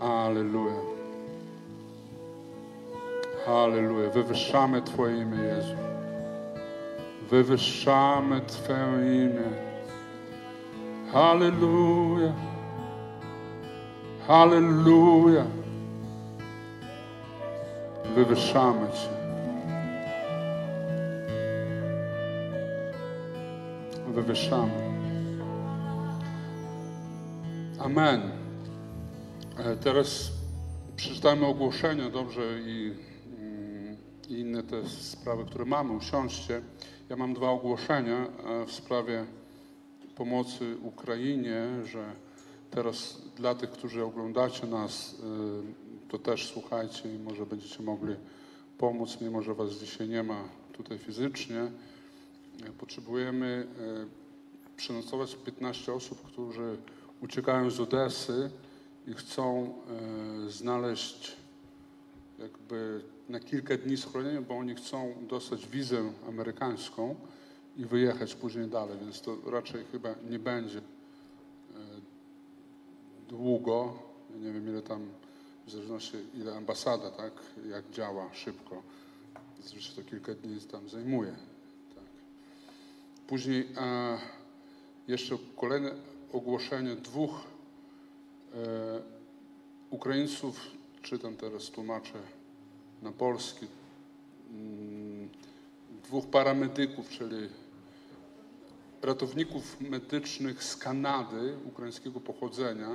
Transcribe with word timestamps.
Aleluja. 0.00 0.94
Halleluja. 3.46 4.10
Wywyższamy 4.10 4.82
Twoje 4.82 5.22
imię, 5.22 5.36
Jezu. 5.38 5.76
Wywyższamy 7.30 8.40
Twoje 8.40 9.24
imię. 9.24 9.50
Halleluja. 11.12 12.32
Halleluja. 14.26 15.44
Wywyższamy 18.14 18.86
Cię. 18.86 19.08
Wywyższamy. 24.14 24.72
Amen. 27.84 28.43
E, 29.58 29.76
Teraz 29.76 30.32
przeczytajmy 30.96 31.46
ogłoszenia, 31.46 32.10
dobrze, 32.10 32.60
i, 32.60 32.94
mm, 33.38 33.96
i 34.28 34.32
inne 34.32 34.62
te 34.62 34.88
sprawy, 34.88 35.44
które 35.44 35.64
mamy. 35.64 35.92
Usiądźcie. 35.92 36.62
Ja 37.08 37.16
mam 37.16 37.34
dwa 37.34 37.50
ogłoszenia 37.50 38.26
e, 38.26 38.66
w 38.66 38.72
sprawie 38.72 39.26
pomocy 40.16 40.76
Ukrainie, 40.82 41.66
że 41.84 42.12
teraz 42.70 43.22
dla 43.36 43.54
tych, 43.54 43.70
którzy 43.70 44.04
oglądacie 44.04 44.66
nas, 44.66 45.14
e, 45.14 46.10
to 46.10 46.18
też 46.18 46.46
słuchajcie 46.52 47.14
i 47.14 47.18
może 47.18 47.46
będziecie 47.46 47.82
mogli 47.82 48.14
pomóc, 48.78 49.18
mimo 49.20 49.42
że 49.42 49.54
was 49.54 49.70
dzisiaj 49.70 50.08
nie 50.08 50.22
ma 50.22 50.48
tutaj 50.72 50.98
fizycznie. 50.98 51.70
Potrzebujemy 52.78 53.66
przenocować 54.76 55.36
15 55.36 55.92
osób, 55.92 56.22
którzy 56.22 56.76
uciekają 57.20 57.70
z 57.70 57.80
Odesy 57.80 58.50
i 59.06 59.14
chcą 59.14 59.74
e, 60.46 60.50
znaleźć 60.50 61.36
jakby 62.38 63.00
na 63.28 63.40
kilka 63.40 63.76
dni 63.76 63.96
schronienie, 63.96 64.40
bo 64.40 64.56
oni 64.56 64.74
chcą 64.74 65.14
dostać 65.28 65.66
wizę 65.66 66.12
amerykańską 66.28 67.14
i 67.76 67.84
wyjechać 67.84 68.34
później 68.34 68.68
dalej, 68.68 68.98
więc 69.00 69.20
to 69.20 69.36
raczej 69.46 69.84
chyba 69.92 70.14
nie 70.30 70.38
będzie 70.38 70.78
e, 70.78 70.82
długo. 73.28 73.98
Nie 74.40 74.52
wiem 74.52 74.68
ile 74.68 74.82
tam, 74.82 75.08
w 75.66 75.70
zależności 75.70 76.16
ile 76.34 76.56
ambasada, 76.56 77.10
tak, 77.10 77.32
jak 77.70 77.90
działa 77.90 78.34
szybko. 78.34 78.82
Zazwyczaj 79.62 80.04
to 80.04 80.10
kilka 80.10 80.34
dni 80.34 80.60
tam 80.60 80.88
zajmuje. 80.88 81.32
Tak. 81.94 82.04
Później 83.26 83.68
e, 83.76 84.18
jeszcze 85.08 85.38
kolejne 85.56 85.94
ogłoszenie 86.32 86.96
dwóch 86.96 87.53
Ukraińców, 89.90 90.60
czytam 91.02 91.36
teraz, 91.36 91.70
tłumaczę 91.70 92.18
na 93.02 93.12
polski, 93.12 93.66
mm, 94.50 95.28
dwóch 96.04 96.26
paramedyków, 96.26 97.08
czyli 97.08 97.48
ratowników 99.02 99.80
medycznych 99.80 100.64
z 100.64 100.76
Kanady, 100.76 101.56
ukraińskiego 101.64 102.20
pochodzenia. 102.20 102.90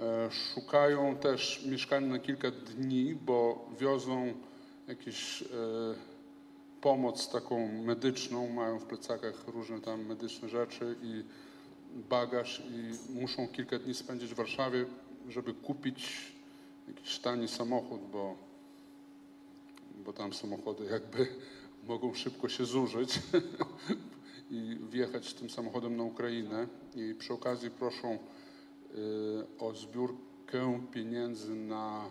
E, 0.00 0.30
Szukają 0.30 1.16
też 1.16 1.64
mieszkania 1.66 2.06
na 2.06 2.18
kilka 2.18 2.50
dni, 2.50 3.14
bo 3.14 3.68
wiozą 3.78 4.34
jakieś 4.88 5.42
e, 5.42 5.46
pomoc 6.80 7.28
taką 7.28 7.68
medyczną, 7.72 8.48
mają 8.48 8.78
w 8.78 8.84
plecakach 8.84 9.48
różne 9.48 9.80
tam 9.80 10.06
medyczne 10.06 10.48
rzeczy 10.48 10.96
i 11.02 11.24
bagaż 11.94 12.62
i 12.70 13.12
muszą 13.12 13.48
kilka 13.48 13.78
dni 13.78 13.94
spędzić 13.94 14.30
w 14.30 14.34
Warszawie, 14.34 14.86
żeby 15.28 15.54
kupić 15.54 16.32
jakiś 16.88 17.18
tani 17.18 17.48
samochód, 17.48 18.00
bo, 18.12 18.36
bo 20.04 20.12
tam 20.12 20.32
samochody 20.32 20.84
jakby 20.84 21.26
mogą 21.88 22.14
szybko 22.14 22.48
się 22.48 22.64
zużyć 22.64 23.18
i 24.50 24.76
wjechać 24.90 25.34
tym 25.34 25.50
samochodem 25.50 25.96
na 25.96 26.02
Ukrainę. 26.02 26.66
I 26.94 27.14
przy 27.14 27.32
okazji 27.32 27.70
proszą 27.70 28.14
y, 28.14 28.18
o 29.58 29.74
zbiórkę 29.74 30.80
pieniędzy 30.92 31.54
na 31.54 32.10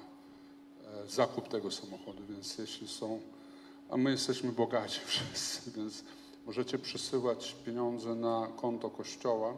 e, 0.84 1.08
zakup 1.08 1.48
tego 1.48 1.72
samochodu, 1.72 2.24
więc 2.30 2.58
jeśli 2.58 2.88
są, 2.88 3.20
a 3.90 3.98
my 3.98 4.12
jesteśmy 4.12 4.52
bogaci 4.52 5.00
wszyscy, 5.06 5.72
więc 5.72 6.04
możecie 6.46 6.80
przesyłać 6.80 7.56
pieniądze 7.66 8.16
na 8.16 8.48
konto 8.56 8.90
kościoła. 8.90 9.54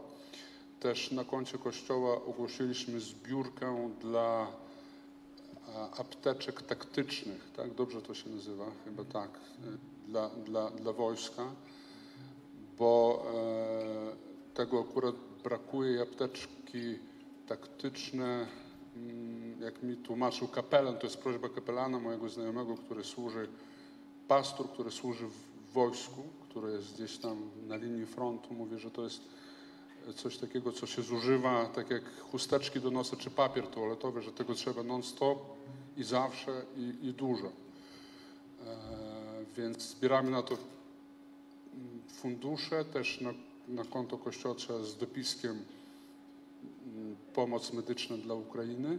Też 0.80 1.12
na 1.12 1.24
koncie 1.24 1.58
kościoła 1.58 2.16
ogłosiliśmy 2.26 3.00
zbiórkę 3.00 3.90
dla 4.02 4.48
a, 5.76 5.90
apteczek 5.98 6.62
taktycznych, 6.62 7.52
tak? 7.56 7.74
Dobrze 7.74 8.02
to 8.02 8.14
się 8.14 8.30
nazywa, 8.30 8.66
chyba 8.86 9.04
tak, 9.04 9.30
y, 9.38 10.12
dla, 10.12 10.30
dla, 10.30 10.72
dla 10.72 10.94
wojska, 10.94 11.44
bo 12.78 13.24
e, 13.34 14.54
tego 14.54 14.86
akurat 14.90 15.16
brakuje 15.44 15.94
i 15.94 16.02
apteczki 16.02 16.98
taktyczne, 17.48 18.48
mm, 18.96 19.62
jak 19.62 19.84
mi 19.84 19.98
tłumaczył 19.98 20.48
kapelan, 20.48 20.98
to 20.98 21.04
jest 21.04 21.18
prośba 21.18 21.50
kapelana 21.50 22.00
mojego 22.00 22.30
znajomego, 22.30 22.78
który 22.78 23.04
służy, 23.04 23.48
pastor, 24.28 24.70
który 24.70 24.92
służy 24.92 25.28
w 25.28 25.74
wojsku, 25.74 26.24
który 26.54 26.72
jest 26.72 26.94
gdzieś 26.94 27.18
tam 27.18 27.50
na 27.68 27.76
linii 27.76 28.06
frontu, 28.06 28.54
mówi, 28.54 28.80
że 28.80 28.92
to 28.92 29.04
jest 29.04 29.22
coś 30.16 30.38
takiego, 30.38 30.72
co 30.72 30.88
się 30.88 31.02
zużywa, 31.02 31.66
tak 31.66 31.90
jak 31.90 32.04
chusteczki 32.32 32.80
do 32.80 32.92
nosa 32.92 33.16
czy 33.16 33.32
papier 33.32 33.68
toaletowy, 33.68 34.22
że 34.22 34.32
tego 34.32 34.54
trzeba 34.54 34.84
non-stop 34.84 35.40
i 35.98 36.04
zawsze 36.04 36.66
i, 36.78 37.08
i 37.08 37.14
dużo. 37.14 37.48
E, 37.48 37.52
więc 39.58 39.82
zbieramy 39.82 40.32
na 40.32 40.44
to 40.44 40.58
fundusze, 42.08 42.86
też 42.86 43.22
na, 43.22 43.34
na 43.68 43.86
konto 43.86 44.18
kościoła 44.18 44.56
z 44.84 44.98
dopiskiem 44.98 45.66
mm, 46.86 47.16
pomoc 47.34 47.74
medyczna 47.74 48.18
dla 48.18 48.34
Ukrainy. 48.34 48.98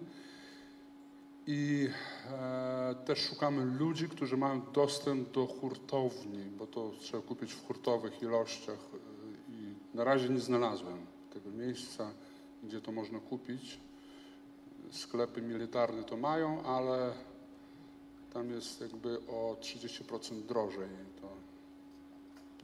I 1.46 1.88
e, 2.30 2.94
też 3.04 3.18
szukamy 3.18 3.64
ludzi, 3.64 4.08
którzy 4.08 4.36
mają 4.36 4.62
dostęp 4.72 5.30
do 5.30 5.46
hurtowni, 5.46 6.44
bo 6.58 6.66
to 6.66 6.90
trzeba 7.00 7.22
kupić 7.22 7.52
w 7.52 7.66
hurtowych 7.66 8.22
ilościach. 8.22 8.78
e, 8.94 9.52
I 9.52 9.74
na 9.94 10.04
razie 10.04 10.28
nie 10.28 10.40
znalazłem 10.40 11.06
tego 11.34 11.50
miejsca, 11.50 12.10
gdzie 12.62 12.80
to 12.80 12.92
można 12.92 13.18
kupić. 13.18 13.80
Sklepy 14.90 15.42
militarne 15.42 16.04
to 16.04 16.16
mają, 16.16 16.62
ale 16.62 17.12
tam 18.32 18.50
jest 18.50 18.80
jakby 18.80 19.18
o 19.28 19.56
30% 19.60 20.42
drożej. 20.42 20.88
To 21.20 21.28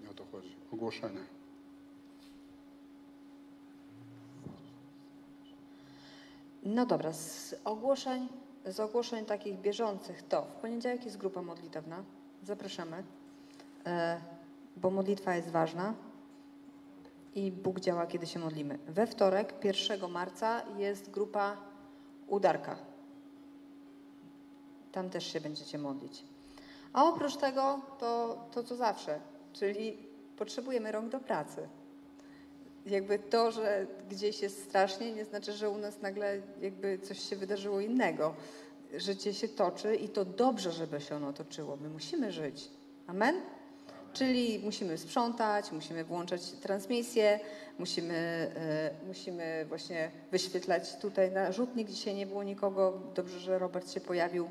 nie 0.02 0.10
o 0.10 0.14
to 0.14 0.24
chodzi. 0.32 0.56
Ogłoszenie. 0.72 1.20
No 6.62 6.86
dobra, 6.86 7.12
z 7.12 7.54
ogłoszeń, 7.64 8.28
z 8.66 8.80
ogłoszeń 8.80 9.24
takich 9.24 9.60
bieżących 9.60 10.22
to 10.22 10.42
w 10.42 10.60
poniedziałek 10.60 11.04
jest 11.04 11.16
grupa 11.16 11.42
modlitewna. 11.42 12.04
Zapraszamy, 12.42 13.02
e, 13.86 14.20
bo 14.76 14.90
modlitwa 14.90 15.34
jest 15.34 15.48
ważna 15.48 15.94
i 17.34 17.52
Bóg 17.52 17.80
działa, 17.80 18.06
kiedy 18.06 18.26
się 18.26 18.38
modlimy. 18.38 18.78
We 18.86 19.06
wtorek, 19.06 19.54
1 19.64 20.10
marca, 20.10 20.62
jest 20.78 21.10
grupa 21.10 21.56
Udarka. 22.26 22.76
Tam 24.92 25.10
też 25.10 25.32
się 25.32 25.40
będziecie 25.40 25.78
modlić. 25.78 26.24
A 26.92 27.04
oprócz 27.04 27.36
tego, 27.36 27.80
to, 27.98 28.38
to 28.50 28.62
co 28.64 28.76
zawsze, 28.76 29.20
czyli 29.52 29.96
potrzebujemy 30.36 30.92
rąk 30.92 31.08
do 31.08 31.20
pracy 31.20 31.68
jakby 32.86 33.18
to, 33.18 33.50
że 33.50 33.86
gdzieś 34.10 34.42
jest 34.42 34.64
strasznie, 34.64 35.12
nie 35.12 35.24
znaczy, 35.24 35.52
że 35.52 35.70
u 35.70 35.78
nas 35.78 36.00
nagle 36.00 36.40
jakby 36.60 36.98
coś 36.98 37.28
się 37.28 37.36
wydarzyło 37.36 37.80
innego. 37.80 38.34
Życie 38.96 39.34
się 39.34 39.48
toczy 39.48 39.96
i 39.96 40.08
to 40.08 40.24
dobrze, 40.24 40.72
żeby 40.72 41.00
się 41.00 41.16
ono 41.16 41.32
toczyło. 41.32 41.76
My 41.76 41.88
musimy 41.88 42.32
żyć. 42.32 42.68
Amen? 43.06 43.34
Czyli 44.12 44.60
musimy 44.64 44.98
sprzątać, 44.98 45.72
musimy 45.72 46.04
włączać 46.04 46.50
transmisję, 46.50 47.40
musimy, 47.78 48.14
e, 48.56 48.90
musimy 49.06 49.64
właśnie 49.68 50.10
wyświetlać 50.30 50.96
tutaj 50.96 51.30
na 51.30 51.52
rzutnik. 51.52 51.88
Dzisiaj 51.88 52.14
nie 52.14 52.26
było 52.26 52.42
nikogo. 52.42 53.00
Dobrze, 53.14 53.40
że 53.40 53.58
Robert 53.58 53.92
się 53.92 54.00
pojawił. 54.00 54.48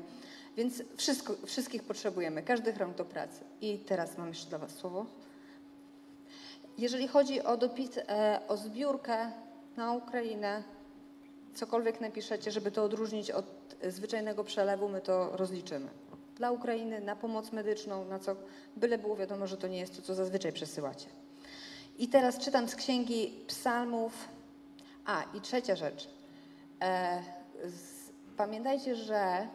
Więc 0.56 0.82
wszystko, 0.96 1.34
wszystkich 1.46 1.82
potrzebujemy, 1.82 2.42
każdych 2.42 2.76
rąk 2.76 2.96
do 2.96 3.04
pracy. 3.04 3.44
I 3.60 3.78
teraz 3.78 4.18
mam 4.18 4.28
jeszcze 4.28 4.48
dla 4.48 4.58
Was 4.58 4.70
słowo. 4.70 5.06
Jeżeli 6.80 7.08
chodzi 7.08 7.42
o 7.42 7.56
dopis, 7.56 7.90
e, 7.98 8.40
o 8.48 8.56
zbiórkę 8.56 9.30
na 9.76 9.92
Ukrainę, 9.92 10.62
cokolwiek 11.54 12.00
napiszecie, 12.00 12.50
żeby 12.50 12.70
to 12.70 12.84
odróżnić 12.84 13.30
od 13.30 13.44
zwyczajnego 13.88 14.44
przelewu, 14.44 14.88
my 14.88 15.00
to 15.00 15.36
rozliczymy. 15.36 15.88
Dla 16.36 16.50
Ukrainy, 16.50 17.00
na 17.00 17.16
pomoc 17.16 17.52
medyczną, 17.52 18.04
na 18.04 18.18
co, 18.18 18.36
byle 18.76 18.98
było 18.98 19.16
wiadomo, 19.16 19.46
że 19.46 19.56
to 19.56 19.68
nie 19.68 19.78
jest 19.78 19.96
to, 19.96 20.02
co 20.02 20.14
zazwyczaj 20.14 20.52
przesyłacie. 20.52 21.06
I 21.98 22.08
teraz 22.08 22.38
czytam 22.38 22.68
z 22.68 22.76
księgi 22.76 23.44
psalmów. 23.46 24.28
A, 25.06 25.24
i 25.34 25.40
trzecia 25.40 25.76
rzecz. 25.76 26.08
E, 26.82 27.22
z, 27.64 28.10
pamiętajcie, 28.36 28.96
że 28.96 29.48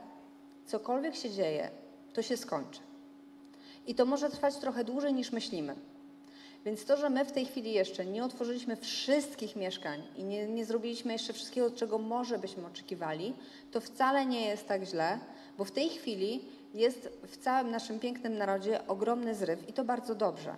cokolwiek 0.65 1.15
się 1.15 1.29
dzieje, 1.29 1.69
to 2.13 2.21
się 2.21 2.37
skończy. 2.37 2.79
I 3.87 3.95
to 3.95 4.05
może 4.05 4.29
trwać 4.29 4.55
trochę 4.55 4.83
dłużej 4.83 5.13
niż 5.13 5.31
myślimy. 5.31 5.75
Więc 6.65 6.85
to, 6.85 6.97
że 6.97 7.09
my 7.09 7.25
w 7.25 7.31
tej 7.31 7.45
chwili 7.45 7.73
jeszcze 7.73 8.05
nie 8.05 8.23
otworzyliśmy 8.23 8.75
wszystkich 8.75 9.55
mieszkań 9.55 10.03
i 10.15 10.23
nie, 10.23 10.47
nie 10.47 10.65
zrobiliśmy 10.65 11.13
jeszcze 11.13 11.33
wszystkiego, 11.33 11.71
czego 11.71 11.97
może 11.97 12.39
byśmy 12.39 12.65
oczekiwali, 12.65 13.33
to 13.71 13.81
wcale 13.81 14.25
nie 14.25 14.45
jest 14.45 14.67
tak 14.67 14.83
źle, 14.83 15.19
bo 15.57 15.65
w 15.65 15.71
tej 15.71 15.89
chwili 15.89 16.41
jest 16.73 17.09
w 17.23 17.37
całym 17.37 17.71
naszym 17.71 17.99
pięknym 17.99 18.37
narodzie 18.37 18.87
ogromny 18.87 19.35
zryw 19.35 19.69
i 19.69 19.73
to 19.73 19.83
bardzo 19.83 20.15
dobrze. 20.15 20.55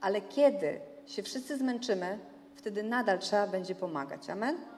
Ale 0.00 0.20
kiedy 0.20 0.80
się 1.06 1.22
wszyscy 1.22 1.56
zmęczymy, 1.56 2.18
wtedy 2.54 2.82
nadal 2.82 3.18
trzeba 3.18 3.46
będzie 3.46 3.74
pomagać. 3.74 4.30
Amen? 4.30 4.75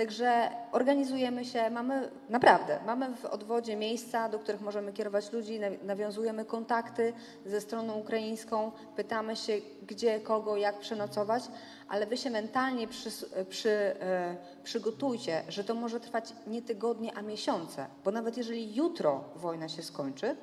Także 0.00 0.50
organizujemy 0.72 1.44
się, 1.44 1.70
mamy 1.70 2.10
naprawdę, 2.28 2.78
mamy 2.86 3.16
w 3.16 3.24
odwodzie 3.24 3.76
miejsca, 3.76 4.28
do 4.28 4.38
których 4.38 4.60
możemy 4.60 4.92
kierować 4.92 5.32
ludzi, 5.32 5.60
naw- 5.60 5.84
nawiązujemy 5.84 6.44
kontakty 6.44 7.12
ze 7.46 7.60
stroną 7.60 7.94
ukraińską, 7.94 8.72
pytamy 8.96 9.36
się, 9.36 9.52
gdzie, 9.86 10.20
kogo, 10.20 10.56
jak 10.56 10.78
przenocować, 10.78 11.42
ale 11.88 12.06
wy 12.06 12.16
się 12.16 12.30
mentalnie 12.30 12.88
przys- 12.88 13.44
przy, 13.44 13.70
e, 13.70 14.36
przygotujcie, 14.64 15.42
że 15.48 15.64
to 15.64 15.74
może 15.74 16.00
trwać 16.00 16.32
nie 16.46 16.62
tygodnie, 16.62 17.14
a 17.16 17.22
miesiące, 17.22 17.86
bo 18.04 18.10
nawet 18.10 18.36
jeżeli 18.36 18.74
jutro 18.74 19.24
wojna 19.36 19.68
się 19.68 19.82
skończy, 19.82 20.36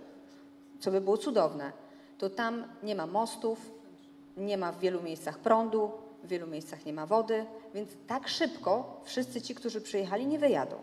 co 0.79 0.91
by 0.91 1.01
było 1.01 1.17
cudowne, 1.17 1.71
to 2.17 2.29
tam 2.29 2.63
nie 2.83 2.95
ma 2.95 3.07
mostów, 3.07 3.71
nie 4.37 4.57
ma 4.57 4.71
w 4.71 4.79
wielu 4.79 5.01
miejscach 5.01 5.39
prądu, 5.39 5.91
w 6.23 6.27
wielu 6.27 6.47
miejscach 6.47 6.85
nie 6.85 6.93
ma 6.93 7.05
wody, 7.05 7.45
więc 7.77 7.89
tak 8.07 8.27
szybko 8.27 9.01
wszyscy 9.03 9.41
ci, 9.41 9.55
którzy 9.55 9.81
przyjechali, 9.81 10.27
nie 10.27 10.39
wyjadą. 10.39 10.75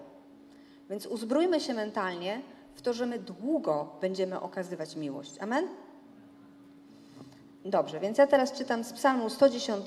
Więc 0.90 1.06
uzbrójmy 1.06 1.60
się 1.60 1.74
mentalnie 1.74 2.40
w 2.74 2.82
to, 2.82 2.92
że 2.92 3.06
my 3.06 3.18
długo 3.18 3.88
będziemy 4.00 4.40
okazywać 4.40 4.96
miłość. 4.96 5.38
Amen? 5.40 5.68
Dobrze, 7.64 8.00
więc 8.00 8.18
ja 8.18 8.26
teraz 8.26 8.52
czytam 8.52 8.84
z 8.84 8.92
Psalmu 8.92 9.30
110. 9.30 9.86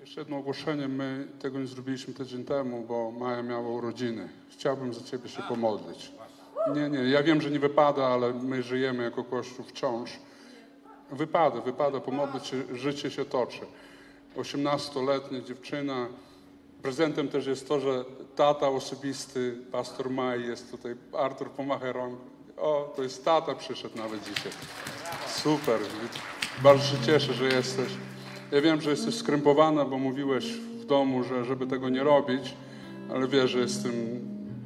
Jeszcze 0.00 0.20
jedno 0.20 0.36
ogłoszenie. 0.36 0.88
My 0.88 1.28
tego 1.38 1.58
nie 1.58 1.66
zrobiliśmy 1.66 2.14
tydzień 2.14 2.44
temu, 2.44 2.84
bo 2.88 3.10
Maja 3.10 3.42
miała 3.42 3.68
urodziny. 3.68 4.28
Chciałbym 4.50 4.94
za 4.94 5.00
ciebie 5.00 5.28
się 5.28 5.42
pomodlić. 5.42 6.12
Nie, 6.74 6.90
nie, 6.90 6.98
ja 6.98 7.22
wiem, 7.22 7.40
że 7.40 7.50
nie 7.50 7.58
wypada, 7.58 8.06
ale 8.06 8.34
my 8.34 8.62
żyjemy 8.62 9.02
jako 9.02 9.24
Kościół 9.24 9.64
wciąż. 9.64 10.18
Wypada, 11.10 11.60
wypada 11.60 12.00
pomodlić 12.00 12.46
się, 12.46 12.62
życie 12.72 13.10
się 13.10 13.24
toczy. 13.24 13.60
18-letnia 14.36 15.40
dziewczyna. 15.40 16.06
Prezentem 16.82 17.28
też 17.28 17.46
jest 17.46 17.68
to, 17.68 17.80
że 17.80 18.04
tata 18.36 18.68
osobisty, 18.68 19.56
pastor 19.72 20.10
Maj 20.10 20.42
jest 20.48 20.70
tutaj. 20.70 20.94
Artur 21.18 21.50
pomacha 21.50 21.92
rąk. 21.92 22.18
O, 22.56 22.92
to 22.96 23.02
jest 23.02 23.24
tata 23.24 23.54
przyszedł 23.54 23.96
nawet 23.98 24.20
dzisiaj. 24.20 24.52
Super. 25.28 25.78
Bardzo 26.62 26.84
się 26.84 26.96
cieszę, 27.06 27.32
że 27.34 27.44
jesteś. 27.44 27.88
Ja 28.52 28.60
wiem, 28.60 28.80
że 28.80 28.90
jesteś 28.90 29.14
skrępowana, 29.14 29.84
bo 29.84 29.98
mówiłeś 29.98 30.44
w 30.54 30.84
domu, 30.84 31.24
że 31.24 31.44
żeby 31.44 31.66
tego 31.66 31.88
nie 31.88 32.02
robić, 32.02 32.54
ale 33.12 33.28
wiesz, 33.28 33.50
że 33.50 33.58
jestem 33.58 33.92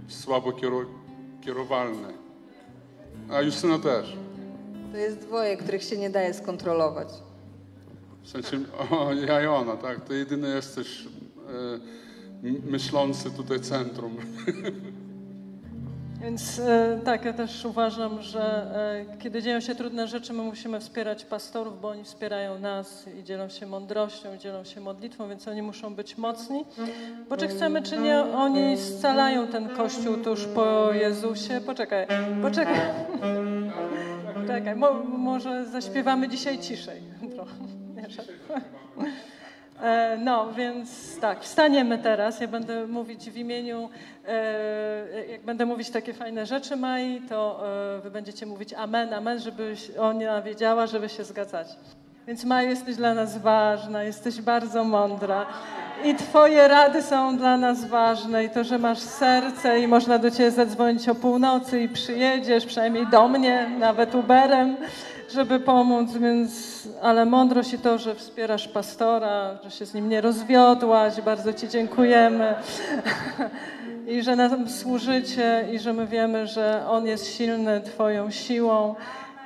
słabo 0.09 0.50
kiero- 0.50 0.87
kierowalny. 1.44 2.12
A 3.32 3.41
Justyna 3.43 3.79
też. 3.79 4.17
To 4.93 4.99
jest 4.99 5.19
dwoje, 5.19 5.56
których 5.56 5.82
się 5.82 5.97
nie 5.97 6.11
daje 6.11 6.35
skontrolować. 6.35 7.09
W 8.29 8.31
sensie, 8.31 8.59
o, 8.91 9.13
ja 9.13 9.43
i 9.43 9.47
ona, 9.47 9.77
tak? 9.77 10.01
Ty 10.01 10.19
jedyny 10.19 10.49
jesteś 10.49 11.05
e, 11.05 12.61
myślący 12.71 13.31
tutaj 13.31 13.61
centrum. 13.61 14.17
Więc 16.23 16.59
e, 16.59 17.01
tak, 17.05 17.25
ja 17.25 17.33
też 17.33 17.65
uważam, 17.65 18.23
że 18.23 18.41
e, 19.11 19.19
kiedy 19.19 19.43
dzieją 19.43 19.61
się 19.61 19.75
trudne 19.75 20.07
rzeczy, 20.07 20.33
my 20.33 20.43
musimy 20.43 20.81
wspierać 20.81 21.25
pastorów, 21.25 21.81
bo 21.81 21.89
oni 21.89 22.05
wspierają 22.05 22.59
nas 22.59 23.09
i 23.21 23.25
dzielą 23.25 23.49
się 23.49 23.67
mądrością, 23.67 24.35
i 24.35 24.39
dzielą 24.39 24.65
się 24.65 24.81
modlitwą, 24.81 25.29
więc 25.29 25.49
oni 25.49 25.63
muszą 25.63 25.95
być 25.95 26.19
mocni. 26.19 26.65
Bo 27.29 27.37
czy 27.37 27.49
chcemy, 27.49 27.83
czy 27.83 27.99
nie, 27.99 28.21
oni 28.21 28.77
scalają 28.77 29.47
ten 29.47 29.69
kościół 29.69 30.17
tuż 30.17 30.45
po 30.45 30.93
Jezusie. 30.93 31.61
Poczekaj, 31.67 32.07
poczekaj. 32.43 32.81
Czekaj, 34.49 34.77
mo, 34.77 34.93
może 35.05 35.67
zaśpiewamy 35.67 36.29
dzisiaj 36.29 36.59
ciszej 36.59 37.03
trochę. 37.35 37.55
E, 39.82 40.16
No, 40.20 40.52
więc 40.52 41.20
tak, 41.20 41.40
wstaniemy 41.40 41.99
teraz. 41.99 42.40
Ja 42.40 42.49
będę 42.49 42.87
mówić 42.87 43.31
w 43.31 43.37
imieniu, 43.37 43.88
e, 44.28 45.26
jak 45.31 45.43
będę 45.43 45.66
mówić 45.66 45.90
takie 45.90 46.14
fajne 46.14 46.46
rzeczy, 46.46 46.76
Mai, 46.76 47.20
to 47.28 47.60
e, 47.96 48.00
wy 48.00 48.10
będziecie 48.10 48.46
mówić 48.46 48.75
amen, 48.75 49.14
amen, 49.14 49.38
żeby 49.38 49.75
ona 49.99 50.43
wiedziała, 50.43 50.87
że 50.87 51.00
wy 51.00 51.08
się 51.08 51.25
zgadzacie. 51.25 51.75
Więc 52.26 52.44
Maj, 52.44 52.69
jesteś 52.69 52.96
dla 52.96 53.14
nas 53.14 53.38
ważna, 53.38 54.02
jesteś 54.02 54.40
bardzo 54.40 54.84
mądra 54.84 55.46
i 56.05 56.14
twoje 56.14 56.69
rady 56.69 57.02
są 57.02 57.37
dla 57.37 57.56
nas 57.56 57.84
ważne 57.84 58.44
i 58.44 58.50
to, 58.50 58.64
że 58.64 58.78
masz 58.78 58.99
serce 58.99 59.81
i 59.81 59.88
można 59.88 60.19
do 60.19 60.31
ciebie 60.31 60.50
zadzwonić 60.50 61.08
o 61.08 61.14
północy 61.14 61.81
i 61.81 61.88
przyjedziesz, 61.88 62.66
przynajmniej 62.66 63.06
do 63.06 63.28
mnie, 63.28 63.70
nawet 63.78 64.14
Uberem, 64.14 64.76
żeby 65.33 65.61
pomóc, 65.61 66.13
więc, 66.13 66.83
ale 67.03 67.25
mądrość 67.25 67.73
i 67.73 67.79
to, 67.79 67.99
że 67.99 68.15
wspierasz 68.15 68.69
pastora, 68.69 69.59
że 69.65 69.71
się 69.71 69.87
z 69.87 69.95
nim 69.95 70.09
nie 70.09 70.21
rozwiodłaś, 70.21 71.21
bardzo 71.21 71.53
Ci 71.53 71.69
dziękujemy. 71.69 72.55
I 74.07 74.23
że 74.23 74.37
nam 74.37 74.69
służycie 74.69 75.69
i 75.73 75.79
że 75.79 75.93
my 75.93 76.07
wiemy, 76.07 76.47
że 76.47 76.85
On 76.89 77.07
jest 77.07 77.27
silny 77.37 77.81
Twoją 77.81 78.31
siłą 78.31 78.95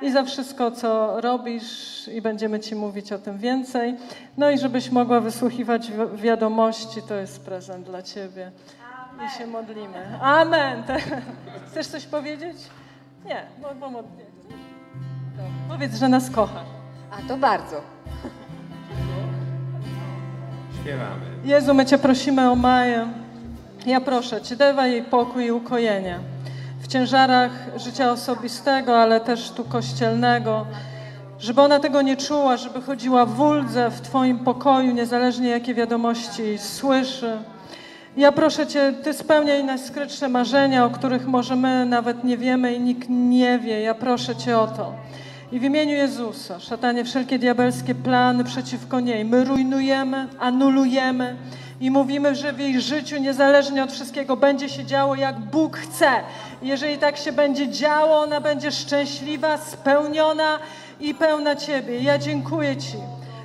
i 0.01 0.11
za 0.11 0.23
wszystko, 0.23 0.71
co 0.71 1.21
robisz 1.21 2.07
i 2.07 2.21
będziemy 2.21 2.59
Ci 2.59 2.75
mówić 2.75 3.11
o 3.11 3.17
tym 3.19 3.37
więcej. 3.37 3.95
No 4.37 4.49
i 4.51 4.57
żebyś 4.57 4.89
mogła 4.91 5.19
wysłuchiwać 5.19 5.91
wi- 5.91 6.21
wiadomości, 6.21 7.01
to 7.07 7.15
jest 7.15 7.45
prezent 7.45 7.85
dla 7.85 8.01
Ciebie. 8.01 8.51
I 9.27 9.37
się 9.37 9.47
modlimy. 9.47 10.19
Amen. 10.21 10.83
Chcesz 11.71 11.87
coś 11.87 12.05
powiedzieć? 12.05 12.57
Nie, 13.25 13.45
bo 13.79 13.89
modlimy. 13.89 14.32
Powiedz, 15.69 15.95
że 15.95 16.09
nas 16.09 16.29
kochasz. 16.29 16.67
A 17.11 17.27
to 17.27 17.37
bardzo. 17.37 17.81
Śpiewamy. 20.81 21.25
Jezu, 21.43 21.73
my 21.73 21.85
Cię 21.85 21.97
prosimy 21.97 22.51
o 22.51 22.55
Maję. 22.55 23.07
Ja 23.85 24.01
proszę 24.01 24.41
Cię, 24.41 24.55
dawaj 24.55 24.91
jej 24.91 25.03
pokój 25.03 25.45
i 25.45 25.51
ukojenie 25.51 26.19
w 26.83 26.87
ciężarach 26.87 27.51
życia 27.75 28.11
osobistego, 28.11 29.01
ale 29.01 29.19
też 29.21 29.51
tu 29.51 29.63
kościelnego, 29.63 30.65
żeby 31.39 31.61
ona 31.61 31.79
tego 31.79 32.01
nie 32.01 32.17
czuła, 32.17 32.57
żeby 32.57 32.81
chodziła 32.81 33.25
w 33.25 33.41
uldze 33.41 33.89
w 33.89 34.01
Twoim 34.01 34.39
pokoju, 34.39 34.93
niezależnie 34.93 35.49
jakie 35.49 35.73
wiadomości 35.73 36.57
słyszy. 36.57 37.37
Ja 38.17 38.31
proszę 38.31 38.67
Cię, 38.67 38.93
Ty 39.03 39.13
spełniaj 39.13 39.63
najskrytsze 39.63 40.29
marzenia, 40.29 40.85
o 40.85 40.89
których 40.89 41.27
może 41.27 41.55
my 41.55 41.85
nawet 41.85 42.23
nie 42.23 42.37
wiemy 42.37 42.73
i 42.73 42.79
nikt 42.79 43.09
nie 43.09 43.59
wie. 43.59 43.81
Ja 43.81 43.93
proszę 43.93 44.35
Cię 44.35 44.57
o 44.57 44.67
to. 44.67 44.93
I 45.51 45.59
w 45.59 45.63
imieniu 45.63 45.95
Jezusa, 45.95 46.59
szatanie, 46.59 47.03
wszelkie 47.03 47.39
diabelskie 47.39 47.95
plany 47.95 48.43
przeciwko 48.43 48.99
niej, 48.99 49.25
my 49.25 49.43
rujnujemy, 49.43 50.27
anulujemy 50.39 51.35
i 51.81 51.91
mówimy, 51.91 52.35
że 52.35 52.53
w 52.53 52.59
jej 52.59 52.81
życiu, 52.81 53.17
niezależnie 53.17 53.83
od 53.83 53.91
wszystkiego, 53.91 54.37
będzie 54.37 54.69
się 54.69 54.85
działo 54.85 55.15
jak 55.15 55.39
Bóg 55.39 55.77
chce. 55.77 56.09
Jeżeli 56.61 56.97
tak 56.97 57.17
się 57.17 57.31
będzie 57.31 57.69
działo, 57.69 58.21
ona 58.21 58.41
będzie 58.41 58.71
szczęśliwa, 58.71 59.57
spełniona 59.57 60.59
i 60.99 61.15
pełna 61.15 61.55
Ciebie. 61.55 61.99
Ja 61.99 62.17
dziękuję 62.17 62.77
Ci 62.77 62.97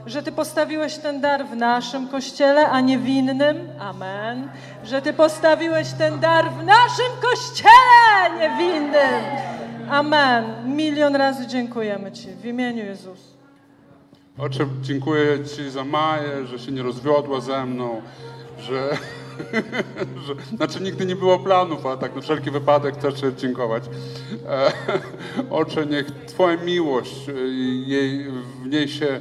że 0.09 0.23
Ty 0.23 0.33
postawiłeś 0.33 0.97
ten 0.97 1.21
dar 1.21 1.47
w 1.47 1.57
naszym 1.57 2.09
kościele, 2.09 2.69
a 2.69 2.81
nie 2.81 2.99
w 2.99 3.09
innym. 3.09 3.69
Amen. 3.79 4.49
Że 4.85 5.03
Ty 5.03 5.13
postawiłeś 5.13 5.93
ten 5.99 6.21
dar 6.21 6.51
w 6.51 6.65
naszym 6.65 7.13
kościele, 7.23 8.39
nie 8.39 8.57
w 8.57 8.77
innym. 8.77 9.25
Amen. 9.91 10.77
Milion 10.77 11.17
razy 11.17 11.47
dziękujemy 11.47 12.13
Ci 12.13 12.29
w 12.43 12.45
imieniu 12.45 12.85
Jezusa. 12.85 13.29
Ocze, 14.39 14.67
dziękuję 14.83 15.45
Ci 15.57 15.71
za 15.71 15.85
Maję, 15.85 16.47
że 16.47 16.59
się 16.59 16.73
nie 16.73 16.83
rozwiodła 16.83 17.41
ze 17.41 17.67
mną, 17.67 18.03
że, 18.59 18.97
że... 20.27 20.57
Znaczy 20.57 20.81
nigdy 20.81 21.07
nie 21.07 21.17
było 21.17 21.39
planów, 21.39 21.87
ale 21.87 21.99
tak 21.99 22.15
na 22.15 22.21
wszelki 22.21 22.51
wypadek 22.51 22.95
chcę 22.95 23.35
dziękować. 23.37 23.85
E, 24.49 24.73
Ocze, 25.51 25.87
niech 25.87 26.07
Twoja 26.27 26.57
miłość 26.57 27.27
jej, 27.87 28.31
w 28.63 28.67
niej 28.67 28.89
się 28.89 29.21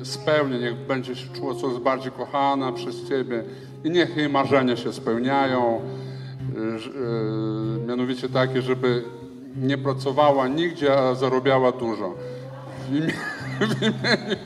e, 0.00 0.04
spełnia, 0.04 0.58
niech 0.58 0.76
będzie 0.86 1.16
się 1.16 1.28
czuła 1.32 1.54
coraz 1.54 1.78
bardziej 1.78 2.12
kochana 2.12 2.72
przez 2.72 3.08
Ciebie 3.08 3.44
i 3.84 3.90
niech 3.90 4.16
jej 4.16 4.28
marzenia 4.28 4.76
się 4.76 4.92
spełniają. 4.92 5.80
E, 5.80 7.86
Mianowicie 7.86 8.28
takie, 8.28 8.62
żeby 8.62 9.04
nie 9.56 9.78
pracowała 9.78 10.48
nigdzie, 10.48 10.98
a 10.98 11.14
zarabiała 11.14 11.72
dużo. 11.72 12.14
W 12.88 12.96
imię, 12.96 13.12
w 13.60 13.82
imieniu... 13.82 14.36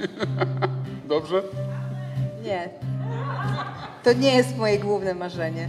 Dobrze? 1.09 1.43
Nie. 2.45 2.69
To 4.05 4.13
nie 4.13 4.35
jest 4.37 4.57
moje 4.57 4.79
główne 4.79 5.15
marzenie. 5.15 5.69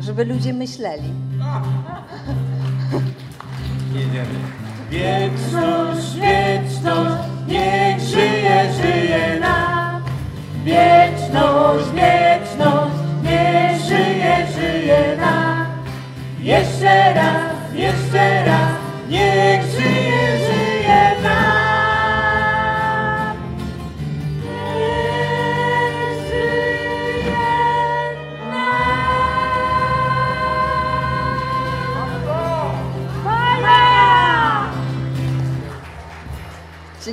Żeby 0.00 0.24
ludzie 0.24 0.52
myśleli. 0.52 1.12
Jedziemy. 3.94 4.34
Wieczność, 4.90 6.14
wieczność, 6.14 7.28
niech 7.48 8.00
żyje, 8.00 8.72
żyje 8.82 9.40
nam. 9.40 10.02
Wieczność, 10.64 11.84
wieczność, 11.94 12.96
niech 13.22 13.80
żyje, 13.88 14.46
żyje 14.56 15.16
nam. 15.16 15.66
Jeszcze 16.40 17.14
raz, 17.14 17.74
jeszcze 17.74 18.44
raz, 18.44 18.78
niech 19.08 19.62
żyje, 19.62 19.87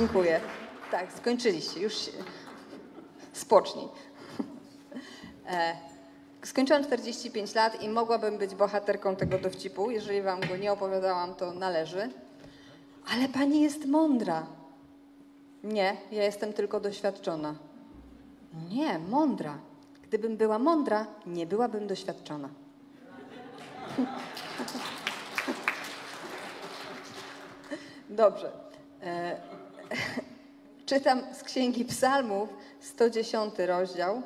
Dziękuję. 0.06 0.40
Tak, 0.90 1.12
skończyliście. 1.12 1.80
Już 1.80 1.94
się... 1.94 2.10
spocznij. 3.32 3.88
E, 5.50 5.76
skończyłam 6.44 6.84
45 6.84 7.54
lat 7.54 7.82
i 7.82 7.88
mogłabym 7.88 8.38
być 8.38 8.54
bohaterką 8.54 9.16
tego 9.16 9.38
dowcipu. 9.38 9.90
Jeżeli 9.90 10.22
wam 10.22 10.40
go 10.40 10.56
nie 10.56 10.72
opowiadałam, 10.72 11.34
to 11.34 11.52
należy. 11.52 12.10
Ale 13.12 13.28
pani 13.28 13.62
jest 13.62 13.86
mądra. 13.86 14.46
Nie, 15.64 15.96
ja 16.12 16.24
jestem 16.24 16.52
tylko 16.52 16.80
doświadczona. 16.80 17.54
Nie, 18.70 18.98
mądra. 18.98 19.58
Gdybym 20.02 20.36
była 20.36 20.58
mądra, 20.58 21.06
nie 21.26 21.46
byłabym 21.46 21.86
doświadczona. 21.86 22.48
Dobrze. 28.10 28.52
Czytam 30.86 31.22
z 31.34 31.42
Księgi 31.42 31.84
Psalmów 31.84 32.48
110 32.80 33.54
rozdział, 33.58 34.22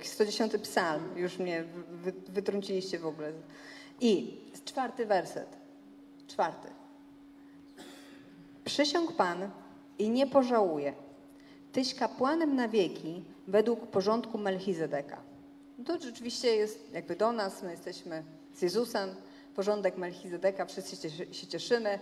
y, 0.00 0.04
110 0.04 0.52
psalm, 0.62 1.02
już 1.16 1.38
mnie 1.38 1.64
wy, 1.90 2.12
wytrąciliście 2.28 2.98
w 2.98 3.06
ogóle. 3.06 3.32
I 4.00 4.40
czwarty 4.64 5.06
werset. 5.06 5.56
Czwarty. 6.28 6.68
Przysiąg 8.64 9.12
Pan 9.12 9.50
i 9.98 10.10
nie 10.10 10.26
pożałuje. 10.26 10.92
Tyś 11.72 11.94
kapłanem 11.94 12.56
na 12.56 12.68
wieki 12.68 13.24
według 13.48 13.86
porządku 13.86 14.38
Melchizedeka. 14.38 15.22
To 15.86 15.98
rzeczywiście 15.98 16.56
jest 16.56 16.92
jakby 16.92 17.16
do 17.16 17.32
nas, 17.32 17.62
my 17.62 17.70
jesteśmy 17.70 18.22
z 18.54 18.62
Jezusem, 18.62 19.14
porządek 19.56 19.96
Melchizedeka, 19.96 20.66
wszyscy 20.66 21.10
się 21.32 21.46
cieszymy. 21.46 21.98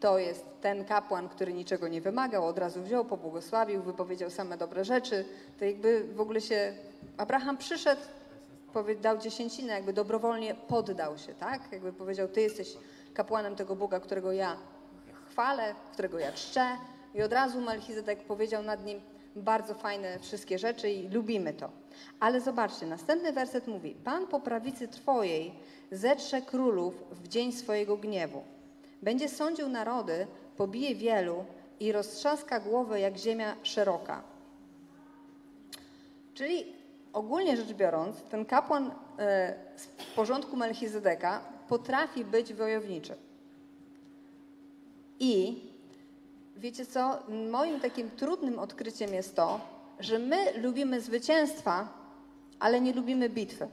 To 0.00 0.18
jest 0.18 0.44
ten 0.60 0.84
kapłan, 0.84 1.28
który 1.28 1.52
niczego 1.52 1.88
nie 1.88 2.00
wymagał, 2.00 2.46
od 2.46 2.58
razu 2.58 2.82
wziął, 2.82 3.04
pobłogosławił, 3.04 3.82
wypowiedział 3.82 4.30
same 4.30 4.56
dobre 4.56 4.84
rzeczy. 4.84 5.24
To 5.58 5.64
jakby 5.64 6.04
w 6.14 6.20
ogóle 6.20 6.40
się 6.40 6.74
Abraham 7.16 7.56
przyszedł, 7.56 8.02
dał 9.00 9.18
dziesięcinę, 9.18 9.72
jakby 9.72 9.92
dobrowolnie 9.92 10.54
poddał 10.54 11.18
się, 11.18 11.34
tak? 11.34 11.72
Jakby 11.72 11.92
powiedział, 11.92 12.28
ty 12.28 12.40
jesteś 12.40 12.76
kapłanem 13.14 13.56
tego 13.56 13.76
Boga, 13.76 14.00
którego 14.00 14.32
ja 14.32 14.56
chwalę, 15.28 15.74
którego 15.92 16.18
ja 16.18 16.32
czczę. 16.32 16.66
I 17.14 17.22
od 17.22 17.32
razu 17.32 17.60
Melchizedek 17.60 18.24
powiedział 18.24 18.62
nad 18.62 18.84
nim 18.84 19.00
bardzo 19.36 19.74
fajne 19.74 20.18
wszystkie 20.18 20.58
rzeczy 20.58 20.90
i 20.90 21.08
lubimy 21.08 21.52
to. 21.52 21.70
Ale 22.20 22.40
zobaczcie, 22.40 22.86
następny 22.86 23.32
werset 23.32 23.66
mówi: 23.66 23.94
Pan 24.04 24.26
po 24.26 24.40
prawicy 24.40 24.88
Twojej 24.88 25.54
zetrze 25.92 26.42
królów 26.42 26.94
w 27.10 27.28
dzień 27.28 27.52
swojego 27.52 27.96
gniewu. 27.96 28.42
Będzie 29.02 29.28
sądził 29.28 29.68
narody, 29.68 30.26
pobije 30.56 30.94
wielu 30.94 31.44
i 31.80 31.92
roztrzaska 31.92 32.60
głowę 32.60 33.00
jak 33.00 33.16
ziemia 33.16 33.56
szeroka. 33.62 34.22
Czyli 36.34 36.66
ogólnie 37.12 37.56
rzecz 37.56 37.72
biorąc, 37.72 38.22
ten 38.22 38.44
kapłan 38.44 38.90
e, 39.18 39.54
z 39.76 39.86
porządku 40.16 40.56
Melchizedeka 40.56 41.40
potrafi 41.68 42.24
być 42.24 42.54
wojowniczy. 42.54 43.14
I 45.20 45.60
wiecie 46.56 46.86
co? 46.86 47.18
Moim 47.50 47.80
takim 47.80 48.10
trudnym 48.10 48.58
odkryciem 48.58 49.14
jest 49.14 49.36
to, 49.36 49.60
że 50.00 50.18
my 50.18 50.58
lubimy 50.62 51.00
zwycięstwa, 51.00 51.88
ale 52.60 52.80
nie 52.80 52.92
lubimy 52.92 53.28
bitwy. 53.28 53.68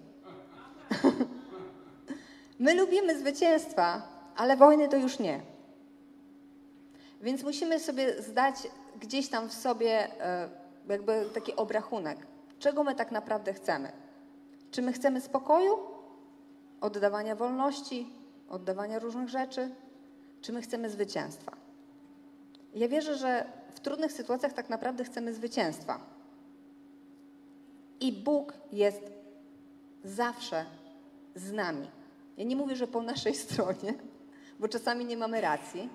my 2.59 2.73
lubimy 2.75 3.19
zwycięstwa, 3.19 4.16
ale 4.37 4.57
wojny 4.57 4.89
to 4.89 4.97
już 4.97 5.19
nie. 5.19 5.41
Więc 7.21 7.43
musimy 7.43 7.79
sobie 7.79 8.21
zdać 8.21 8.55
gdzieś 8.99 9.29
tam 9.29 9.49
w 9.49 9.53
sobie 9.53 10.21
e, 10.21 10.49
jakby 10.89 11.25
taki 11.33 11.55
obrachunek, 11.55 12.17
czego 12.59 12.83
my 12.83 12.95
tak 12.95 13.11
naprawdę 13.11 13.53
chcemy. 13.53 13.91
Czy 14.71 14.81
my 14.81 14.93
chcemy 14.93 15.21
spokoju, 15.21 15.77
oddawania 16.81 17.35
wolności, 17.35 18.09
oddawania 18.49 18.99
różnych 18.99 19.29
rzeczy, 19.29 19.69
czy 20.41 20.53
my 20.53 20.61
chcemy 20.61 20.89
zwycięstwa? 20.89 21.51
Ja 22.73 22.87
wierzę, 22.87 23.17
że 23.17 23.45
w 23.71 23.79
trudnych 23.79 24.11
sytuacjach 24.11 24.53
tak 24.53 24.69
naprawdę 24.69 25.03
chcemy 25.03 25.33
zwycięstwa. 25.33 25.99
I 27.99 28.13
Bóg 28.13 28.53
jest 28.71 29.11
zawsze 30.03 30.65
z 31.35 31.51
nami. 31.51 31.87
Ja 32.37 32.43
nie 32.43 32.55
mówię, 32.55 32.75
że 32.75 32.87
po 32.87 33.01
naszej 33.01 33.35
stronie, 33.45 33.93
bo 34.59 34.67
czasami 34.67 35.05
nie 35.05 35.17
mamy 35.17 35.41
racji, 35.41 35.89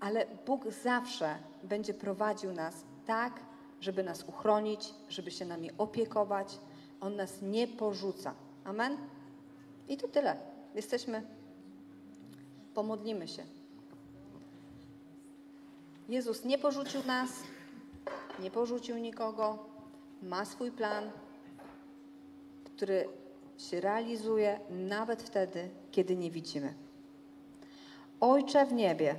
ale 0.00 0.26
Bóg 0.46 0.72
zawsze 0.82 1.38
będzie 1.62 1.94
prowadził 1.94 2.52
nas 2.52 2.74
tak, 3.06 3.40
żeby 3.80 4.02
nas 4.02 4.24
uchronić, 4.24 4.94
żeby 5.08 5.30
się 5.30 5.44
nami 5.44 5.70
opiekować. 5.78 6.58
On 7.00 7.16
nas 7.16 7.42
nie 7.42 7.68
porzuca. 7.68 8.34
Amen? 8.64 8.96
I 9.88 9.96
to 9.96 10.08
tyle. 10.08 10.36
Jesteśmy. 10.74 11.22
Pomodlimy 12.74 13.28
się. 13.28 13.44
Jezus 16.08 16.44
nie 16.44 16.58
porzucił 16.58 17.04
nas, 17.06 17.30
nie 18.38 18.50
porzucił 18.50 18.98
nikogo, 18.98 19.58
ma 20.22 20.44
swój 20.44 20.70
plan, 20.70 21.10
który 22.64 23.08
się 23.58 23.80
realizuje 23.80 24.60
nawet 24.70 25.22
wtedy, 25.22 25.68
kiedy 25.90 26.16
nie 26.16 26.30
widzimy. 26.30 26.74
Ojcze 28.20 28.66
w 28.66 28.72
niebie, 28.72 29.14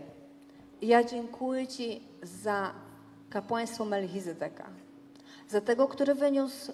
ja 0.81 1.03
dziękuję 1.03 1.67
Ci 1.67 2.01
za 2.23 2.73
kapłaństwo 3.29 3.85
Melchizedeka, 3.85 4.69
za 5.47 5.61
tego, 5.61 5.87
który 5.87 6.15
wyniósł 6.15 6.71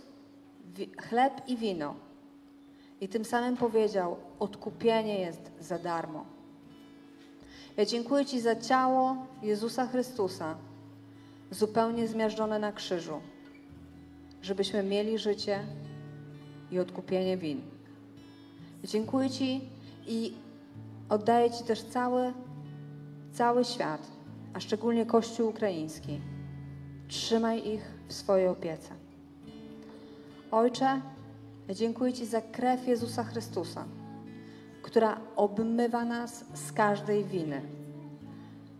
chleb 0.97 1.41
i 1.47 1.57
wino 1.57 1.95
i 3.01 3.07
tym 3.07 3.25
samym 3.25 3.57
powiedział: 3.57 4.17
Odkupienie 4.39 5.19
jest 5.19 5.51
za 5.59 5.79
darmo. 5.79 6.25
Ja 7.77 7.85
dziękuję 7.85 8.25
Ci 8.25 8.41
za 8.41 8.55
ciało 8.55 9.25
Jezusa 9.41 9.87
Chrystusa, 9.87 10.57
zupełnie 11.51 12.07
zmiażdżone 12.07 12.59
na 12.59 12.71
krzyżu, 12.71 13.21
żebyśmy 14.41 14.83
mieli 14.83 15.17
życie 15.17 15.59
i 16.71 16.79
odkupienie 16.79 17.37
win. 17.37 17.61
Dziękuję 18.83 19.29
Ci 19.29 19.61
i 20.07 20.33
oddaję 21.09 21.51
Ci 21.51 21.63
też 21.63 21.83
cały, 21.83 22.33
cały 23.33 23.65
świat, 23.65 24.07
a 24.53 24.59
szczególnie 24.59 25.05
Kościół 25.05 25.49
ukraiński. 25.49 26.19
Trzymaj 27.07 27.67
ich 27.67 27.91
w 28.07 28.13
swojej 28.13 28.47
opiece. 28.47 28.89
Ojcze, 30.51 31.01
dziękuję 31.69 32.13
Ci 32.13 32.25
za 32.25 32.41
krew 32.41 32.87
Jezusa 32.87 33.23
Chrystusa, 33.23 33.85
która 34.81 35.19
obmywa 35.35 36.05
nas 36.05 36.45
z 36.53 36.71
każdej 36.71 37.23
winy, 37.25 37.61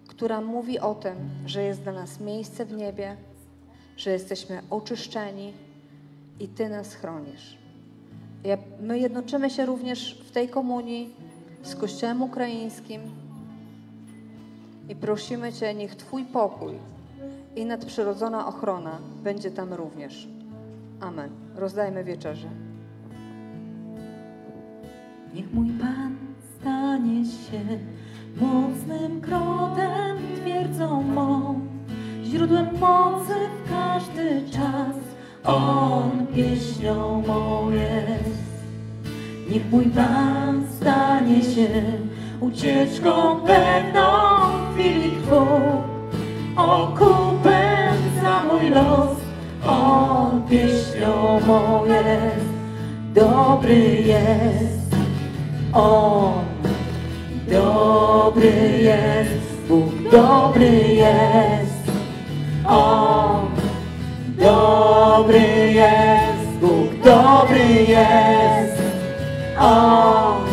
która 0.07 0.41
mówi 0.41 0.79
o 0.79 0.95
tym, 0.95 1.15
że 1.45 1.63
jest 1.63 1.81
dla 1.81 1.91
nas 1.91 2.19
miejsce 2.19 2.65
w 2.65 2.73
niebie, 2.73 3.17
że 3.97 4.11
jesteśmy 4.11 4.61
oczyszczeni 4.69 5.53
i 6.39 6.47
Ty 6.47 6.69
nas 6.69 6.93
chronisz. 6.93 7.64
My 8.81 8.99
jednoczymy 8.99 9.49
się 9.49 9.65
również 9.65 10.21
w 10.27 10.31
tej 10.31 10.49
komunii 10.49 11.09
z 11.63 11.75
Kościołem 11.75 12.21
Ukraińskim 12.21 13.01
i 14.89 14.95
prosimy 14.95 15.53
Cię, 15.53 15.73
niech 15.73 15.95
Twój 15.95 16.23
pokój 16.23 16.73
i 17.55 17.65
nadprzyrodzona 17.65 18.47
ochrona 18.47 18.97
będzie 19.23 19.51
tam 19.51 19.73
również. 19.73 20.27
Amen. 21.01 21.29
Rozdajmy 21.55 22.03
wieczerzę. 22.03 22.47
Niech 25.33 25.53
mój 25.53 25.69
Pan 25.69 26.15
stanie 26.59 27.25
się 27.25 27.61
mocnym 28.41 29.21
krotem, 29.21 30.17
twierdzą 30.41 31.03
mą, 31.03 31.59
źródłem 32.23 32.79
mocy 32.79 33.33
w 33.33 33.69
każdy 33.69 34.49
czas, 34.51 35.04
On 35.45 36.25
pieśnią 36.35 37.23
mą 37.27 37.71
jest. 37.71 38.45
Niech 39.49 39.71
mój 39.71 39.85
Pan 39.85 40.63
stanie 40.77 41.43
się 41.43 41.67
ucieczką 42.39 43.11
pewną 43.35 44.01
w 44.01 44.73
chwili 44.73 45.11
Twą, 45.11 45.47
okupem 46.55 47.97
za 48.21 48.43
mój 48.43 48.69
los. 48.69 49.17
On 49.67 50.41
pieśnią 50.49 51.39
mą 51.47 51.85
jest, 51.85 52.49
dobry 53.13 54.01
jest. 54.01 54.95
On 55.73 56.45
dobry 57.51 58.81
jest, 58.81 59.67
Bóg 59.67 60.11
dobry 60.11 60.93
jest. 60.93 61.91
On 62.67 63.24
dobry 64.45 65.73
jest, 65.73 66.49
Bóg 66.61 66.89
dobry 67.03 67.73
jest. 67.87 68.81
On 69.59 70.45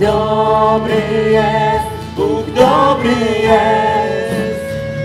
dobry 0.00 1.02
jest, 1.30 1.86
Bóg 2.16 2.46
dobry 2.54 3.20
jest. 3.42 4.60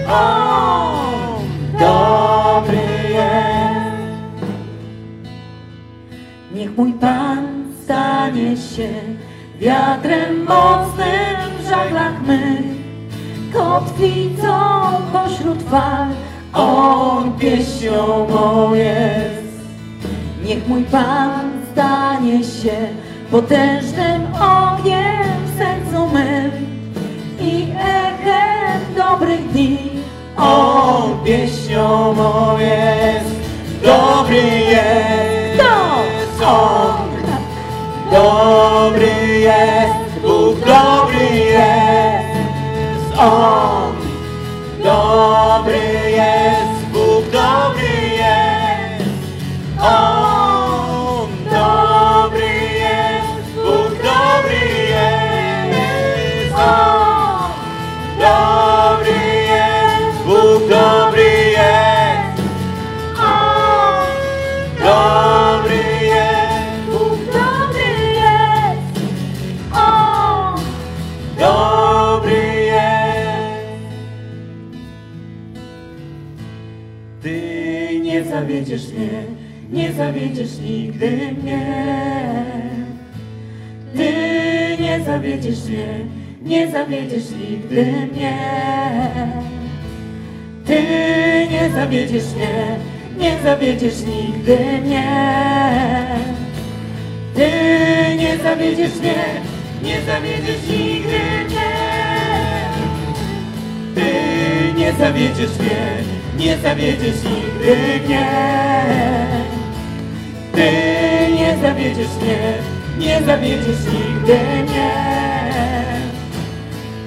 On 0.09 1.43
dobry 1.79 2.87
jest. 3.09 4.51
Niech 6.55 6.77
mój 6.77 6.93
Pan 6.93 7.45
stanie 7.83 8.57
się 8.57 8.89
wiatrem 9.59 10.43
mocnym 10.43 11.37
w 11.59 11.69
żaglach 11.69 12.21
mych, 12.27 12.65
kotwicą 13.53 14.59
pośród 15.13 15.63
fal. 15.63 16.07
On 16.53 17.33
pieśnią 17.39 18.27
mą 18.29 18.73
jest. 18.73 19.51
Niech 20.43 20.67
mój 20.67 20.83
Pan 20.83 21.51
stanie 21.71 22.43
się 22.43 22.87
potężnym 23.31 24.21
ogniem 24.35 25.45
w 25.45 25.57
sercu 25.57 26.13
mym 26.13 26.51
i 27.39 27.67
echem 27.79 28.81
dobrych 28.97 29.51
dni. 29.51 29.77
On 30.37 31.23
pieśnią 31.25 32.13
mą 32.13 32.59
jest, 32.59 33.35
dobry 33.83 34.41
jest, 34.71 35.63
On 36.45 37.11
dobry 38.11 39.39
jest, 39.39 40.21
Bóg 40.21 40.59
dobry 40.59 41.35
jest, 41.35 43.19
On 43.19 43.90
dobry 44.83 46.11
jest, 46.11 46.85
Bóg 46.93 47.29
dobry 47.31 48.09
jest. 48.17 49.09
Zawiedziesz 78.71 78.93
mnie, 78.93 79.23
nie 79.71 79.93
zawiedziesz 79.93 80.59
nigdy 80.59 81.35
mnie. 81.43 81.65
Ty 83.95 84.11
nie 84.79 84.99
zawiedziesz 85.05 85.65
mnie, 85.65 85.87
nie 86.41 86.71
zawiedziesz 86.71 87.31
nigdy 87.31 87.85
mnie. 88.13 88.37
Ty 90.65 90.83
nie 91.51 91.69
zawiedziesz 91.75 92.33
mnie, 92.35 92.77
nie 93.19 93.37
zawiedziesz 93.43 94.01
nigdy 94.05 94.57
mnie. 94.85 95.07
Ty 97.35 97.49
nie 98.17 98.37
zawiedziesz 98.37 98.99
mnie, 98.99 99.15
nie 99.83 100.01
zawiedziesz 100.01 100.67
nigdy 100.69 101.19
mnie. 101.49 101.71
Ty 103.95 104.79
nie 104.79 104.93
zawiedziesz 104.93 105.59
mnie, 105.59 106.20
nie 106.41 106.57
zawiedziesz 106.57 107.23
nigdy 107.23 108.05
mnie. 108.05 108.27
Ty 110.53 110.71
nie 111.35 111.57
zawiedziesz 111.61 112.15
mnie, 112.21 112.53
nie 112.97 113.21
zawiedziesz 113.25 113.85
nigdy 113.93 114.39
mnie. 114.63 114.91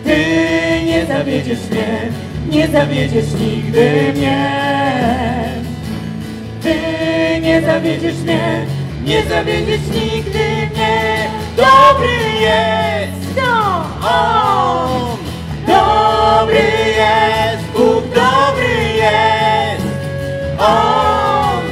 Ty 0.05 0.17
nie 0.87 1.07
zawiedziesz 1.07 1.71
mnie, 1.71 2.09
nie 2.51 2.69
zawiedziesz 2.69 3.33
nigdy 3.41 4.13
mnie. 4.17 4.51
Ty 6.63 6.75
nie 7.41 7.63
zawiedziesz 7.63 8.17
mnie, 8.25 8.67
nie 9.05 9.23
zawiedziesz 9.23 9.87
nigdy 9.95 10.45
mnie. 10.75 11.29
Dobry 11.57 12.41
jest, 12.41 13.41
On 14.03 15.17
dobry 15.67 16.65
jest, 16.97 17.65
Bóg 17.77 18.14
jest. 19.05 19.87
On 20.59 21.63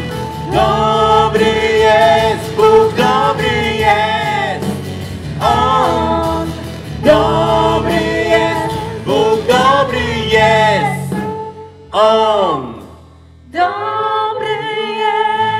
dobry 0.53 1.53
jest, 1.79 2.55
Bóg 2.57 2.95
dobry 2.97 3.75
jest. 3.77 4.67
On 5.41 6.47
dobry 7.05 8.03
jest, 8.35 8.75
Bóg 9.07 9.39
dobry 9.47 10.07
jest. 10.33 11.15
On 11.93 12.75
dobry 13.53 14.57
jest. 14.99 15.53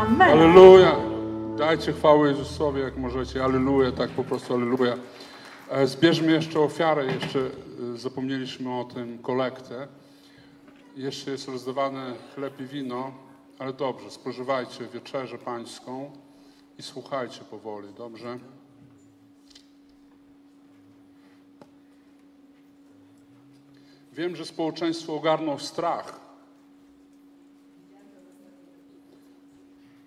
Amen. 0.00 0.30
Aleluja! 0.30 0.96
Dajcie 1.58 1.92
chwałę 1.92 2.28
Jezusowi, 2.28 2.80
jak 2.80 2.96
możecie. 2.96 3.44
Aleluja, 3.44 3.92
tak 3.92 4.10
po 4.10 4.24
prostu 4.24 4.54
aleluja. 4.54 4.94
E, 5.72 5.86
Zbierzmy 5.86 6.32
jeszcze 6.32 6.60
ofiarę, 6.60 7.06
jeszcze 7.06 7.40
e, 7.40 7.98
zapomnieliśmy 7.98 8.80
o 8.80 8.84
tym, 8.84 9.18
kolektę. 9.18 9.88
Jeszcze 10.96 11.30
jest 11.30 11.48
rozdawane 11.48 12.14
chleb 12.34 12.60
i 12.60 12.64
wino, 12.64 13.12
ale 13.58 13.72
dobrze, 13.72 14.10
spożywajcie 14.10 14.86
wieczerzę 14.86 15.38
pańską 15.38 16.10
i 16.78 16.82
słuchajcie 16.82 17.44
powoli, 17.44 17.88
dobrze? 17.94 18.38
Wiem, 24.12 24.36
że 24.36 24.44
społeczeństwo 24.44 25.14
ogarnął 25.14 25.58
strach. 25.58 26.20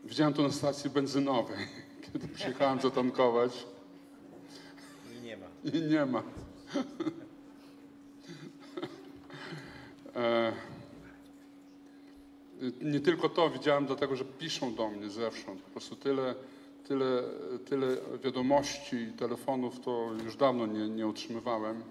Widziałem 0.04 0.34
to 0.34 0.41
na 0.41 0.51
stacji 0.51 0.89
benzynowej, 0.89 1.67
kiedy 2.13 2.28
przyjechałem 2.28 2.82
zatankować. 2.82 3.74
I 5.73 5.82
nie 5.82 6.06
ma. 6.06 6.23
E, 10.15 10.54
Nie 12.82 12.99
tylko 12.99 13.30
to 13.30 13.49
widziałem, 13.49 13.86
dlatego 13.86 14.15
że 14.15 14.25
piszą 14.25 14.75
do 14.75 14.89
mnie 14.89 15.10
zewsząd. 15.10 15.62
Po 15.62 15.69
prostu 15.71 15.95
tyle, 15.95 16.36
tyle, 16.88 17.23
tyle 17.69 17.97
wiadomości 18.23 18.95
i 18.95 19.13
telefonów 19.13 19.80
to 19.80 20.10
już 20.23 20.36
dawno 20.36 20.65
nie, 20.65 20.89
nie 20.89 21.08
otrzymywałem. 21.08 21.84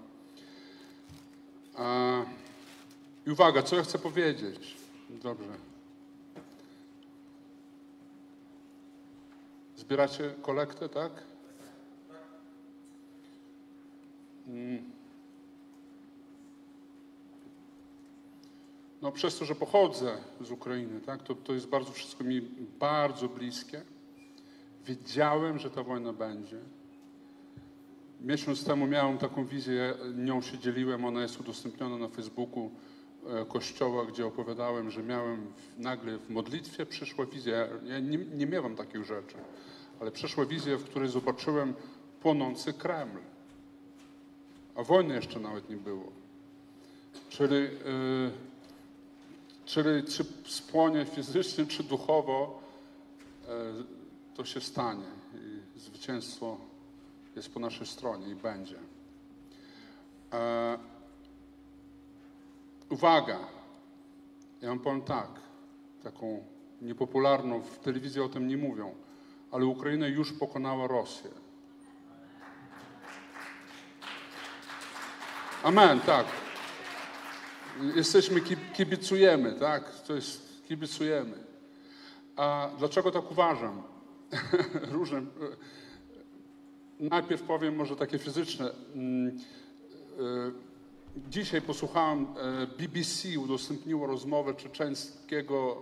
I 3.27 3.31
uwaga, 3.31 3.63
co 3.63 3.75
ja 3.75 3.83
chcę 3.83 3.99
powiedzieć? 3.99 4.77
Dobrze. 5.09 5.49
Zbieracie 9.77 10.33
kolektę, 10.41 10.89
tak? 10.89 11.11
No 19.01 19.11
przez 19.11 19.37
to, 19.37 19.45
że 19.45 19.55
pochodzę 19.55 20.17
z 20.41 20.51
Ukrainy, 20.51 21.01
tak, 21.01 21.23
to, 21.23 21.35
to 21.35 21.53
jest 21.53 21.67
bardzo 21.67 21.91
wszystko 21.91 22.23
mi 22.23 22.41
bardzo 22.79 23.29
bliskie. 23.29 23.81
Wiedziałem, 24.85 25.59
że 25.59 25.69
ta 25.69 25.83
wojna 25.83 26.13
będzie. 26.13 26.59
Miesiąc 28.21 28.65
temu 28.65 28.87
miałem 28.87 29.17
taką 29.17 29.45
wizję, 29.45 29.93
nią 30.15 30.41
się 30.41 30.57
dzieliłem, 30.57 31.05
ona 31.05 31.21
jest 31.21 31.39
udostępniona 31.39 31.97
na 31.97 32.07
Facebooku 32.07 32.71
e, 33.27 33.45
kościoła, 33.45 34.05
gdzie 34.05 34.25
opowiadałem, 34.25 34.91
że 34.91 35.03
miałem 35.03 35.53
nagle 35.77 36.17
w 36.17 36.29
modlitwie 36.29 36.85
przyszła 36.85 37.25
wizja, 37.25 37.67
ja 37.83 37.99
nie, 37.99 38.17
nie 38.17 38.47
miewam 38.47 38.75
takich 38.75 39.05
rzeczy, 39.05 39.35
ale 39.99 40.11
przyszła 40.11 40.45
wizja, 40.45 40.77
w 40.77 40.83
której 40.83 41.09
zobaczyłem 41.09 41.73
płonący 42.21 42.73
Kreml. 42.73 43.19
A 44.75 44.83
wojny 44.83 45.15
jeszcze 45.15 45.39
nawet 45.39 45.69
nie 45.69 45.77
było. 45.77 46.11
Czyli 47.29 47.55
yy, 47.55 48.31
Czyli 49.65 50.03
czy 50.03 50.25
spłonie 50.47 51.05
fizycznie, 51.05 51.65
czy 51.65 51.83
duchowo, 51.83 52.59
e, 53.47 53.49
to 54.35 54.45
się 54.45 54.61
stanie. 54.61 55.07
I 55.75 55.79
zwycięstwo 55.79 56.57
jest 57.35 57.53
po 57.53 57.59
naszej 57.59 57.87
stronie 57.87 58.27
i 58.29 58.35
będzie. 58.35 58.79
E, 60.33 60.77
uwaga! 62.89 63.39
Ja 64.61 64.69
wam 64.69 64.79
powiem 64.79 65.01
tak, 65.01 65.29
taką 66.03 66.43
niepopularną, 66.81 67.61
w 67.61 67.79
telewizji 67.79 68.21
o 68.21 68.29
tym 68.29 68.47
nie 68.47 68.57
mówią, 68.57 68.95
ale 69.51 69.65
Ukraina 69.65 70.07
już 70.07 70.33
pokonała 70.33 70.87
Rosję. 70.87 71.31
Amen, 75.65 75.99
tak. 75.99 76.25
Jesteśmy, 77.95 78.41
ki- 78.41 78.57
kibicujemy, 78.73 79.53
tak? 79.53 79.99
To 80.07 80.13
jest, 80.13 80.63
kibicujemy. 80.67 81.37
A 82.35 82.69
dlaczego 82.79 83.11
tak 83.11 83.31
uważam? 83.31 83.83
Różne. 84.91 85.21
Najpierw 86.99 87.41
powiem 87.41 87.75
może 87.75 87.95
takie 87.95 88.19
fizyczne. 88.19 88.71
Mm, 88.95 89.39
e, 90.19 90.51
Dzisiaj 91.29 91.61
posłuchałem, 91.61 92.25
e, 92.37 92.67
BBC 92.67 93.39
udostępniło 93.39 94.07
rozmowę 94.07 94.53
czeczeńskiego 94.53 95.81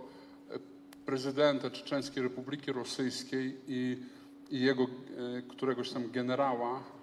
e, 0.50 0.58
prezydenta 1.06 1.70
Czeczeńskiej 1.70 2.22
Republiki 2.22 2.72
Rosyjskiej 2.72 3.60
i, 3.68 3.98
i 4.50 4.60
jego 4.60 4.82
e, 4.82 4.86
któregoś 5.42 5.90
tam 5.90 6.10
generała. 6.10 6.93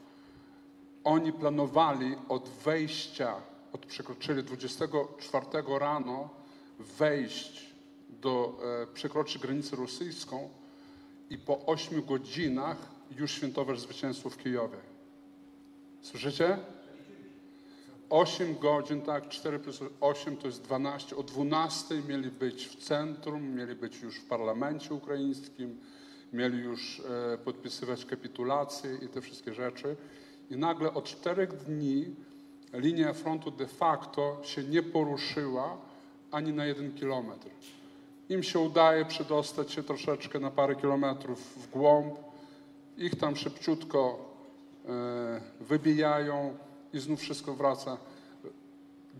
Oni 1.04 1.34
planowali 1.34 2.16
od 2.30 2.50
wejścia, 2.50 3.36
od 3.74 3.86
przekroczyli 3.86 4.44
24 4.44 5.46
rano 5.80 6.30
wejść 6.80 7.74
do, 8.10 8.60
e, 8.84 8.88
przekroczyć 8.88 9.42
granicę 9.42 9.76
rosyjską 9.76 10.50
i 11.30 11.38
po 11.38 11.66
8 11.66 12.02
godzinach 12.06 12.78
już 13.18 13.32
świętować 13.32 13.80
zwycięstwo 13.80 14.30
w 14.30 14.38
Kijowie. 14.38 14.78
Słyszycie? 16.02 16.58
8 18.10 18.56
godzin, 18.56 19.02
tak, 19.02 19.30
4 19.30 19.60
plus 19.60 19.80
8 20.02 20.38
to 20.38 20.48
jest 20.48 20.62
12. 20.62 21.16
O 21.16 21.24
12 21.24 22.02
mieli 22.08 22.32
być 22.32 22.68
w 22.68 22.76
centrum, 22.76 23.56
mieli 23.56 23.76
być 23.76 24.02
już 24.02 24.20
w 24.20 24.26
parlamencie 24.26 24.94
ukraińskim, 24.94 25.80
mieli 26.34 26.58
już 26.64 27.00
e, 27.00 27.38
podpisywać 27.38 28.06
kapitulację 28.06 28.98
i 29.02 29.08
te 29.08 29.22
wszystkie 29.22 29.54
rzeczy. 29.54 29.96
I 30.52 30.58
nagle 30.58 30.94
od 30.94 31.06
czterech 31.06 31.64
dni 31.64 32.16
linia 32.74 33.14
frontu 33.14 33.52
de 33.52 33.68
facto 33.68 34.38
się 34.44 34.64
nie 34.64 34.84
poruszyła 34.84 35.78
ani 36.32 36.54
na 36.54 36.66
jeden 36.66 36.94
kilometr. 36.94 37.48
Im 38.30 38.44
się 38.44 38.60
udaje 38.60 39.06
przedostać 39.06 39.72
się 39.72 39.84
troszeczkę 39.84 40.40
na 40.40 40.52
parę 40.52 40.76
kilometrów 40.76 41.40
w 41.40 41.70
głąb, 41.72 42.14
ich 42.98 43.16
tam 43.16 43.36
szybciutko 43.36 44.20
e, 44.86 45.42
wybijają 45.62 46.58
i 46.94 47.00
znów 47.00 47.20
wszystko 47.20 47.54
wraca. 47.54 47.98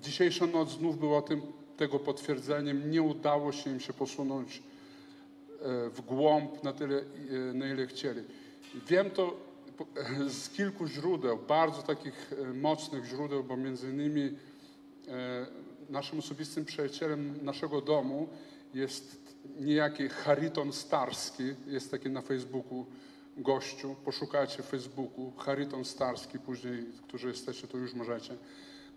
Dzisiejsza 0.02 0.48
noc 0.48 0.70
znów 0.70 1.00
była 1.00 1.22
tym, 1.22 1.42
tego 1.78 2.00
potwierdzeniem. 2.00 2.92
Nie 2.92 3.02
udało 3.02 3.52
się 3.52 3.72
im 3.72 3.80
się 3.80 3.94
posunąć 3.94 4.58
e, 4.58 4.62
w 5.90 6.02
głąb 6.02 6.64
na 6.64 6.74
tyle, 6.74 6.98
e, 7.00 7.54
na 7.54 7.68
ile 7.68 7.88
chcieli. 7.88 8.22
Wiem 8.88 9.10
to 9.10 9.51
z 10.42 10.50
kilku 10.50 10.88
źródeł, 10.88 11.38
bardzo 11.48 11.82
takich 11.82 12.34
e, 12.34 12.54
mocnych 12.54 13.06
źródeł, 13.06 13.44
bo 13.44 13.58
między 13.58 13.90
innymi 13.90 14.22
e, 15.08 15.46
naszym 15.90 16.20
osobistym 16.20 16.66
przyjacielem 16.66 17.46
naszego 17.46 17.82
domu 17.82 18.30
jest 18.74 19.36
niejaki 19.60 20.10
Hariton 20.10 20.74
Starski, 20.74 21.44
jest 21.68 21.92
taki 21.92 22.10
na 22.10 22.22
Facebooku 22.22 22.86
gościu, 23.38 23.96
poszukajcie 24.06 24.64
Facebooku, 24.64 25.32
Hariton 25.38 25.86
Starski, 25.86 26.40
później, 26.40 26.86
którzy 27.08 27.28
jesteście, 27.28 27.68
to 27.68 27.78
już 27.78 27.94
możecie. 27.94 28.38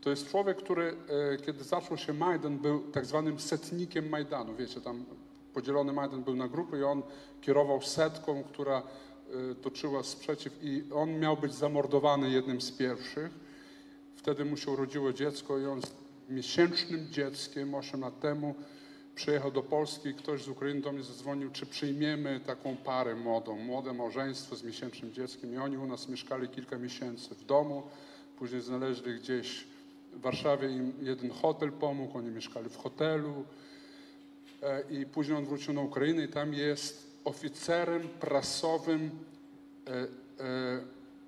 To 0.00 0.10
jest 0.10 0.28
człowiek, 0.28 0.56
który, 0.56 0.96
e, 1.32 1.36
kiedy 1.36 1.64
zaczął 1.64 1.96
się 1.96 2.12
Majdan, 2.12 2.58
był 2.58 2.80
tak 2.80 3.06
zwanym 3.06 3.40
setnikiem 3.40 4.08
Majdanu. 4.08 4.54
Wiecie, 4.56 4.80
tam 4.80 5.04
podzielony 5.54 5.92
Majdan 5.92 6.22
był 6.22 6.36
na 6.36 6.48
grupy 6.48 6.78
i 6.78 6.82
on 6.82 7.02
kierował 7.40 7.82
setką, 7.82 8.44
która 8.44 8.82
toczyła 9.62 10.02
sprzeciw 10.02 10.52
i 10.62 10.84
on 10.94 11.18
miał 11.18 11.36
być 11.36 11.54
zamordowany 11.54 12.30
jednym 12.30 12.60
z 12.60 12.72
pierwszych. 12.72 13.30
Wtedy 14.16 14.44
mu 14.44 14.56
się 14.56 14.70
urodziło 14.70 15.12
dziecko 15.12 15.58
i 15.58 15.66
on 15.66 15.82
z 15.82 15.94
miesięcznym 16.28 17.08
dzieckiem 17.10 17.74
8 17.74 18.00
lat 18.00 18.20
temu 18.20 18.54
przyjechał 19.14 19.50
do 19.50 19.62
Polski. 19.62 20.14
Ktoś 20.14 20.42
z 20.42 20.48
Ukrainy 20.48 20.80
do 20.80 20.92
mnie 20.92 21.02
zadzwonił, 21.02 21.50
czy 21.50 21.66
przyjmiemy 21.66 22.40
taką 22.46 22.76
parę 22.76 23.14
młodą, 23.14 23.56
młode 23.56 23.92
małżeństwo 23.92 24.56
z 24.56 24.62
miesięcznym 24.62 25.12
dzieckiem. 25.12 25.54
I 25.54 25.56
oni 25.56 25.76
u 25.76 25.86
nas 25.86 26.08
mieszkali 26.08 26.48
kilka 26.48 26.78
miesięcy 26.78 27.34
w 27.34 27.44
domu. 27.44 27.82
Później 28.38 28.60
znaleźli 28.60 29.14
gdzieś 29.14 29.64
w 30.12 30.20
Warszawie 30.20 30.68
im 30.68 30.92
jeden 31.02 31.30
hotel 31.30 31.72
pomógł, 31.72 32.18
oni 32.18 32.30
mieszkali 32.30 32.68
w 32.68 32.76
hotelu. 32.76 33.44
E, 34.62 34.82
I 34.90 35.06
później 35.06 35.38
on 35.38 35.44
wrócił 35.44 35.74
na 35.74 35.80
Ukrainę 35.80 36.24
i 36.24 36.28
tam 36.28 36.54
jest 36.54 37.13
oficerem 37.24 38.08
prasowym 38.20 39.10
e, 39.86 39.90
e, 39.92 40.06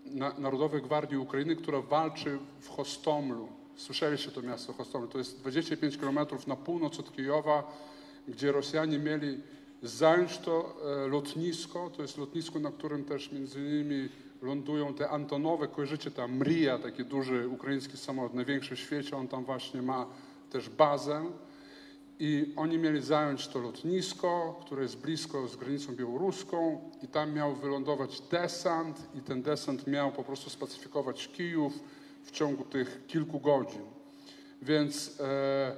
na, 0.07 0.33
Narodowej 0.39 0.83
Gwardii 0.83 1.17
Ukrainy, 1.17 1.57
która 1.57 1.81
walczy 1.81 2.39
w 2.61 2.69
Hostomlu. 2.69 3.49
Słyszeliście 3.77 4.31
to 4.31 4.43
miasto 4.43 4.73
Hostomlu. 4.73 5.09
To 5.09 5.19
jest 5.19 5.41
25 5.41 5.99
km 5.99 6.19
na 6.47 6.57
północ 6.57 7.01
od 7.01 7.13
Kijowa, 7.13 7.77
gdzie 8.29 8.53
Rosjanie 8.53 8.99
mieli 8.99 9.41
zająć 9.83 10.39
to 10.39 10.77
e, 11.05 11.09
lotnisko. 11.09 11.91
To 11.97 12.03
jest 12.03 12.19
lotnisko, 12.19 12.59
na 12.59 12.71
którym 12.71 13.05
też 13.05 13.33
między 13.33 13.61
innymi 13.61 14.09
lądują 14.43 14.95
te 14.95 15.11
Antonowe. 15.11 15.69
Kojarzycie 15.69 16.11
tam 16.11 16.37
Mria, 16.37 16.79
taki 16.79 17.05
duży 17.05 17.49
ukraiński 17.49 17.97
samolot, 17.97 18.35
największy 18.35 18.77
w 18.77 18.81
świecie. 18.81 19.17
On 19.17 19.29
tam 19.29 19.45
właśnie 19.45 19.83
ma 19.83 20.07
też 20.51 20.69
bazę. 20.69 21.25
I 22.19 22.53
oni 22.57 22.79
mieli 22.79 23.03
zająć 23.03 23.49
to 23.49 23.59
lotnisko, 23.59 24.61
które 24.61 24.83
jest 24.83 24.99
blisko 24.99 25.49
z 25.49 25.57
granicą 25.57 25.97
białoruską 25.97 26.91
i 27.03 27.09
tam 27.09 27.33
miał 27.33 27.55
wylądować 27.55 28.21
desant 28.21 28.97
i 29.15 29.21
ten 29.21 29.43
desant 29.43 29.87
miał 29.87 30.13
po 30.13 30.25
prostu 30.25 30.51
spacyfikować 30.51 31.29
Kijów 31.29 31.73
w 32.25 32.31
ciągu 32.31 32.65
tych 32.65 33.07
kilku 33.07 33.41
godzin. 33.41 33.83
Więc 34.63 35.21
e, 35.21 35.77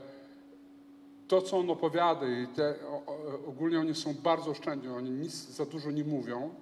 to, 1.29 1.43
co 1.43 1.59
on 1.59 1.71
opowiada 1.71 2.27
i 2.27 2.47
te, 2.47 2.75
o, 2.87 3.03
ogólnie 3.47 3.81
oni 3.81 3.95
są 3.95 4.15
bardzo 4.15 4.51
oszczędni, 4.51 4.89
oni 4.89 5.11
nic 5.11 5.35
za 5.35 5.67
dużo 5.67 5.91
nie 5.91 6.05
mówią, 6.05 6.55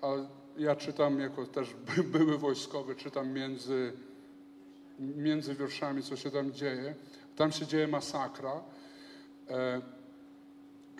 ale 0.00 0.28
ja 0.58 0.76
czytam 0.76 1.20
jako 1.20 1.46
też 1.46 1.74
by, 1.96 2.02
były 2.02 2.38
wojskowy, 2.38 2.96
czytam 2.96 3.32
między, 3.32 3.92
między 4.98 5.54
wierszami, 5.54 6.02
co 6.02 6.16
się 6.16 6.30
tam 6.30 6.52
dzieje. 6.52 6.94
Tam 7.36 7.52
się 7.52 7.66
dzieje 7.66 7.88
masakra 7.88 8.62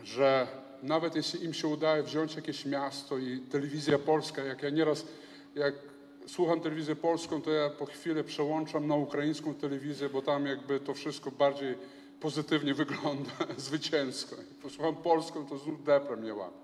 że 0.02 0.46
nawet 0.82 1.14
jeśli 1.14 1.44
im 1.44 1.54
się 1.54 1.68
udaje 1.68 2.02
wziąć 2.02 2.36
jakieś 2.36 2.66
miasto 2.66 3.18
i 3.18 3.40
telewizja 3.40 3.98
polska, 3.98 4.44
jak 4.44 4.62
ja 4.62 4.70
nieraz, 4.70 5.04
jak 5.54 5.74
słucham 6.26 6.60
telewizję 6.60 6.96
polską, 6.96 7.42
to 7.42 7.50
ja 7.50 7.70
po 7.70 7.86
chwilę 7.86 8.24
przełączam 8.24 8.86
na 8.86 8.96
ukraińską 8.96 9.54
telewizję, 9.54 10.08
bo 10.08 10.22
tam 10.22 10.46
jakby 10.46 10.80
to 10.80 10.94
wszystko 10.94 11.30
bardziej 11.30 11.74
pozytywnie 12.20 12.74
wygląda, 12.74 13.30
zwycięsko. 13.56 14.36
Posłucham 14.62 14.96
polską, 14.96 15.46
to 15.46 15.58
znów 15.58 15.84
depre 15.84 16.16
mnie 16.16 16.34
łapie. 16.34 16.56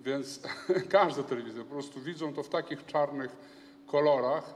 Więc 0.00 0.40
każda 0.88 1.22
telewizja 1.22 1.64
po 1.64 1.70
prostu 1.70 2.00
widzą 2.00 2.34
to 2.34 2.42
w 2.42 2.48
takich 2.48 2.86
czarnych 2.86 3.36
kolorach, 3.86 4.54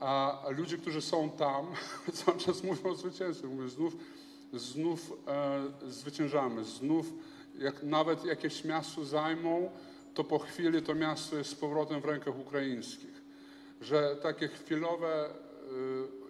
a 0.00 0.42
ludzie, 0.50 0.76
którzy 0.78 1.02
są 1.02 1.30
tam, 1.30 1.66
cały 2.24 2.38
czas 2.38 2.62
mówią 2.62 2.90
o 2.90 2.94
zwycięstwie. 2.94 3.48
Mówią, 3.48 3.68
znów, 3.68 3.96
znów 4.52 5.12
e, 5.26 5.90
zwyciężamy, 5.90 6.64
znów 6.64 7.12
jak 7.58 7.82
nawet 7.82 8.24
jakieś 8.24 8.64
miasto 8.64 9.04
zajmą, 9.04 9.70
to 10.14 10.24
po 10.24 10.38
chwili 10.38 10.82
to 10.82 10.94
miasto 10.94 11.36
jest 11.36 11.50
z 11.50 11.54
powrotem 11.54 12.00
w 12.00 12.04
rękach 12.04 12.38
ukraińskich. 12.38 13.22
Że 13.80 14.16
takie 14.22 14.48
chwilowe 14.48 15.30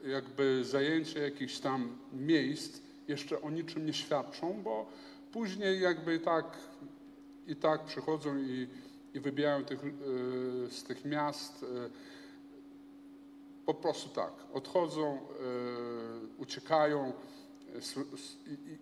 e, 0.05 0.09
jakby 0.09 0.65
zajęcie 0.65 1.21
jakichś 1.21 1.59
tam 1.59 1.99
miejsc 2.13 2.81
jeszcze 3.09 3.43
o 3.43 3.51
niczym 3.51 3.87
nie 3.87 3.93
świadczą, 3.93 4.63
bo 4.63 4.87
później 5.33 5.81
jakby 5.81 6.15
i 6.15 6.21
tak, 6.21 6.59
i 7.47 7.57
tak 7.57 7.85
przychodzą 7.85 8.39
i, 8.39 8.69
i 9.15 9.21
wybijają 9.21 9.65
tych, 9.65 9.85
e, 9.85 9.89
z 10.71 10.85
tych 10.85 11.05
miast 11.05 11.63
e, 11.63 11.67
po 13.67 13.75
prostu 13.75 14.09
tak, 14.09 14.33
odchodzą, 14.53 15.07
e, 15.07 15.19
uciekają 16.39 17.13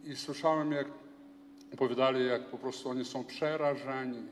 i, 0.05 0.17
słyszałem 0.17 0.73
jak 0.73 0.87
opowiadali, 1.75 2.27
jak 2.27 2.51
po 2.51 2.59
prostu 2.59 2.89
oni 2.89 3.05
są 3.05 3.25
przerażeni, 3.25 4.23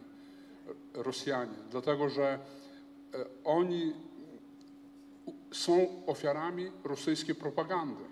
Rosjanie, 0.94 1.56
dlatego 1.70 2.08
że 2.08 2.38
e, 3.14 3.24
oni 3.44 3.92
są 5.52 5.86
ofiarami 6.06 6.70
rosyjskiej 6.84 7.34
propagandy. 7.34 8.04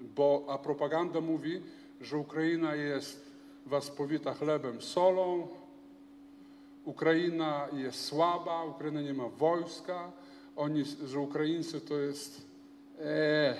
Bo, 0.00 0.46
a 0.48 0.58
propaganda 0.58 1.20
mówi, 1.20 1.62
że 2.00 2.18
Ukraina 2.18 2.74
jest 2.74 3.26
was 3.66 3.90
powita 3.90 4.34
chlebem, 4.34 4.82
solą, 4.82 5.48
Ukraina 6.84 7.68
jest 7.72 8.04
słaba, 8.04 8.64
Ukraina 8.64 9.00
nie 9.02 9.14
ma 9.14 9.28
wojska, 9.28 10.12
oni, 10.56 10.84
że 11.04 11.20
Ukraińcy 11.20 11.80
to 11.80 11.98
jest, 11.98 12.46
e, 12.98 13.56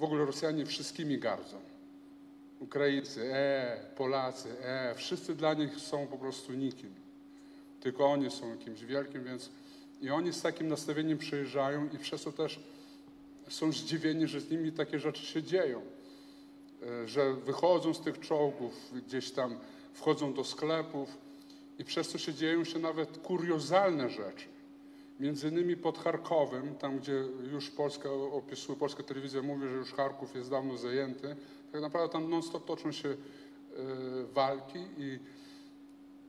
w 0.00 0.04
ogóle 0.04 0.24
Rosjanie 0.24 0.66
wszystkimi 0.66 1.18
gardzą. 1.18 1.56
Ukraińcy, 2.60 3.34
e, 3.34 3.76
Polacy, 3.96 4.48
e, 4.62 4.94
wszyscy 4.94 5.34
dla 5.34 5.54
nich 5.54 5.76
są 5.76 6.06
po 6.06 6.18
prostu 6.18 6.52
nikim. 6.52 6.94
Tylko 7.80 8.06
oni 8.06 8.30
są 8.30 8.58
kimś 8.58 8.84
wielkim, 8.84 9.24
więc 9.24 9.50
i 10.00 10.10
oni 10.10 10.32
z 10.32 10.42
takim 10.42 10.68
nastawieniem 10.68 11.18
przyjeżdżają 11.18 11.88
i 11.92 11.98
przez 11.98 12.22
to 12.22 12.32
też 12.32 12.60
są 13.48 13.72
zdziwieni, 13.72 14.26
że 14.26 14.40
z 14.40 14.50
nimi 14.50 14.72
takie 14.72 14.98
rzeczy 14.98 15.26
się 15.26 15.42
dzieją. 15.42 15.82
E, 16.82 17.08
Że 17.08 17.34
wychodzą 17.34 17.94
z 17.94 18.00
tych 18.00 18.20
czołgów, 18.20 18.92
gdzieś 19.06 19.30
tam 19.30 19.58
wchodzą 19.92 20.34
do 20.34 20.44
sklepów 20.44 21.18
i 21.78 21.84
przez 21.84 22.08
to 22.12 22.18
się 22.18 22.34
dzieją 22.34 22.64
się 22.64 22.78
nawet 22.78 23.18
kuriozalne 23.18 24.10
rzeczy. 24.10 24.46
Między 25.20 25.48
innymi 25.48 25.76
pod 25.76 25.98
Charkowem, 25.98 26.74
tam 26.74 26.98
gdzie 26.98 27.24
już 27.52 27.70
Polska 27.70 28.10
opisuje, 28.12 28.78
polska 28.78 29.02
telewizja 29.02 29.42
mówi, 29.42 29.68
że 29.68 29.74
już 29.74 29.92
Charków 29.92 30.34
jest 30.34 30.50
dawno 30.50 30.76
zajęty, 30.76 31.36
tak 31.72 31.80
naprawdę 31.80 32.12
tam 32.12 32.30
non-stop 32.30 32.64
toczą 32.64 32.92
się 32.92 33.08
e, 33.08 33.16
walki 34.32 34.78
i 34.98 35.18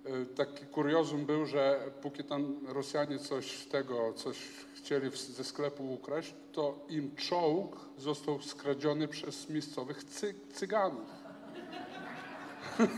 e, 0.05 0.25
taki 0.25 0.65
kuriozum 0.65 1.25
był, 1.25 1.45
że 1.45 1.91
póki 2.01 2.23
tam 2.23 2.67
Rosjanie 2.67 3.19
coś 3.19 3.65
tego, 3.65 4.13
coś 4.13 4.37
chcieli 4.73 5.17
ze 5.17 5.43
sklepu 5.43 5.93
ukraść, 5.93 6.33
to 6.51 6.85
im 6.89 7.15
czołg 7.15 7.89
został 7.97 8.41
skradziony 8.41 9.07
przez 9.07 9.49
miejscowych 9.49 10.03
cy, 10.03 10.35
cyganów. 10.53 11.09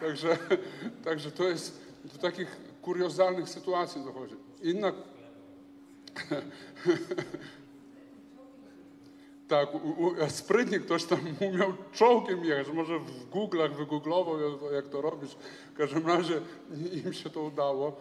także, 0.00 0.38
także 1.04 1.30
to 1.30 1.48
jest 1.48 1.80
do 2.04 2.18
takich 2.18 2.65
kuriozalnych 2.86 3.48
sytuacji 3.48 4.04
dochodzi. 4.04 4.34
Inna 4.62 4.92
Tak, 9.48 9.68
sprytnie 10.28 10.78
ktoś 10.78 11.04
tam 11.04 11.18
umiał 11.40 11.72
czołgiem 11.92 12.44
jechać, 12.44 12.68
może 12.74 12.98
w 12.98 13.30
Google'ach 13.30 13.72
wygooglował, 13.74 14.36
jak- 14.72 14.88
to 14.88 15.00
robić. 15.00 15.36
W 15.74 15.76
każdym 15.76 16.06
razie 16.06 16.40
im 17.04 17.12
się 17.12 17.30
to 17.30 17.42
udało. 17.42 17.96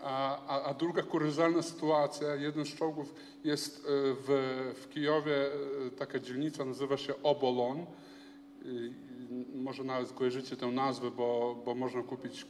A, 0.00 0.46
a, 0.46 0.62
a 0.62 0.74
druga 0.74 1.02
kuriozalna 1.02 1.62
sytuacja, 1.62 2.34
jeden 2.34 2.64
z 2.64 2.74
czołgów 2.74 3.14
jest 3.44 3.76
e, 3.78 3.80
w, 4.14 4.26
w 4.82 4.88
Kijowie, 4.88 5.46
e, 5.46 5.90
taka 5.90 6.18
dzielnica 6.18 6.64
nazywa 6.64 6.96
się 6.96 7.22
Obolon. 7.22 7.86
Może 9.54 9.84
nawet 9.84 10.12
kojarzycie 10.12 10.56
tę 10.56 10.66
nazwę, 10.66 11.10
bo, 11.10 11.56
bo 11.64 11.74
można 11.74 12.02
kupić 12.02 12.46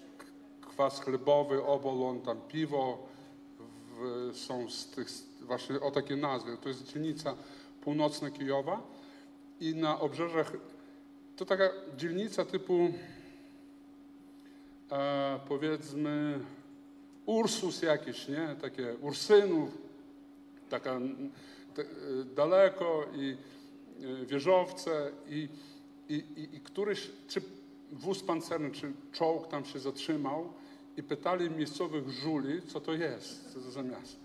kwas 0.75 1.01
chlebowy, 1.01 1.65
obolon, 1.65 2.21
tam 2.21 2.41
piwo, 2.49 2.99
w, 3.99 4.31
są 4.37 4.71
z 4.71 4.87
tych, 4.87 5.09
właśnie 5.41 5.81
o 5.81 5.91
takie 5.91 6.17
nazwy. 6.17 6.57
To 6.57 6.69
jest 6.69 6.93
dzielnica 6.93 7.35
północna 7.81 8.31
Kijowa 8.31 8.83
i 9.61 9.75
na 9.75 10.01
obrzeżach 10.01 10.53
to 11.37 11.45
taka 11.45 11.71
dzielnica 11.97 12.45
typu 12.45 12.93
e, 14.93 15.41
powiedzmy 15.49 16.41
Ursus 17.27 17.83
jakiś, 17.83 18.29
nie? 18.29 18.57
Takie 18.61 18.97
Ursynów, 19.01 19.79
taka 20.69 21.01
te, 21.75 21.83
e, 21.83 21.87
daleko 22.35 23.07
i 23.15 23.37
e, 24.03 24.27
wieżowce 24.27 25.11
i, 25.29 25.49
i, 26.09 26.15
i, 26.15 26.57
i 26.57 26.61
któryś, 26.61 27.11
czy 27.29 27.43
wóz 27.93 28.23
pancerny, 28.23 28.71
czy 28.71 28.93
czołg 29.13 29.49
tam 29.49 29.65
się 29.65 29.79
zatrzymał 29.79 30.53
i 30.97 31.03
pytali 31.03 31.51
miejscowych 31.51 32.11
żuli, 32.11 32.63
co 32.63 32.81
to 32.81 32.93
jest, 32.93 33.53
co 33.53 33.61
to 33.61 33.71
za 33.71 33.83
miasto 33.83 34.23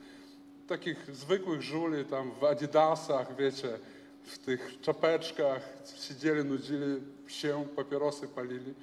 takich 0.68 1.16
zwykłych 1.16 1.62
żuli 1.62 2.06
tam 2.06 2.32
w 2.32 2.44
adidasach, 2.44 3.36
wiecie, 3.36 3.80
w 4.24 4.38
tych 4.38 4.82
czapeczkach, 4.82 5.62
siedzieli, 6.00 6.44
nudzili 6.44 7.02
się, 7.28 7.68
papierosy 7.76 8.28
palili. 8.28 8.74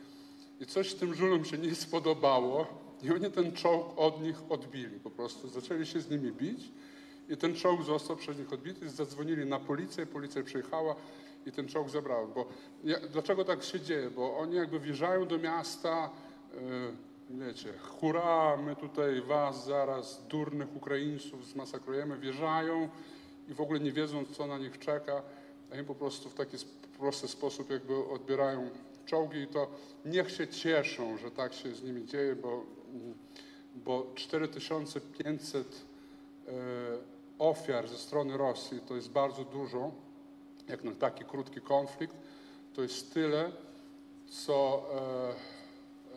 I 0.61 0.66
coś 0.66 0.94
tym 0.94 1.14
żulom 1.14 1.44
się 1.44 1.59
nie 1.59 1.75
spodobało 1.75 2.66
i 3.03 3.11
oni 3.11 3.31
ten 3.31 3.53
czołg 3.53 3.99
od 3.99 4.23
nich 4.23 4.37
odbili 4.49 5.01
po 5.01 5.11
prostu. 5.11 5.49
Zaczęli 5.49 5.87
się 5.87 6.01
z 6.01 6.11
nimi 6.11 6.33
bić 6.33 6.70
i 7.29 7.37
ten 7.37 7.55
czołg 7.55 7.83
został 7.83 8.16
przez 8.16 8.38
nich 8.38 8.53
odbity. 8.53 8.90
Zadzwonili 8.90 9.47
na 9.47 9.61
policję, 9.61 10.07
policja 10.07 10.42
przyjechała 10.42 10.97
i 11.47 11.53
ten 11.53 11.68
czołg 11.68 11.88
zabrał. 11.88 12.29
Bo 12.29 12.49
ja, 12.85 12.97
dlaczego 13.12 13.44
tak 13.44 13.62
się 13.62 13.81
dzieje? 13.81 14.11
Bo 14.11 14.38
oni 14.38 14.57
jakby 14.57 14.81
wjeżdżają 14.81 15.27
do 15.27 15.38
miasta, 15.38 16.11
e, 16.55 16.59
wiecie, 17.30 17.72
hurra, 17.78 18.56
my 18.56 18.76
tutaj 18.76 19.20
was 19.20 19.64
zaraz, 19.64 20.26
durnych 20.28 20.76
Ukraińców 20.76 21.46
zmasakrujemy, 21.46 22.18
wjeżdżają 22.18 22.88
i 23.48 23.54
w 23.54 23.60
ogóle 23.60 23.80
nie 23.80 23.92
wiedzą, 23.92 24.24
co 24.24 24.46
na 24.46 24.58
nich 24.58 24.78
czeka, 24.78 25.22
a 25.72 25.76
im 25.76 25.84
po 25.84 25.94
prostu 25.94 26.30
w 26.30 26.34
taki 26.34 26.56
prosty 26.98 27.28
sposób 27.28 27.70
jakby 27.70 28.08
odbierają 28.08 28.70
czołgi 29.06 29.38
i 29.38 29.46
to 29.46 29.70
niech 30.04 30.30
się 30.30 30.48
cieszą, 30.48 31.16
że 31.16 31.30
tak 31.30 31.54
się 31.54 31.74
z 31.74 31.82
nimi 31.82 32.06
dzieje, 32.06 32.37
bo, 32.37 32.64
mm, 32.92 33.14
bo 33.74 34.12
4500 34.14 35.66
e, 36.48 36.52
ofiar 37.38 37.88
ze 37.88 37.98
strony 37.98 38.37
Rosji 38.37 38.80
to 38.80 38.96
jest 38.96 39.10
bardzo 39.10 39.44
dużo, 39.44 39.92
jak 40.68 40.84
na 40.84 40.94
taki 40.94 41.24
krótki 41.24 41.60
konflikt, 41.60 42.16
to 42.74 42.82
jest 42.82 43.14
tyle, 43.14 43.52
co 44.28 44.87
e, 44.94 45.54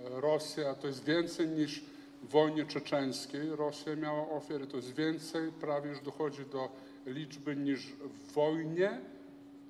Rosja, 0.03 0.75
to 0.75 0.87
jest 0.87 1.03
więcej 1.03 1.47
niż 1.47 1.83
w 2.23 2.29
wojnie 2.29 2.65
czeczeńskiej 2.65 3.49
Rosja 3.49 3.95
miała 3.95 4.29
ofiary, 4.29 4.67
to 4.67 4.77
jest 4.77 4.95
więcej, 4.95 5.51
prawie 5.51 5.89
już 5.89 6.01
dochodzi 6.01 6.45
do 6.45 6.69
liczby 7.05 7.55
niż 7.55 7.85
w 7.85 8.33
wojnie 8.33 9.01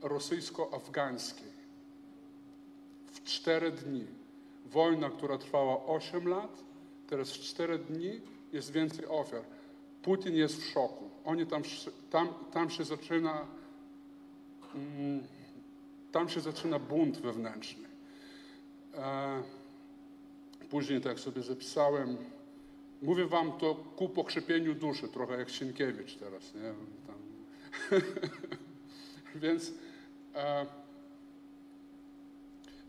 rosyjsko-afgańskiej. 0.01 1.51
W 3.07 3.23
cztery 3.23 3.71
dni. 3.71 4.05
Wojna, 4.65 5.09
która 5.09 5.37
trwała 5.37 5.85
8 5.85 6.27
lat, 6.27 6.63
teraz 7.09 7.31
w 7.31 7.39
cztery 7.39 7.79
dni 7.79 8.21
jest 8.53 8.71
więcej 8.71 9.05
ofiar. 9.05 9.41
Putin 10.01 10.35
jest 10.35 10.57
w 10.57 10.65
szoku. 10.65 11.09
Oni 11.25 11.45
tam, 11.45 11.61
tam, 12.09 12.33
tam 12.51 12.69
się 12.69 12.83
zaczyna 12.83 13.47
mm, 14.75 15.23
tam 16.11 16.29
się 16.29 16.41
zaczyna 16.41 16.79
bunt 16.79 17.17
wewnętrzny. 17.17 17.87
E, 18.93 19.43
Później, 20.69 21.01
tak 21.01 21.19
sobie 21.19 21.41
zapisałem, 21.41 22.17
mówię 23.01 23.25
wam 23.25 23.51
to 23.51 23.75
ku 23.75 24.09
pokrzepieniu 24.09 24.75
duszy, 24.75 25.07
trochę 25.07 25.37
jak 25.37 25.49
Sienkiewicz 25.49 26.15
teraz, 26.15 26.53
nie? 26.55 26.73
Więc, 29.41 29.73
e, 30.35 30.65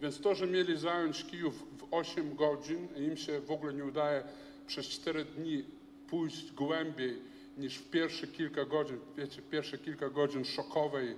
więc 0.01 0.21
to, 0.21 0.35
że 0.35 0.47
mieli 0.47 0.79
zająć 0.79 1.25
Kijów 1.25 1.79
w 1.79 1.87
8 1.91 2.35
godzin 2.35 2.89
im 2.97 3.17
się 3.17 3.41
w 3.41 3.51
ogóle 3.51 3.75
nie 3.75 3.85
udaje 3.85 4.23
przez 4.67 4.87
4 4.87 5.25
dni 5.25 5.65
pójść 6.11 6.53
głębiej 6.53 7.19
niż 7.59 7.79
w 7.79 7.91
pierwsze 7.91 8.27
kilka 8.27 8.65
godzin, 8.65 8.99
wiecie, 9.17 9.43
pierwsze 9.43 9.79
kilka 9.79 10.11
godzin 10.11 10.45
szokowej 10.45 11.17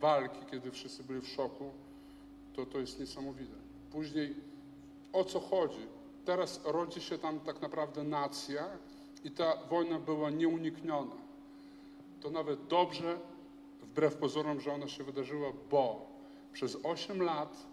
walki, 0.00 0.46
kiedy 0.50 0.70
wszyscy 0.70 1.02
byli 1.02 1.20
w 1.20 1.28
szoku, 1.28 1.70
to 2.56 2.66
to 2.66 2.78
jest 2.78 3.00
niesamowite. 3.00 3.54
Później 3.92 4.34
o 5.14 5.24
co 5.24 5.40
chodzi? 5.40 5.86
Teraz 6.24 6.60
rodzi 6.64 7.00
się 7.00 7.18
tam 7.18 7.40
tak 7.40 7.62
naprawdę 7.62 8.04
nacja 8.04 8.64
i 9.24 9.30
ta 9.30 9.56
wojna 9.70 9.98
była 9.98 10.30
nieunikniona. 10.30 11.16
To 12.20 12.30
nawet 12.30 12.66
dobrze, 12.66 13.18
wbrew 13.82 14.16
pozorom, 14.16 14.60
że 14.60 14.72
ona 14.72 14.88
się 14.88 15.04
wydarzyła, 15.04 15.52
bo 15.70 16.06
przez 16.52 16.78
8 16.82 17.22
lat 17.22 17.66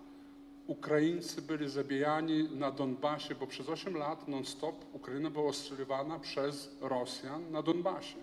Ukraińcy 0.68 1.42
byli 1.42 1.70
zabijani 1.70 2.44
na 2.44 2.72
Donbasie, 2.72 3.36
bo 3.36 3.48
przez 3.48 3.70
8 3.70 3.98
lat 3.98 4.28
non-stop 4.28 4.76
Ukraina 4.94 5.30
była 5.30 5.50
ostrzeliwana 5.50 6.20
przez 6.20 6.70
Rosjan 6.82 7.52
na 7.52 7.62
Donbasie. 7.62 8.18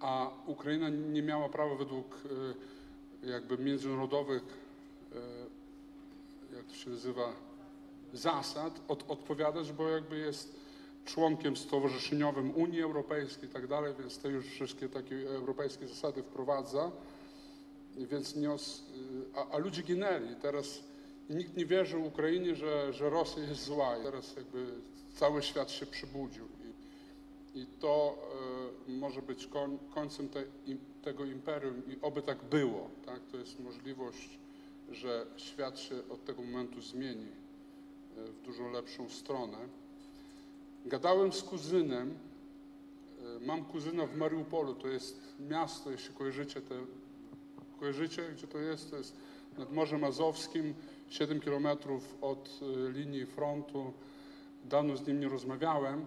A 0.00 0.30
Ukraina 0.46 0.88
nie 0.88 1.22
miała 1.22 1.48
prawa 1.48 1.74
według 1.74 2.22
e, 3.24 3.30
jakby 3.30 3.58
międzynarodowych, 3.58 4.42
e, 6.52 6.56
jak 6.56 6.66
to 6.66 6.74
się 6.74 6.90
nazywa, 6.90 7.32
zasad 8.16 8.80
od, 8.88 9.10
odpowiadać, 9.10 9.72
bo 9.72 9.88
jakby 9.88 10.18
jest 10.18 10.56
członkiem 11.06 11.56
stowarzyszeniowym 11.56 12.54
Unii 12.54 12.82
Europejskiej 12.82 13.48
i 13.48 13.52
tak 13.52 13.66
dalej, 13.66 13.94
więc 13.98 14.18
te 14.18 14.28
już 14.28 14.46
wszystkie 14.46 14.88
takie 14.88 15.30
europejskie 15.30 15.88
zasady 15.88 16.22
wprowadza. 16.22 16.92
Więc 17.96 18.36
nie 18.36 18.52
os, 18.52 18.82
a, 19.34 19.48
a 19.48 19.58
ludzie 19.58 19.82
ginęli. 19.82 20.36
Teraz 20.42 20.80
nikt 21.30 21.56
nie 21.56 21.66
wierzył 21.66 22.06
Ukrainie, 22.06 22.54
że, 22.54 22.92
że 22.92 23.10
Rosja 23.10 23.42
jest 23.42 23.64
zła. 23.64 23.98
I 23.98 24.02
teraz 24.02 24.36
jakby 24.36 24.66
cały 25.14 25.42
świat 25.42 25.70
się 25.70 25.86
przybudził. 25.86 26.44
I, 27.54 27.60
I 27.60 27.66
to 27.66 28.18
e, 28.88 28.90
może 28.90 29.22
być 29.22 29.46
koń, 29.46 29.78
końcem 29.94 30.28
te, 30.28 30.44
im, 30.66 30.78
tego 31.02 31.24
imperium 31.24 31.82
i 31.88 31.98
oby 32.02 32.22
tak 32.22 32.44
było. 32.44 32.90
Tak? 33.06 33.20
To 33.32 33.36
jest 33.36 33.60
możliwość, 33.60 34.38
że 34.90 35.26
świat 35.36 35.78
się 35.78 35.94
od 36.10 36.24
tego 36.24 36.42
momentu 36.42 36.80
zmieni 36.80 37.45
w 38.16 38.42
dużo 38.42 38.68
lepszą 38.68 39.08
stronę. 39.08 39.58
Gadałem 40.86 41.32
z 41.32 41.42
kuzynem. 41.42 42.14
e, 43.36 43.46
Mam 43.46 43.64
kuzyna 43.64 44.06
w 44.06 44.16
Mariupolu, 44.16 44.74
to 44.74 44.88
jest 44.88 45.20
miasto, 45.48 45.90
jeśli 45.90 46.14
kojarzycie 46.14 46.60
te, 46.60 46.74
kojarzycie, 47.80 48.22
gdzie 48.36 48.46
to 48.46 48.58
jest? 48.58 48.90
To 48.90 48.96
jest 48.96 49.16
nad 49.58 49.72
Morzem 49.72 50.04
Azowskim, 50.04 50.74
7 51.08 51.40
kilometrów 51.40 52.14
od 52.20 52.60
e, 52.62 52.92
linii 52.92 53.26
frontu. 53.26 53.92
Dawno 54.64 54.96
z 54.96 55.06
nim 55.06 55.20
nie 55.20 55.28
rozmawiałem, 55.28 56.06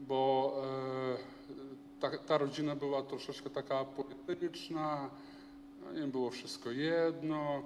bo 0.00 0.52
e, 0.64 2.00
ta, 2.00 2.18
ta 2.18 2.38
rodzina 2.38 2.76
była 2.76 3.02
troszeczkę 3.02 3.50
taka 3.50 3.84
polityczna, 3.84 5.10
no, 5.84 6.00
im 6.00 6.10
było 6.10 6.30
wszystko 6.30 6.70
jedno, 6.70 7.62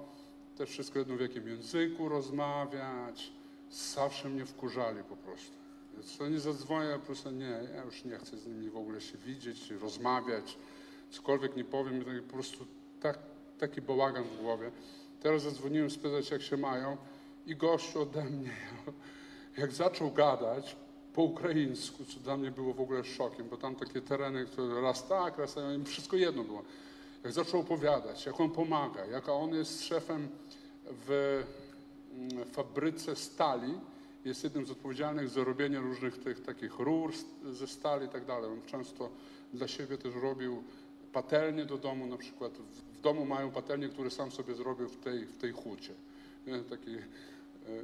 też 0.57 0.69
wszystko 0.69 0.99
jedno 0.99 1.15
w 1.15 1.21
jakim 1.21 1.47
języku 1.47 2.09
rozmawiać. 2.09 3.31
Zawsze 3.73 4.29
mnie 4.29 4.45
wkurzali 4.45 5.03
po 5.03 5.15
prostu. 5.15 5.51
Więc 5.93 6.21
oni 6.21 6.39
zadzwonią, 6.39 6.89
ja 6.89 6.99
po 6.99 7.05
prostu 7.05 7.31
nie, 7.31 7.59
ja 7.75 7.83
już 7.83 8.05
nie 8.05 8.17
chcę 8.17 8.37
z 8.37 8.47
nimi 8.47 8.69
w 8.69 8.77
ogóle 8.77 9.01
się 9.01 9.17
widzieć, 9.17 9.71
rozmawiać, 9.71 10.57
cokolwiek 11.09 11.55
nie 11.55 11.63
powiem, 11.63 12.05
po 12.27 12.33
prostu 12.33 12.65
tak, 13.01 13.19
taki 13.59 13.81
bałagan 13.81 14.23
w 14.23 14.41
głowie. 14.41 14.71
Teraz 15.21 15.41
zadzwoniłem 15.41 15.89
spytać, 15.89 16.31
jak 16.31 16.41
się 16.41 16.57
mają 16.57 16.97
i 17.45 17.55
gościu 17.55 18.01
ode 18.01 18.23
mnie, 18.23 18.55
jak 19.57 19.71
zaczął 19.71 20.11
gadać 20.11 20.75
po 21.13 21.21
ukraińsku, 21.21 22.05
co 22.05 22.19
dla 22.19 22.37
mnie 22.37 22.51
było 22.51 22.73
w 22.73 22.81
ogóle 22.81 23.03
szokiem, 23.03 23.49
bo 23.49 23.57
tam 23.57 23.75
takie 23.75 24.01
tereny, 24.01 24.45
które 24.45 24.81
raz 24.81 25.07
tak, 25.07 25.37
raz 25.37 25.53
tak, 25.53 25.63
wszystko 25.85 26.17
jedno 26.17 26.43
było. 26.43 26.63
Jak 27.23 27.33
zaczął 27.33 27.59
opowiadać, 27.59 28.25
jak 28.25 28.39
on 28.39 28.51
pomaga, 28.51 29.05
jak 29.05 29.29
on 29.29 29.53
jest 29.53 29.83
szefem 29.83 30.29
w 30.85 31.43
fabryce 32.51 33.15
stali, 33.15 33.73
jest 34.25 34.43
jednym 34.43 34.65
z 34.65 34.71
odpowiedzialnych 34.71 35.29
za 35.29 35.43
robienie 35.43 35.79
różnych 35.79 36.17
tych 36.17 36.43
takich 36.43 36.79
rur 36.79 37.13
ze 37.51 37.67
stali 37.67 38.05
i 38.05 38.09
tak 38.09 38.25
dalej. 38.25 38.51
On 38.51 38.61
często 38.65 39.09
dla 39.53 39.67
siebie 39.67 39.97
też 39.97 40.15
robił 40.15 40.63
patelnie 41.13 41.65
do 41.65 41.77
domu, 41.77 42.07
na 42.07 42.17
przykład 42.17 42.53
w, 42.53 43.01
domu 43.01 43.25
mają 43.25 43.51
patelnię, 43.51 43.89
które 43.89 44.09
sam 44.09 44.31
sobie 44.31 44.55
zrobił 44.55 44.89
w 44.89 44.97
tej, 44.97 45.25
w 45.25 45.37
tej 45.37 45.51
hucie. 45.51 45.93
Taki 46.69 46.95
e, 46.95 47.01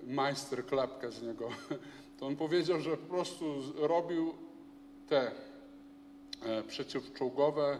majster 0.07 0.65
klepkę 0.65 1.11
z 1.11 1.21
niego. 1.21 1.49
To 2.19 2.27
on 2.27 2.35
powiedział, 2.35 2.81
że 2.81 2.97
po 2.97 3.07
prostu 3.07 3.61
robił 3.75 4.33
te 5.07 5.31
e, 6.41 6.63
przeciwczołgowe 6.63 7.79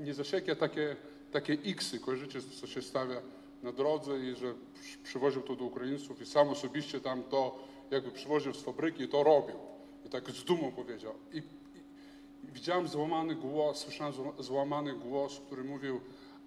nie 0.00 0.14
zasieki, 0.14 0.50
a 0.50 0.54
takie, 0.54 0.96
takie 1.32 1.52
X-y, 1.52 2.00
kojarzycie, 2.00 2.42
co 2.60 2.66
się 2.66 2.82
stawia 2.82 3.16
na 3.64 3.72
drodze 3.72 4.18
i 4.18 4.34
że 4.34 4.54
przy- 4.82 4.98
przywoził 4.98 5.42
to 5.42 5.56
do 5.56 5.64
Ukraińców 5.64 6.20
i 6.20 6.26
sam 6.26 6.48
osobiście 6.48 7.00
tam 7.00 7.22
to 7.22 7.58
jakby 7.90 8.10
przywoził 8.10 8.54
z 8.54 8.62
fabryki 8.62 9.02
i 9.02 9.08
to 9.08 9.22
robił. 9.22 9.56
I 10.06 10.08
tak 10.08 10.30
z 10.30 10.44
dumą 10.44 10.72
powiedział. 10.72 11.14
I, 11.32 11.36
i, 11.38 11.42
widziałem 12.44 12.88
złamany 12.88 13.34
głos, 13.34 13.78
słyszałem 13.78 14.12
zła- 14.12 14.42
złamany 14.42 14.92
głos, 14.94 15.40
który 15.46 15.64
mówił, 15.64 16.00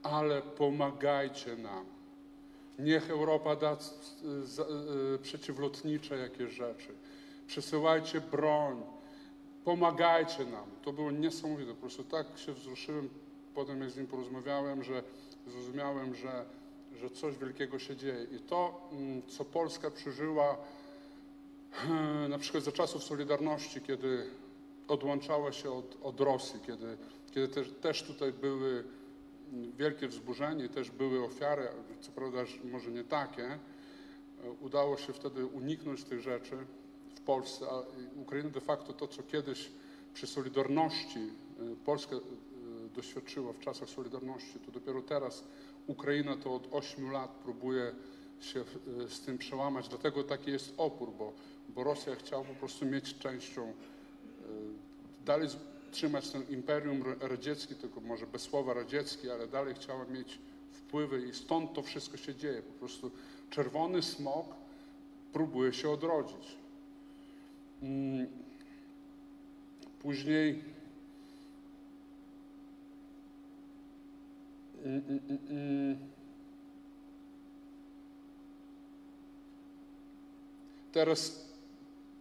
ale 0.03 0.41
pomagajcie 0.41 1.55
nam. 1.55 1.85
Niech 2.79 3.09
Europa 3.09 3.55
da 3.55 3.75
c- 3.75 3.93
za- 4.45 4.63
e, 4.63 5.17
przeciwlotnicze 5.21 6.17
jakieś 6.17 6.53
rzeczy. 6.53 6.89
Przesyłajcie 7.47 8.21
broń, 8.21 8.81
pomagajcie 9.65 10.45
nam. 10.45 10.65
To 10.83 10.93
było 10.93 11.11
niesamowite. 11.11 11.73
Po 11.73 11.81
prostu 11.81 12.03
tak 12.03 12.27
się 12.37 12.53
wzruszyłem 12.53 13.09
potem, 13.55 13.81
jak 13.81 13.89
z 13.91 13.97
nim 13.97 14.07
porozmawiałem, 14.07 14.83
że 14.83 15.03
zrozumiałem, 15.47 16.15
że, 16.15 16.45
że 16.95 17.09
coś 17.09 17.37
wielkiego 17.37 17.79
się 17.79 17.95
dzieje. 17.95 18.27
I 18.31 18.39
to, 18.39 18.89
mm, 18.91 19.21
co 19.27 19.45
Polska 19.45 19.91
przeżyła 19.91 20.57
e, 21.89 22.27
na 22.27 22.37
przykład 22.37 22.63
za 22.63 22.71
czasów 22.71 23.03
Solidarności, 23.03 23.81
kiedy 23.81 24.29
odłączała 24.87 25.51
się 25.51 25.71
od, 25.71 25.97
od 26.03 26.19
Rosji, 26.21 26.59
kiedy, 26.67 26.97
kiedy 27.31 27.47
też, 27.47 27.71
też 27.81 28.03
tutaj 28.03 28.33
były 28.33 28.83
mm, 29.53 29.71
wielkie 29.71 30.07
wzburzenie, 30.07 30.69
też 30.69 30.91
były 30.91 31.23
ofiary, 31.25 31.67
co 32.01 32.11
prawda 32.11 32.45
że 32.45 32.63
może 32.63 32.91
nie 32.91 33.03
takie, 33.03 33.45
e, 33.45 33.59
udało 34.61 34.97
się 34.97 35.13
wtedy 35.13 35.45
uniknąć 35.45 36.03
tych 36.03 36.21
rzeczy 36.21 36.57
w 37.15 37.21
Polsce, 37.21 37.65
a 37.71 37.83
Ukraina 38.21 38.49
de 38.49 38.61
facto 38.61 38.93
to, 38.93 39.07
co 39.07 39.23
kiedyś 39.23 39.71
przy 40.13 40.27
Solidarności 40.27 41.19
e, 41.19 41.75
Polska 41.85 42.15
e, 42.15 42.19
doświadczyła 42.95 43.53
w 43.53 43.59
czasach 43.59 43.89
Solidarności, 43.89 44.59
to 44.65 44.71
dopiero 44.71 45.01
teraz 45.01 45.43
Ukraina 45.87 46.37
to 46.37 46.55
od 46.55 46.67
8 46.71 47.11
lat 47.11 47.31
próbuje 47.31 47.91
się 48.39 48.59
e, 48.59 49.07
z 49.09 49.21
tym 49.21 49.37
przełamać. 49.37 49.89
Dlatego 49.89 50.23
taki 50.23 50.51
jest 50.51 50.73
opór, 50.77 51.11
bo, 51.17 51.33
bo 51.69 51.83
Rosja 51.83 52.15
chciała 52.15 52.43
po 52.43 52.53
prostu 52.53 52.85
mieć 52.85 53.17
częścią, 53.17 53.63
e, 53.67 53.73
dalej 55.25 55.47
trzymać 55.91 56.29
ten 56.29 56.43
imperium 56.49 57.03
ra- 57.03 57.27
radziecki, 57.27 57.75
tylko 57.75 58.01
może 58.01 58.27
bez 58.27 58.41
słowa 58.41 58.73
radziecki, 58.73 59.29
ale 59.29 59.47
dalej 59.47 59.75
chciała 59.75 60.05
mieć 60.05 60.39
wpływy 60.71 61.27
i 61.27 61.33
stąd 61.33 61.73
to 61.73 61.81
wszystko 61.83 62.17
się 62.17 62.35
dzieje. 62.35 62.61
Po 62.61 62.73
prostu 62.79 63.11
czerwony 63.49 64.01
smok 64.01 64.45
próbuje 65.33 65.73
się 65.73 65.89
odrodzić. 65.89 66.57
Mm. 67.81 68.27
Później 69.99 70.63
Mm, 74.87 75.03
mm, 75.09 75.39
mm. 75.49 75.97
Teraz, 80.91 81.45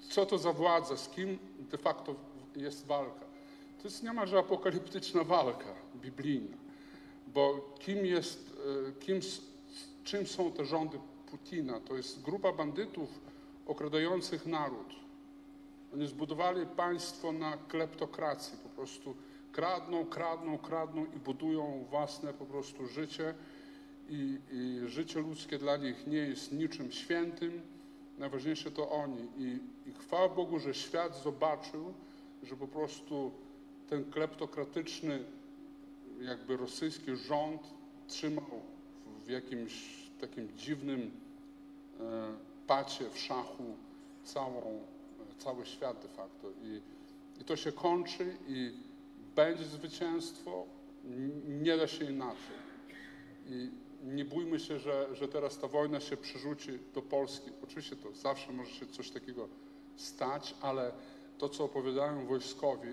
co 0.09 0.27
to 0.27 0.39
za 0.39 0.53
władza, 0.53 0.97
z 0.97 1.09
kim 1.09 1.39
de 1.59 1.79
facto 1.79 2.15
jest 2.57 2.87
walka? 2.87 3.27
To 3.79 3.89
jest 3.89 4.03
niemalże 4.03 4.39
apokaliptyczna 4.39 5.25
walka, 5.25 5.75
biblijna. 5.97 6.57
Bo 7.27 7.75
kim 7.79 8.07
jest, 8.07 8.57
kim, 9.01 9.21
czym 10.05 10.27
są 10.27 10.53
te 10.53 10.65
rządy 10.65 10.99
Putina? 11.31 11.81
To 11.81 11.97
jest 11.97 12.23
grupa 12.23 12.53
bandytów 12.53 13.21
okradających 13.67 14.47
naród. 14.47 14.95
Oni 15.95 16.07
zbudowali 16.07 16.67
państwo 16.67 17.33
na 17.33 17.57
kleptokracji, 17.57 18.59
po 18.63 18.69
prostu 18.69 19.15
kradną, 19.57 20.07
kradną, 20.07 20.59
kradną 20.59 21.07
i 21.17 21.19
budują 21.19 21.85
własne 21.91 22.35
po 22.35 22.47
prostu 22.47 22.87
życie. 22.87 23.35
I, 24.09 24.39
i 24.53 24.89
życie 24.89 25.21
ludzkie 25.21 25.59
dla 25.59 25.77
nich 25.77 26.07
nie 26.07 26.19
jest 26.19 26.53
niczym 26.53 26.93
świętym, 26.93 27.63
najważniejsze 28.19 28.71
to 28.71 28.91
oni. 28.91 29.29
I, 29.37 29.59
i 29.91 29.93
chwała 29.93 30.29
Bogu, 30.29 30.59
że 30.59 30.75
świat 30.75 31.23
zobaczył, 31.23 31.95
że 32.43 32.57
po 32.57 32.69
prostu 32.69 33.33
ten 33.89 34.11
kleptokratyczny 34.11 35.25
jakby 36.21 36.57
rosyjski 36.57 37.17
rząd 37.17 37.63
trzymał 38.07 38.61
w 39.25 39.31
jakimś 39.31 39.73
takim 40.21 40.49
dziwnym 40.57 41.11
e, 42.01 42.33
pacie 42.67 43.11
w 43.11 43.19
szachu 43.19 43.77
całą, 44.25 44.83
cały 45.39 45.67
świat 45.67 46.03
de 46.03 46.09
facto. 46.09 46.51
I, 46.63 46.81
I 47.41 47.45
to 47.45 47.57
się 47.57 47.73
kończy 47.73 48.37
i 48.49 48.87
będzie 49.37 49.65
zwycięstwo, 49.65 50.67
nie 51.49 51.77
da 51.77 51.87
się 51.87 52.05
inaczej. 52.05 52.57
I 53.47 53.71
nie 54.05 54.25
bójmy 54.25 54.61
się, 54.61 54.79
że, 54.79 55.09
że 55.13 55.29
teraz 55.29 55.59
ta 55.59 55.69
wojna 55.69 56.01
się 56.01 56.17
przerzuci 56.17 56.79
do 56.95 57.03
Polski. 57.03 57.51
Oczywiście 57.65 57.97
to 57.97 58.13
zawsze 58.13 58.53
może 58.53 58.71
się 58.71 58.87
coś 58.87 59.11
takiego 59.11 59.49
stać, 59.97 60.55
ale 60.61 60.93
to, 61.39 61.49
co 61.49 61.65
opowiadają 61.65 62.27
wojskowi, 62.27 62.89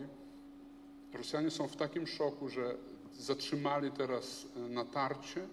Rosjanie 1.14 1.52
są 1.52 1.68
w 1.68 1.76
takim 1.76 2.08
szoku, 2.08 2.50
że 2.50 2.76
zatrzymali 3.20 3.92
teraz 3.92 4.48
e, 4.56 4.60
natarcie 4.60 5.48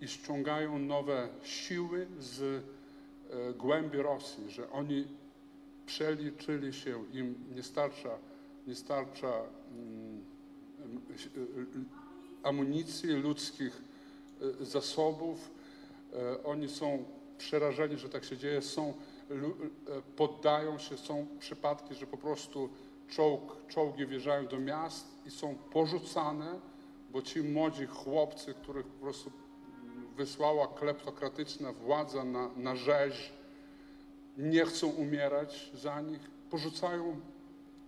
i 0.00 0.08
ściągają 0.08 0.78
nowe 0.78 1.28
siły 1.42 2.06
z 2.18 2.42
e, 2.42 3.54
głębi 3.54 3.98
Rosji, 3.98 4.50
że 4.50 4.70
oni 4.70 5.06
przeliczyli 5.86 6.72
się, 6.72 7.04
im 7.12 7.34
nie 7.54 7.62
starcza, 7.62 8.18
nie 8.66 8.74
starcza 8.74 9.32
mm, 9.70 10.24
amunicji, 12.42 13.08
ludzkich 13.08 13.82
e, 14.40 14.64
zasobów. 14.64 15.50
E, 16.12 16.44
Oni 16.44 16.68
są 16.68 17.04
przerażeni, 17.38 17.98
że 17.98 18.08
tak 18.08 18.24
się 18.24 18.36
dzieje, 18.36 18.62
są, 18.62 18.88
e, 18.88 19.34
poddają 20.16 20.78
się, 20.78 20.96
są 20.96 21.26
przypadki, 21.38 21.94
że 21.94 22.06
po 22.06 22.16
prostu 22.16 22.68
czołg, 23.08 23.56
czołgi 23.68 24.06
wjeżdżają 24.06 24.46
do 24.46 24.60
miast 24.60 25.06
i 25.26 25.30
są 25.30 25.54
porzucane, 25.54 26.60
bo 27.10 27.22
ci 27.22 27.42
młodzi 27.42 27.86
chłopcy, 27.86 28.54
których 28.54 28.86
po 28.86 29.00
prostu 29.00 29.32
wysłała 30.16 30.68
kleptokratyczna 30.68 31.72
władza 31.72 32.24
na, 32.24 32.50
na 32.56 32.76
rzeź, 32.76 33.32
nie 34.38 34.64
chcą 34.64 34.88
umierać 34.88 35.70
za 35.74 36.00
nich, 36.00 36.20
porzucają 36.50 37.20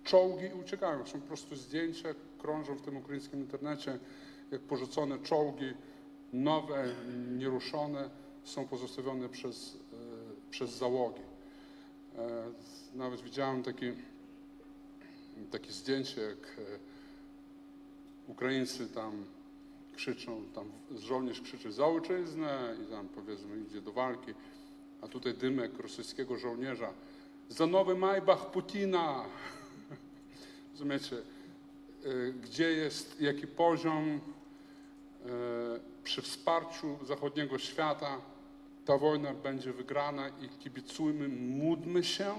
czołgi 0.05 0.47
i 0.47 0.61
uciekają. 0.61 1.07
Są 1.07 1.21
po 1.21 1.27
prostu 1.27 1.57
zdjęcia, 1.57 2.09
krążą 2.43 2.75
w 2.75 2.83
tym 2.83 2.97
ukraińskim 2.97 3.41
internecie, 3.41 3.99
jak 4.51 4.61
porzucone 4.61 5.19
czołgi, 5.19 5.75
nowe, 6.33 6.95
nieruszone, 7.39 8.11
są 8.45 8.67
pozostawione 8.69 9.29
przez, 9.29 9.77
e, 9.93 10.51
przez 10.51 10.71
załogi. 10.71 11.23
E, 12.19 12.45
Nawet 12.95 13.21
widziałem 13.21 13.63
taki, 13.63 13.93
takie 15.51 15.73
zdjęcie, 15.73 16.21
jak 16.21 16.39
e, 16.59 18.31
Ukraińcy 18.31 18.89
tam 18.89 19.25
krzyczą, 19.97 20.45
tam 20.55 20.71
żołnierz 20.99 21.41
krzyczy 21.41 21.73
za 21.73 21.87
ojczyznę 21.87 22.77
i 22.83 22.91
tam 22.91 23.09
powiedzmy 23.09 23.61
idzie 23.61 23.81
do 23.81 23.93
walki, 23.93 24.35
a 25.01 25.09
tutaj 25.09 25.35
dymek 25.35 25.79
rosyjskiego 25.79 26.39
żołnierza 26.39 26.93
za 27.49 27.67
nowy 27.67 27.95
Majbach 27.95 28.51
Putina. 28.51 29.25
Rozumiecie, 30.73 31.17
gdzie 32.43 32.73
jest, 32.73 33.21
jaki 33.21 33.47
poziom 33.47 34.09
y, 34.15 34.21
przy 36.05 36.23
wsparciu 36.23 36.99
zachodniego 37.07 37.59
świata 37.59 38.21
ta 38.85 38.99
wojna 38.99 39.35
będzie 39.35 39.73
wygrana 39.73 40.29
i 40.29 40.49
kibicujmy, 40.49 41.29
módlmy 41.29 42.05
się, 42.05 42.35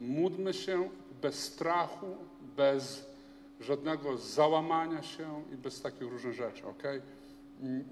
módlmy 0.00 0.54
się 0.54 0.88
bez 1.22 1.44
strachu, 1.44 2.16
bez 2.56 3.06
żadnego 3.60 4.16
załamania 4.16 5.02
się 5.02 5.42
i 5.52 5.56
bez 5.56 5.82
takich 5.82 6.02
różnych 6.02 6.34
rzeczy, 6.34 6.66
ok? 6.66 6.82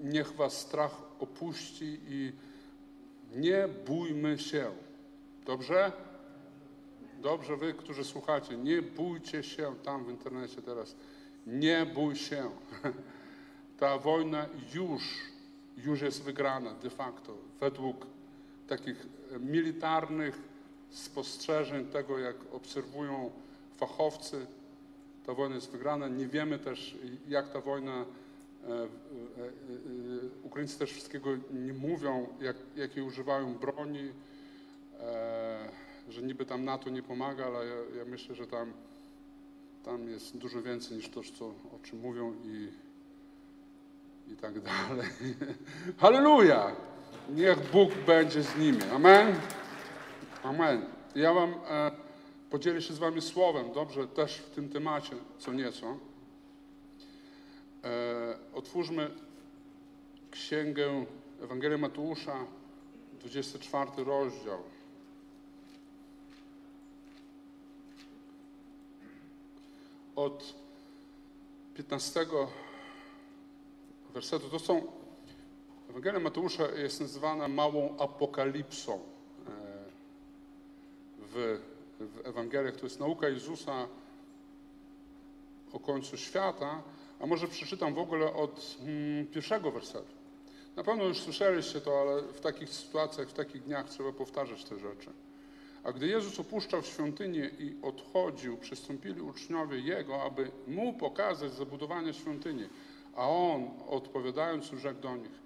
Niech 0.03 0.33
was 0.33 0.57
strach 0.57 1.01
opuści 1.19 1.99
i 2.07 2.31
nie 3.35 3.67
bójmy 3.87 4.39
się. 4.39 4.71
Dobrze? 5.45 5.91
Dobrze, 7.25 7.57
wy, 7.57 7.73
którzy 7.73 8.03
słuchacie, 8.03 8.57
nie 8.57 8.81
bójcie 8.81 9.43
się 9.43 9.75
tam 9.83 10.05
w 10.05 10.09
internecie 10.09 10.61
teraz. 10.61 10.95
Nie 11.47 11.85
bój 11.85 12.15
się. 12.15 12.49
Ta 13.79 13.97
wojna 13.97 14.45
już, 14.73 15.03
już 15.77 16.01
jest 16.01 16.23
wygrana 16.23 16.73
de 16.73 16.89
facto. 16.89 17.37
Według 17.59 18.05
takich 18.67 19.05
militarnych 19.39 20.41
spostrzeżeń 20.89 21.85
tego, 21.85 22.19
jak 22.19 22.35
obserwują 22.51 23.31
fachowcy, 23.77 24.45
ta 25.25 25.33
wojna 25.33 25.55
jest 25.55 25.71
wygrana. 25.71 26.07
Nie 26.07 26.27
wiemy 26.27 26.59
też, 26.59 26.97
jak 27.27 27.49
ta 27.49 27.61
wojna, 27.61 27.93
e, 27.93 28.73
e, 28.73 28.77
e, 28.77 28.87
Ukraińcy 30.43 30.79
też 30.79 30.91
wszystkiego 30.91 31.29
nie 31.53 31.73
mówią, 31.73 32.27
jak, 32.41 32.57
jakiej 32.75 33.03
używają 33.03 33.53
broni, 33.53 34.11
e, 34.99 35.84
że 36.09 36.21
niby 36.21 36.45
tam 36.45 36.65
NATO 36.65 36.89
nie 36.89 37.03
pomaga, 37.03 37.45
ale 37.45 37.65
ja, 37.65 37.75
ja 37.97 38.05
myślę, 38.05 38.35
że 38.35 38.47
tam, 38.47 38.73
tam 39.83 40.09
jest 40.09 40.37
dużo 40.37 40.61
więcej 40.61 40.97
niż 40.97 41.09
to, 41.09 41.21
co, 41.39 41.45
o 41.47 41.79
czym 41.83 41.99
mówią 41.99 42.33
i, 42.43 42.67
i 44.33 44.35
tak 44.35 44.59
dalej. 44.87 45.09
Halleluja! 45.97 46.75
Niech 47.29 47.71
Bóg 47.71 47.93
będzie 48.07 48.43
z 48.43 48.57
nimi. 48.57 48.83
Amen? 48.83 49.35
Amen. 50.43 50.85
Ja 51.15 51.33
wam 51.33 51.53
e, 51.69 51.91
podzielę 52.49 52.81
się 52.81 52.93
z 52.93 52.97
wami 52.97 53.21
słowem, 53.21 53.73
dobrze, 53.73 54.07
też 54.07 54.37
w 54.37 54.49
tym 54.49 54.69
temacie, 54.69 55.15
co 55.39 55.53
nieco. 55.53 55.97
E, 57.83 58.37
otwórzmy 58.53 59.11
księgę 60.31 61.05
Ewangelii 61.41 61.77
Mateusza, 61.77 62.45
24 63.19 63.91
rozdział. 63.97 64.59
Od 70.15 70.53
15 71.75 72.25
wersetu. 74.13 74.49
To 74.49 74.59
są 74.59 74.81
Ewangelia 75.89 76.19
Mateusza 76.19 76.63
jest 76.71 77.01
nazywana 77.01 77.47
małą 77.47 77.97
apokalipsą 77.97 78.93
e, 78.93 78.99
w, 81.19 81.59
w 81.99 82.27
Ewangeliach. 82.27 82.75
To 82.75 82.85
jest 82.85 82.99
nauka 82.99 83.29
Jezusa 83.29 83.87
o 85.73 85.79
końcu 85.79 86.17
świata, 86.17 86.81
a 87.19 87.25
może 87.25 87.47
przeczytam 87.47 87.93
w 87.93 87.99
ogóle 87.99 88.33
od 88.33 88.77
mm, 88.81 89.27
pierwszego 89.27 89.71
wersetu. 89.71 90.15
Na 90.75 90.83
pewno 90.83 91.03
już 91.03 91.19
słyszeliście 91.19 91.81
to, 91.81 92.01
ale 92.01 92.21
w 92.21 92.41
takich 92.41 92.69
sytuacjach, 92.69 93.27
w 93.29 93.33
takich 93.33 93.63
dniach 93.63 93.89
trzeba 93.89 94.11
powtarzać 94.11 94.63
te 94.63 94.79
rzeczy. 94.79 95.09
A 95.85 95.91
gdy 95.91 96.07
Jezus 96.07 96.39
opuszczał 96.39 96.83
świątynię 96.83 97.51
i 97.59 97.75
odchodził, 97.81 98.57
przystąpili 98.57 99.21
uczniowie 99.21 99.79
Jego, 99.79 100.23
aby 100.23 100.51
Mu 100.67 100.93
pokazać 100.93 101.53
zabudowanie 101.53 102.13
świątyni. 102.13 102.69
A 103.15 103.29
On, 103.29 103.69
odpowiadając, 103.89 104.65
rzekł 104.65 105.01
do 105.01 105.15
nich, 105.15 105.45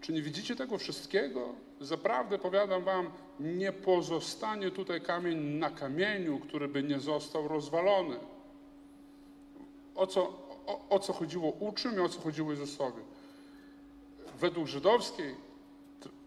czy 0.00 0.12
nie 0.12 0.22
widzicie 0.22 0.56
tego 0.56 0.78
wszystkiego? 0.78 1.54
Zaprawdę 1.80 2.38
powiadam 2.38 2.84
wam, 2.84 3.10
nie 3.40 3.72
pozostanie 3.72 4.70
tutaj 4.70 5.00
kamień 5.00 5.38
na 5.38 5.70
kamieniu, 5.70 6.38
który 6.38 6.68
by 6.68 6.82
nie 6.82 7.00
został 7.00 7.48
rozwalony. 7.48 8.16
O 9.94 10.06
co, 10.06 10.22
o, 10.66 10.88
o 10.88 10.98
co 10.98 11.12
chodziło 11.12 11.50
uczniom 11.50 11.94
i 11.96 11.98
o 11.98 12.08
co 12.08 12.20
chodziło 12.20 12.50
Jezusowi? 12.50 13.02
Według 14.40 14.66
żydowskiej 14.66 15.34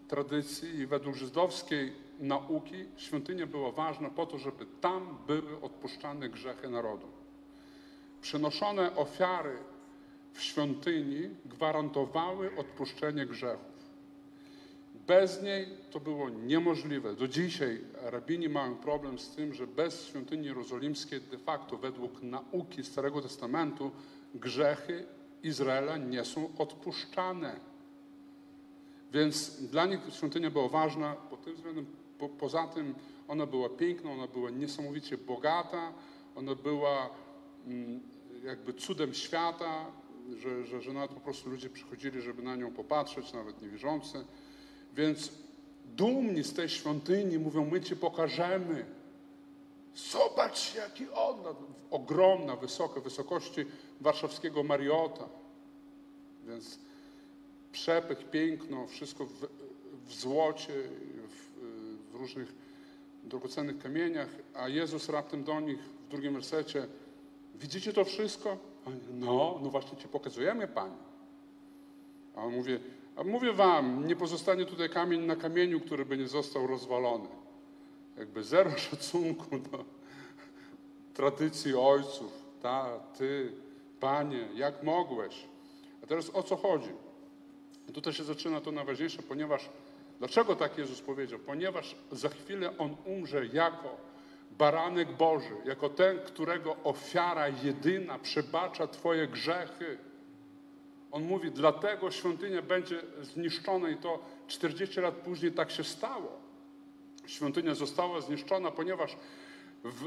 tradycji 0.08 0.86
według 0.86 1.16
żydowskiej 1.16 2.05
nauki 2.20 2.84
świątynia 2.96 3.46
była 3.46 3.72
ważna 3.72 4.10
po 4.10 4.26
to, 4.26 4.38
żeby 4.38 4.66
tam 4.80 5.18
były 5.26 5.60
odpuszczane 5.60 6.28
grzechy 6.28 6.68
narodu. 6.68 7.06
Przynoszone 8.20 8.96
ofiary 8.96 9.56
w 10.32 10.42
świątyni 10.42 11.30
gwarantowały 11.44 12.56
odpuszczenie 12.56 13.26
grzechów. 13.26 13.76
Bez 15.06 15.42
niej 15.42 15.66
to 15.90 16.00
było 16.00 16.28
niemożliwe. 16.30 17.14
Do 17.14 17.28
dzisiaj 17.28 17.80
rabini 18.02 18.48
mają 18.48 18.76
problem 18.76 19.18
z 19.18 19.30
tym, 19.30 19.54
że 19.54 19.66
bez 19.66 20.06
świątyni 20.06 20.46
jerozolimskiej 20.46 21.20
de 21.20 21.38
facto 21.38 21.76
według 21.76 22.22
nauki 22.22 22.84
Starego 22.84 23.22
Testamentu 23.22 23.90
grzechy 24.34 25.06
Izraela 25.42 25.96
nie 25.96 26.24
są 26.24 26.50
odpuszczane. 26.58 27.60
Więc 29.12 29.62
dla 29.62 29.86
nich 29.86 30.00
świątynia 30.10 30.50
była 30.50 30.68
ważna 30.68 31.12
pod 31.12 31.44
tym 31.44 31.54
względem. 31.54 31.86
Po, 32.18 32.28
poza 32.28 32.66
tym 32.66 32.94
ona 33.28 33.46
była 33.46 33.68
piękna, 33.68 34.12
ona 34.12 34.26
była 34.26 34.50
niesamowicie 34.50 35.18
bogata, 35.18 35.92
ona 36.36 36.54
była 36.54 37.10
mm, 37.66 38.00
jakby 38.44 38.72
cudem 38.72 39.14
świata, 39.14 39.86
że, 40.36 40.64
że, 40.64 40.82
że 40.82 40.92
nawet 40.92 41.10
po 41.10 41.20
prostu 41.20 41.50
ludzie 41.50 41.70
przychodzili, 41.70 42.22
żeby 42.22 42.42
na 42.42 42.56
nią 42.56 42.72
popatrzeć, 42.72 43.32
nawet 43.32 43.62
niewierzący. 43.62 44.24
Więc 44.94 45.32
dumni 45.84 46.44
z 46.44 46.52
tej 46.52 46.68
świątyni 46.68 47.38
mówią, 47.38 47.64
my 47.64 47.80
Ci 47.80 47.96
pokażemy. 47.96 48.86
Zobacz, 49.94 50.74
jaki 50.74 51.10
on, 51.10 51.36
ogromna, 51.90 52.56
wysoka, 52.56 53.00
wysokości 53.00 53.64
warszawskiego 54.00 54.62
Mariota. 54.62 55.28
Więc 56.46 56.78
przepych, 57.72 58.30
piękno, 58.30 58.86
wszystko 58.86 59.24
w, 59.24 59.46
w 60.06 60.14
złocie, 60.14 60.72
różnych 62.16 62.52
drogocennych 63.24 63.78
kamieniach, 63.78 64.28
a 64.54 64.68
Jezus 64.68 65.08
raptem 65.08 65.44
do 65.44 65.60
nich 65.60 65.78
w 65.78 66.08
drugim 66.08 66.34
wersecie, 66.34 66.86
widzicie 67.54 67.92
to 67.92 68.04
wszystko? 68.04 68.58
No, 69.10 69.60
no 69.62 69.70
właśnie 69.70 69.98
Ci 69.98 70.08
pokazujemy, 70.08 70.68
Panie. 70.68 70.96
A 72.36 72.44
on 72.44 72.52
mówi, 72.52 72.78
a 73.16 73.24
mówię 73.24 73.52
wam, 73.52 74.06
nie 74.06 74.16
pozostanie 74.16 74.64
tutaj 74.64 74.90
kamień 74.90 75.20
na 75.20 75.36
kamieniu, 75.36 75.80
który 75.80 76.04
by 76.04 76.18
nie 76.18 76.28
został 76.28 76.66
rozwalony. 76.66 77.28
Jakby 78.18 78.44
zero 78.44 78.70
szacunku 78.90 79.58
do 79.58 79.84
tradycji 81.14 81.74
ojców. 81.74 82.32
Ta, 82.62 83.00
ty, 83.18 83.52
panie, 84.00 84.48
jak 84.54 84.82
mogłeś? 84.82 85.44
A 86.02 86.06
teraz 86.06 86.30
o 86.34 86.42
co 86.42 86.56
chodzi? 86.56 86.90
I 87.88 87.92
tutaj 87.92 88.12
się 88.12 88.24
zaczyna 88.24 88.60
to 88.60 88.72
najważniejsze, 88.72 89.22
ponieważ, 89.22 89.68
dlaczego 90.18 90.56
tak 90.56 90.78
Jezus 90.78 91.00
powiedział? 91.00 91.38
Ponieważ 91.38 91.96
za 92.12 92.28
chwilę 92.28 92.78
On 92.78 92.96
umrze 93.04 93.46
jako 93.46 93.96
baranek 94.58 95.12
Boży, 95.12 95.56
jako 95.64 95.88
ten, 95.88 96.18
którego 96.18 96.76
ofiara 96.84 97.48
jedyna 97.48 98.18
przebacza 98.18 98.86
Twoje 98.86 99.28
grzechy. 99.28 99.98
On 101.10 101.22
mówi, 101.22 101.50
dlatego 101.50 102.10
świątynia 102.10 102.62
będzie 102.62 103.02
zniszczona 103.22 103.90
i 103.90 103.96
to 103.96 104.18
40 104.46 105.00
lat 105.00 105.14
później 105.14 105.52
tak 105.52 105.70
się 105.70 105.84
stało. 105.84 106.40
Świątynia 107.26 107.74
została 107.74 108.20
zniszczona, 108.20 108.70
ponieważ 108.70 109.16
w, 109.84 110.04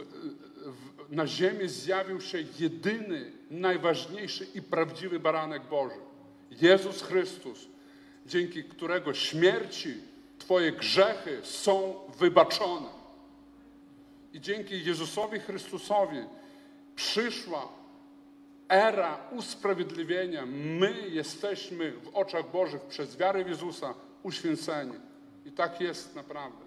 w, 0.66 1.16
na 1.16 1.28
ziemi 1.28 1.68
zjawił 1.68 2.22
się 2.22 2.38
jedyny, 2.60 3.32
najważniejszy 3.52 4.48
i 4.56 4.62
prawdziwy 4.62 5.20
baranek 5.20 5.64
Boży. 5.64 6.00
Jezus 6.52 7.02
Chrystus, 7.02 7.68
dzięki 8.30 8.64
którego 8.64 9.14
śmierci 9.14 9.94
Twoje 10.40 10.72
grzechy 10.72 11.40
są 11.44 11.94
wybaczone. 12.20 12.88
I 14.34 14.42
dzięki 14.42 14.86
Jezusowi 14.86 15.40
Chrystusowi 15.40 16.18
przyszła 16.96 17.68
era 18.70 19.18
usprawiedliwienia. 19.32 20.46
My 20.46 21.10
jesteśmy 21.10 21.92
w 21.92 22.16
oczach 22.16 22.52
Bożych 22.52 22.82
przez 22.82 23.18
wiarę 23.18 23.44
w 23.44 23.50
Jezusa 23.50 23.94
uświęceni. 24.24 24.94
I 25.46 25.52
tak 25.52 25.82
jest 25.82 26.16
naprawdę. 26.16 26.66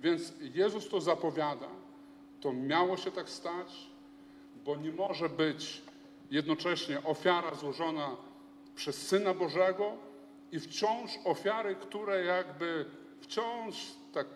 Więc 0.00 0.32
Jezus 0.54 0.88
to 0.88 1.00
zapowiada. 1.00 1.68
To 2.40 2.52
miało 2.52 2.96
się 2.96 3.10
tak 3.10 3.28
stać, 3.28 3.88
bo 4.64 4.76
nie 4.76 4.92
może 4.92 5.28
być 5.28 5.82
jednocześnie 6.30 7.04
ofiara 7.04 7.54
złożona 7.54 8.16
przez 8.76 9.06
Syna 9.06 9.34
Bożego 9.34 10.07
i 10.52 10.60
wciąż 10.60 11.10
ofiary, 11.24 11.74
które 11.74 12.24
jakby 12.24 12.84
wciąż 13.20 13.74
tak 14.12 14.26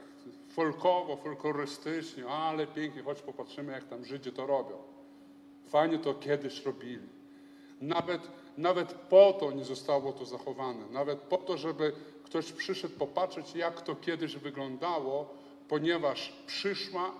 folkowo, 0.49 1.17
folklorystycznie, 1.17 2.27
ale 2.27 2.67
pięknie, 2.67 3.03
choć 3.03 3.23
popatrzymy, 3.23 3.73
jak 3.73 3.85
tam 3.85 4.05
Żydzi 4.05 4.33
to 4.33 4.47
robią. 4.47 4.77
Fajnie 5.67 5.99
to 5.99 6.15
kiedyś 6.15 6.65
robili. 6.65 7.09
Nawet, 7.81 8.21
nawet 8.59 8.93
po 8.93 9.33
to 9.41 9.53
nie 9.53 9.65
zostało 9.65 10.13
to 10.13 10.25
zachowane. 10.25 10.85
Nawet 10.91 11.19
po 11.19 11.37
to, 11.37 11.57
żeby 11.57 11.93
ktoś 12.25 12.53
przyszedł 12.53 12.95
popatrzeć, 12.95 13.55
jak 13.55 13.81
to 13.81 13.97
kiedyś 13.97 14.37
wyglądało, 14.37 15.35
ponieważ 15.69 16.33
przyszła 16.47 17.13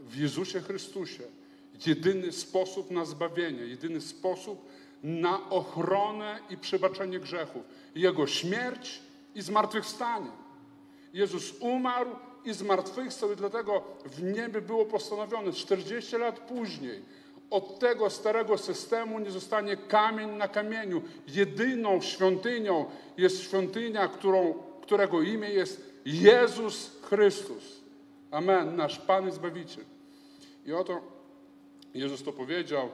w 0.00 0.16
Jezusie 0.16 0.60
Chrystusie 0.60 1.24
jedyny 1.86 2.32
sposób 2.32 2.90
na 2.90 3.04
zbawienie, 3.04 3.62
jedyny 3.66 4.00
sposób 4.00 4.68
na 5.04 5.50
ochronę 5.50 6.38
i 6.50 6.56
przebaczenie 6.56 7.20
grzechów. 7.20 7.62
Jego 7.94 8.26
śmierć 8.26 9.00
i 9.34 9.42
zmartwychwstanie. 9.42 10.30
Jezus 11.12 11.54
umarł 11.60 12.10
i 12.44 12.52
zmartwychwstał 12.52 13.32
i 13.32 13.36
dlatego 13.36 13.82
w 14.04 14.22
niebie 14.22 14.60
było 14.60 14.84
postanowione 14.84 15.52
40 15.52 16.16
lat 16.16 16.40
później 16.40 17.02
od 17.50 17.78
tego 17.78 18.10
starego 18.10 18.58
systemu 18.58 19.18
nie 19.18 19.30
zostanie 19.30 19.76
kamień 19.76 20.30
na 20.30 20.48
kamieniu. 20.48 21.02
Jedyną 21.28 22.00
świątynią 22.00 22.84
jest 23.16 23.42
świątynia, 23.42 24.08
którą, 24.08 24.54
którego 24.82 25.22
imię 25.22 25.50
jest 25.50 25.94
Jezus 26.04 26.90
Chrystus. 27.02 27.80
Amen, 28.30 28.76
nasz 28.76 28.98
Pan 28.98 29.28
i 29.28 29.32
Zbawiciel. 29.32 29.84
I 30.66 30.72
oto 30.72 31.00
Jezus 31.94 32.22
to 32.22 32.32
powiedział 32.32 32.88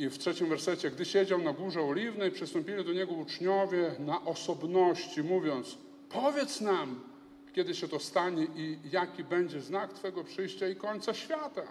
i 0.00 0.08
w 0.08 0.18
trzecim 0.18 0.48
wersecie, 0.48 0.90
gdy 0.90 1.04
siedział 1.04 1.42
na 1.42 1.52
górze 1.52 1.82
oliwnej, 1.82 2.30
przystąpili 2.30 2.84
do 2.84 2.92
Niego 2.92 3.12
uczniowie 3.12 3.94
na 3.98 4.24
osobności, 4.24 5.22
mówiąc, 5.22 5.78
powiedz 6.08 6.60
nam, 6.60 7.00
kiedy 7.52 7.74
się 7.74 7.88
to 7.88 7.98
stanie 7.98 8.46
i 8.56 8.78
jaki 8.92 9.24
będzie 9.24 9.60
znak 9.60 9.92
Twego 9.92 10.24
przyjścia 10.24 10.68
i 10.68 10.76
końca 10.76 11.14
świata. 11.14 11.62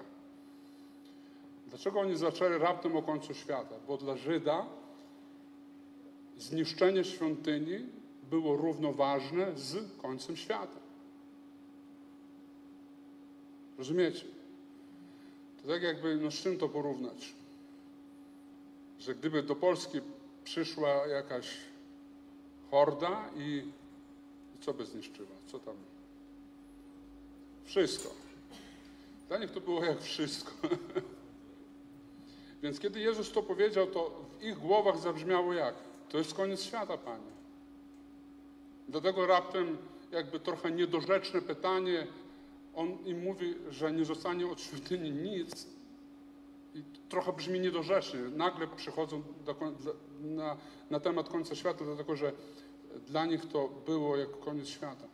Dlaczego 1.68 2.00
oni 2.00 2.18
zaczęli 2.18 2.58
raptem 2.60 2.96
o 2.96 3.02
końcu 3.02 3.34
świata? 3.34 3.76
Bo 3.88 3.98
dla 3.98 4.18
Żyda 4.18 4.66
zniszczenie 6.38 7.04
świątyni 7.04 7.86
było 8.30 8.58
równoważne 8.58 9.52
z 9.56 9.78
końcem 10.02 10.38
świata. 10.38 10.80
Rozumiecie? 13.78 14.26
To 15.62 15.68
tak 15.68 15.82
jakby, 15.82 16.16
no 16.16 16.32
z 16.32 16.34
czym 16.34 16.58
to 16.58 16.70
porównać? 16.70 17.39
Że 19.00 19.16
gdyby 19.16 19.44
do 19.44 19.56
Polski 19.56 20.00
przyszła 20.44 21.08
jakaś 21.08 21.58
horda 22.72 23.30
i 23.38 23.64
co 24.62 24.74
by 24.74 24.86
zniszczyła? 24.86 25.30
Co 25.48 25.60
tam? 25.60 25.76
Wszystko. 27.66 28.10
Dla 29.28 29.38
nich 29.38 29.52
to 29.52 29.62
było 29.62 29.86
jak 29.86 30.02
wszystko. 30.02 30.52
Więc 32.64 32.80
kiedy 32.80 33.00
Jezus 33.00 33.32
to 33.32 33.44
powiedział, 33.44 33.88
to 33.88 34.26
w 34.40 34.44
ich 34.44 34.58
głowach 34.58 35.00
zabrzmiało 35.00 35.54
jak? 35.54 35.76
To 36.10 36.18
jest 36.18 36.34
koniec 36.34 36.64
świata, 36.64 36.98
Panie. 36.98 37.32
Dlatego 38.90 39.28
raptem 39.28 39.78
jakby 40.12 40.40
trochę 40.40 40.72
niedorzeczne 40.72 41.42
pytanie, 41.42 42.08
on 42.76 42.98
im 43.06 43.24
mówi, 43.24 43.56
że 43.70 43.92
nie 43.92 44.06
zostanie 44.06 44.48
od 44.48 44.62
świątyni 44.62 45.12
nic 45.12 45.68
i 46.74 46.84
trochę 47.10 47.34
brzmi 47.34 47.60
niedorzecznie. 47.60 48.20
Nagle 48.20 48.68
przychodzą 48.68 49.24
do, 49.46 49.56
na, 50.22 50.58
na 50.90 51.00
temat 51.00 51.30
końca 51.30 51.56
świata, 51.56 51.86
dlatego 51.86 52.16
że 52.16 52.34
dla 53.08 53.26
nich 53.26 53.46
to 53.46 53.70
było 53.86 54.18
jak 54.18 54.40
koniec 54.40 54.68
świata. 54.68 55.08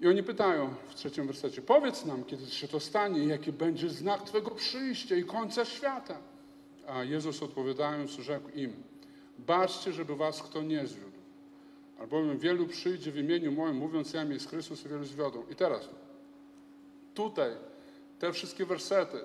I 0.00 0.08
oni 0.08 0.22
pytają 0.22 0.74
w 0.88 0.94
trzecim 0.94 1.26
wersecie, 1.26 1.62
powiedz 1.62 2.04
nam, 2.04 2.24
kiedy 2.24 2.46
się 2.46 2.68
to 2.68 2.80
stanie, 2.80 3.24
jaki 3.24 3.52
będzie 3.52 3.88
znak 3.88 4.22
Twego 4.22 4.50
przyjścia 4.50 5.16
i 5.16 5.24
końca 5.24 5.64
świata. 5.64 6.18
A 6.88 7.04
Jezus 7.04 7.42
odpowiadając 7.42 8.10
rzekł 8.10 8.48
im, 8.48 8.72
baczcie, 9.38 9.92
żeby 9.92 10.16
was 10.16 10.42
kto 10.42 10.62
nie 10.62 10.86
zwiódł. 10.86 11.16
Albowiem 12.00 12.38
wielu 12.38 12.66
przyjdzie 12.66 13.12
w 13.12 13.16
imieniu 13.18 13.52
moim, 13.52 13.76
mówiąc 13.76 14.12
ja 14.12 14.24
jest 14.24 14.50
Chrystus 14.50 14.82
wielu 14.82 15.04
zwiodą. 15.04 15.44
I 15.50 15.54
teraz, 15.54 15.88
tutaj, 17.14 17.50
te 18.18 18.32
wszystkie 18.32 18.66
wersety, 18.66 19.18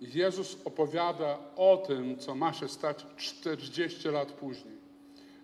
Jezus 0.00 0.56
opowiada 0.64 1.38
o 1.56 1.76
tym, 1.86 2.18
co 2.18 2.34
ma 2.34 2.52
się 2.52 2.68
stać 2.68 3.06
40 3.16 4.08
lat 4.08 4.32
później. 4.32 4.80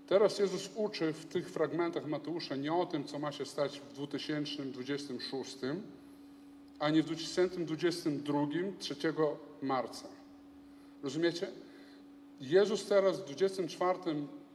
Teraz 0.07 0.39
Jezus 0.39 0.71
uczy 0.75 1.13
w 1.13 1.27
tych 1.27 1.51
fragmentach 1.51 2.07
Mateusza 2.07 2.57
nie 2.57 2.73
o 2.75 2.87
tym, 2.87 3.05
co 3.05 3.19
ma 3.19 3.33
się 3.33 3.47
stać 3.47 3.81
w 3.81 3.93
2026, 3.93 5.57
ani 6.79 7.03
w 7.03 7.05
2022, 7.05 8.47
3 8.79 8.97
marca. 9.63 10.09
Rozumiecie? 11.03 11.49
Jezus 12.41 12.87
teraz 12.87 13.21
w 13.21 13.25
24 13.25 13.99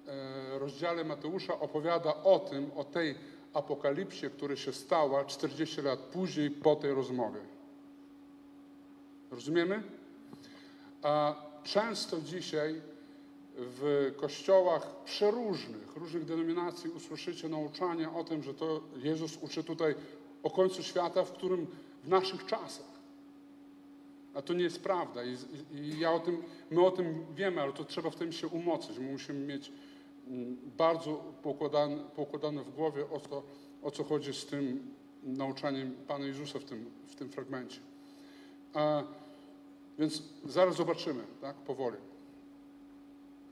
e, 0.07 0.59
rozdziale 0.59 1.03
Mateusza 1.03 1.59
opowiada 1.59 2.23
o 2.23 2.39
tym, 2.39 2.71
o 2.75 2.83
tej 2.83 3.15
apokalipsie, 3.53 4.29
która 4.29 4.55
się 4.55 4.73
stała 4.73 5.25
40 5.25 5.81
lat 5.81 5.99
później 5.99 6.51
po 6.51 6.75
tej 6.75 6.93
rozmowie. 6.93 7.39
Rozumiemy? 9.31 9.83
A 11.01 11.35
często 11.63 12.21
dzisiaj 12.21 12.81
w 13.57 14.13
kościołach 14.17 15.03
przeróżnych, 15.03 15.95
różnych 15.95 16.25
denominacji 16.25 16.89
usłyszycie 16.89 17.49
nauczania 17.49 18.13
o 18.15 18.23
tym, 18.23 18.43
że 18.43 18.53
to 18.53 18.81
Jezus 18.95 19.37
uczy 19.41 19.63
tutaj 19.63 19.95
o 20.43 20.49
końcu 20.49 20.83
świata, 20.83 21.23
w 21.23 21.31
którym 21.31 21.67
w 22.03 22.09
naszych 22.09 22.45
czasach. 22.45 22.91
A 24.33 24.41
to 24.41 24.53
nie 24.53 24.63
jest 24.63 24.83
prawda. 24.83 25.23
I, 25.23 25.37
i 25.73 25.99
ja 25.99 26.11
o 26.11 26.19
tym, 26.19 26.43
my 26.71 26.85
o 26.85 26.91
tym 26.91 27.25
wiemy, 27.35 27.61
ale 27.61 27.73
to 27.73 27.83
trzeba 27.83 28.09
w 28.09 28.15
tym 28.15 28.31
się 28.31 28.47
umocnić. 28.47 28.99
My 28.99 29.11
musimy 29.11 29.39
mieć 29.39 29.71
mm, 30.27 30.57
bardzo 30.77 31.23
poukładane, 31.43 31.97
poukładane 32.15 32.63
w 32.63 32.75
głowie 32.75 33.05
o 33.09 33.19
co, 33.19 33.43
o 33.81 33.91
co 33.91 34.03
chodzi 34.03 34.33
z 34.33 34.45
tym 34.45 34.93
nauczaniem 35.23 35.95
Pana 36.07 36.25
Jezusa 36.25 36.59
w 36.59 36.63
tym, 36.63 36.91
w 37.07 37.15
tym 37.15 37.29
fragmencie. 37.29 37.79
A, 38.73 39.03
więc 39.99 40.23
zaraz 40.45 40.75
zobaczymy, 40.75 41.23
tak, 41.41 41.55
powoli. 41.55 41.97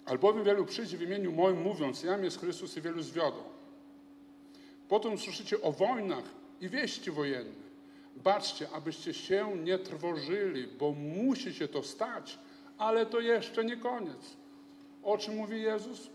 Albowiem 0.06 0.44
wielu 0.44 0.66
przyjdzie 0.66 0.98
w 0.98 1.02
imieniu 1.02 1.32
moim, 1.32 1.62
mówiąc, 1.62 2.04
jam 2.04 2.24
jest 2.24 2.40
Chrystus 2.40 2.78
i 2.78 2.82
wielu 2.82 3.04
zwiodą. 3.04 3.44
Potem 4.90 5.18
słyszycie 5.18 5.62
o 5.62 5.72
wojnach 5.72 6.24
i 6.62 6.70
wieści 6.70 7.12
wojenne. 7.12 7.70
Baczcie, 8.16 8.70
abyście 8.70 9.14
się 9.14 9.58
nie 9.58 9.80
trwożyli, 9.80 10.68
bo 10.68 10.92
musi 10.92 11.54
się 11.54 11.68
to 11.68 11.84
stać, 11.84 12.40
ale 12.78 13.06
to 13.06 13.20
jeszcze 13.20 13.66
nie 13.66 13.78
koniec. 13.78 14.38
O 15.04 15.18
czym 15.18 15.36
mówi 15.36 15.62
Jezus? 15.62 16.10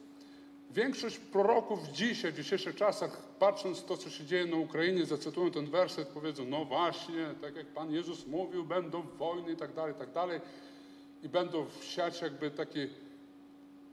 Większość 0.71 1.19
proroków 1.19 1.89
dzisiaj, 1.89 2.33
w 2.33 2.37
dzisiejszych 2.37 2.77
czasach, 2.77 3.23
patrząc 3.45 3.85
to, 3.85 3.97
co 3.97 4.11
się 4.11 4.25
dzieje 4.25 4.47
na 4.47 4.57
Ukrainie, 4.57 5.07
zacytują 5.07 5.51
ten 5.51 5.67
werset, 5.67 6.09
powiedzą, 6.09 6.45
no 6.45 6.65
właśnie, 6.65 7.35
tak 7.41 7.57
jak 7.57 7.67
Pan 7.67 7.93
Jezus 7.93 8.27
mówił, 8.27 8.65
będą 8.65 9.03
wojny 9.03 9.53
i 9.53 9.57
tak 9.57 9.75
dalej, 9.75 9.95
i 9.95 9.99
tak 9.99 10.13
dalej. 10.13 10.41
I 11.23 11.29
będą 11.29 11.67
siać 11.83 12.23
jakby 12.23 12.51
takie 12.51 12.89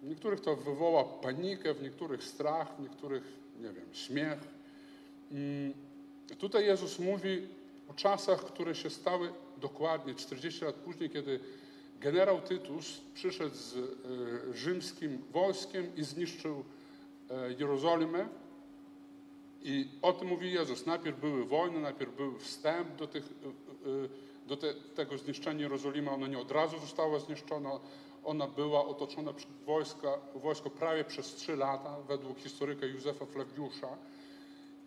w 0.01 0.07
niektórych 0.09 0.39
to 0.39 0.55
wywoła 0.55 1.03
panikę, 1.03 1.73
w 1.73 1.83
niektórych 1.83 2.23
strach, 2.23 2.75
w 2.77 2.79
niektórych, 2.79 3.23
nie 3.59 3.69
wiem, 3.69 3.85
śmiech. 3.93 4.39
Mm, 5.31 5.73
tutaj 6.39 6.65
Jezus 6.65 6.99
mówi 6.99 7.47
o 7.89 7.93
czasach, 7.93 8.45
które 8.45 8.75
się 8.75 8.89
stały 8.89 9.33
dokładnie 9.57 10.15
40 10.15 10.65
lat 10.65 10.75
później, 10.75 11.09
kiedy 11.09 11.39
generał 11.99 12.41
Tytus 12.41 13.01
przyszedł 13.13 13.55
z 13.55 13.75
e, 13.75 14.57
rzymskim 14.57 15.23
wojskiem 15.31 15.95
i 15.95 16.03
zniszczył 16.03 16.63
e, 17.29 17.53
Jerozolimę. 17.53 18.40
I 19.63 19.89
o 20.01 20.13
tym 20.13 20.27
mówi 20.27 20.51
Jezus. 20.51 20.85
Najpierw 20.85 21.19
były 21.19 21.45
wojny, 21.45 21.79
najpierw 21.79 22.15
był 22.15 22.37
wstęp 22.37 22.95
do, 22.95 23.07
tych, 23.07 23.23
e, 23.25 24.47
do 24.47 24.57
te, 24.57 24.73
tego 24.73 25.17
zniszczenia 25.17 25.61
Jerozolimy. 25.61 26.09
Ono 26.09 26.27
nie 26.27 26.39
od 26.39 26.51
razu 26.51 26.79
zostało 26.79 27.19
zniszczone 27.19 27.69
ona 28.23 28.47
była 28.47 28.85
otoczona 28.85 29.33
przez 29.33 29.51
wojska, 29.65 30.17
wojsko 30.35 30.69
prawie 30.69 31.03
przez 31.03 31.35
trzy 31.35 31.55
lata, 31.55 32.01
według 32.07 32.39
historyka 32.39 32.85
Józefa 32.85 33.25
Flawiusza. 33.25 33.97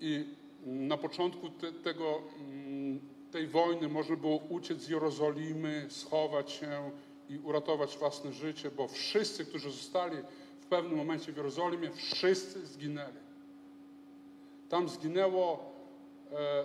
I 0.01 0.25
na 0.66 0.97
początku 0.97 1.51
te, 1.51 1.72
tego, 1.72 2.22
mm, 2.39 3.01
tej 3.31 3.47
wojny 3.47 3.89
można 3.89 4.16
było 4.16 4.37
uciec 4.37 4.81
z 4.81 4.89
Jerozolimy, 4.89 5.87
schować 5.89 6.51
się 6.51 6.91
i 7.29 7.39
uratować 7.39 7.99
własne 7.99 8.33
życie, 8.33 8.70
bo 8.70 8.89
wszyscy, 8.89 9.45
którzy 9.45 9.70
zostali 9.70 10.16
w 10.61 10.66
pewnym 10.66 10.97
momencie 10.97 11.33
w 11.33 11.37
Jerozolimie, 11.37 11.91
wszyscy 11.91 12.66
zginęli. 12.66 13.24
Tam 14.69 14.89
zginęło 14.89 15.73
e, 16.33 16.65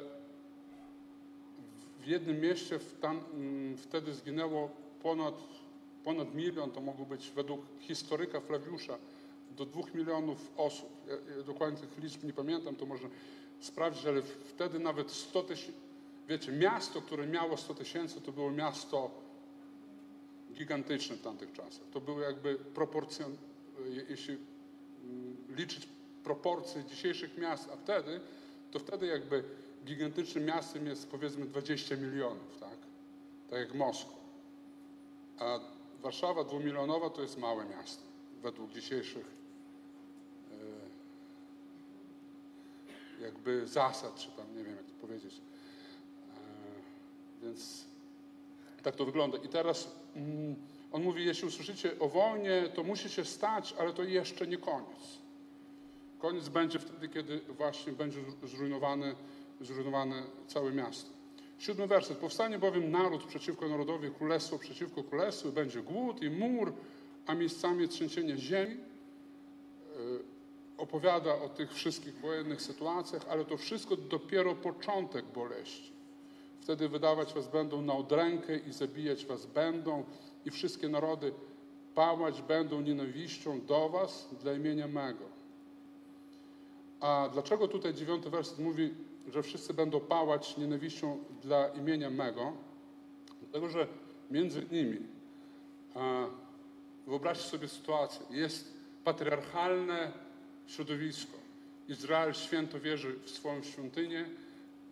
w 1.99 2.07
jednym 2.07 2.41
mieście, 2.41 2.79
tam, 3.01 3.21
mm, 3.33 3.77
wtedy 3.77 4.13
zginęło 4.13 4.69
ponad, 5.03 5.35
ponad 6.03 6.35
milion, 6.35 6.71
to 6.71 6.81
mogło 6.81 7.05
być 7.05 7.29
według 7.35 7.61
historyka 7.79 8.39
Flawiusza, 8.41 8.97
do 9.57 9.65
dwóch 9.65 9.93
milionów 9.93 10.51
osób. 10.57 10.89
Ja, 11.07 11.43
dokładnie 11.43 11.79
tych 11.87 12.03
liczb 12.03 12.23
nie 12.23 12.33
pamiętam, 12.33 12.75
to 12.75 12.85
można 12.85 13.09
sprawdzić, 13.59 14.05
ale 14.05 14.21
wtedy 14.21 14.79
nawet 14.79 15.11
100 15.11 15.43
tysięcy, 15.43 15.79
wiecie, 16.27 16.51
miasto, 16.51 17.01
które 17.01 17.27
miało 17.27 17.57
100 17.57 17.73
tysięcy, 17.73 18.21
to 18.21 18.31
było 18.31 18.51
miasto 18.51 19.11
gigantyczne 20.53 21.15
w 21.15 21.21
tamtych 21.21 21.51
czasach. 21.53 21.83
To 21.93 22.01
były 22.01 22.23
jakby 22.23 22.55
proporcje, 22.55 23.25
je- 23.89 24.05
jeśli 24.09 24.37
mm, 25.03 25.37
liczyć 25.49 25.87
proporcje 26.23 26.83
dzisiejszych 26.83 27.37
miast, 27.37 27.69
a 27.73 27.75
wtedy, 27.77 28.19
to 28.71 28.79
wtedy 28.79 29.07
jakby 29.07 29.43
gigantycznym 29.85 30.45
miastem 30.45 30.85
jest 30.85 31.11
powiedzmy 31.11 31.45
20 31.45 31.95
milionów, 31.95 32.57
tak? 32.59 32.77
Tak 33.49 33.59
jak 33.59 33.73
Moskwa. 33.73 34.19
A 35.39 35.59
Warszawa 36.01 36.43
dwumilionowa 36.43 37.09
to 37.09 37.21
jest 37.21 37.37
małe 37.37 37.65
miasto, 37.65 38.03
według 38.41 38.71
dzisiejszych 38.71 39.25
e, 43.19 43.23
jakby 43.23 43.67
zasad, 43.67 44.15
czy 44.15 44.31
tam 44.31 44.57
nie 44.57 44.63
wiem 44.63 44.75
jak 44.75 44.85
to 44.85 45.07
powiedzieć. 45.07 45.33
E, 45.33 45.39
Więc 47.45 47.85
tak 48.83 48.95
to 48.95 49.05
wygląda. 49.05 49.37
I 49.37 49.47
teraz 49.47 49.91
mm, 50.15 50.55
on 50.91 51.03
mówi, 51.03 51.25
jeśli 51.25 51.47
usłyszycie 51.47 51.99
o 51.99 52.09
wojnie, 52.09 52.69
to 52.75 52.83
musi 52.83 53.09
się 53.09 53.25
stać, 53.25 53.75
ale 53.79 53.93
to 53.93 54.03
jeszcze 54.03 54.47
nie 54.47 54.57
koniec. 54.57 55.19
Koniec 56.19 56.49
będzie 56.49 56.79
wtedy, 56.79 57.09
kiedy 57.09 57.39
właśnie 57.39 57.93
będzie 57.93 58.19
zrujnowane, 58.43 59.15
zrujnowane 59.61 60.23
całe 60.47 60.71
miasto. 60.71 61.09
Siódmy 61.59 61.87
werset. 61.87 62.17
Powstanie 62.17 62.59
bowiem 62.59 62.91
naród 62.91 63.23
przeciwko 63.23 63.67
narodowi, 63.67 64.11
królestwo 64.11 64.59
przeciwko 64.59 65.03
królestwu, 65.03 65.51
będzie 65.51 65.81
głód 65.81 66.21
i 66.21 66.29
mur, 66.29 66.73
a 67.25 67.35
miejscami 67.35 67.87
trzęsienie 67.87 68.37
ziemi. 68.37 68.77
Yy, 69.97 70.23
Opowiada 70.77 71.35
o 71.35 71.49
tych 71.49 71.73
wszystkich 71.73 72.19
wojennych 72.19 72.61
sytuacjach, 72.61 73.25
ale 73.29 73.45
to 73.45 73.57
wszystko 73.57 73.95
dopiero 73.95 74.55
początek 74.55 75.25
boleści. 75.25 75.91
Wtedy 76.61 76.89
wydawać 76.89 77.33
was 77.33 77.47
będą 77.47 77.81
na 77.81 77.93
odrękę 77.93 78.57
i 78.57 78.73
zabijać 78.73 79.25
was 79.25 79.45
będą 79.45 80.03
i 80.45 80.51
wszystkie 80.51 80.89
narody 80.89 81.33
pałać 81.95 82.41
będą 82.41 82.81
nienawiścią 82.81 83.61
do 83.61 83.89
was 83.89 84.29
dla 84.41 84.53
imienia 84.53 84.87
mego. 84.87 85.38
A 86.99 87.29
dlaczego 87.33 87.67
tutaj 87.67 87.93
dziewiąty 87.93 88.29
werset 88.29 88.59
mówi, 88.59 88.93
że 89.27 89.43
wszyscy 89.43 89.73
będą 89.73 89.99
pałać 89.99 90.57
nienawiścią 90.57 91.17
dla 91.41 91.67
imienia 91.67 92.09
mego? 92.09 92.53
Dlatego, 93.41 93.69
że 93.69 93.87
między 94.31 94.65
nimi, 94.71 94.97
a, 95.95 96.25
wyobraźcie 97.07 97.49
sobie 97.49 97.67
sytuację, 97.67 98.25
jest 98.29 98.73
patriarchalne 99.03 100.11
środowisko. 100.67 101.37
Izrael 101.87 102.33
święto 102.33 102.79
wierzy 102.79 103.19
w 103.23 103.29
swoją 103.29 103.63
świątynię, 103.63 104.25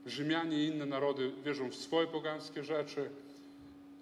Rzymianie 0.08 0.64
i 0.64 0.68
inne 0.68 0.86
narody 0.86 1.32
wierzą 1.46 1.70
w 1.70 1.76
swoje 1.76 2.08
pogańskie 2.08 2.64
rzeczy 2.64 3.10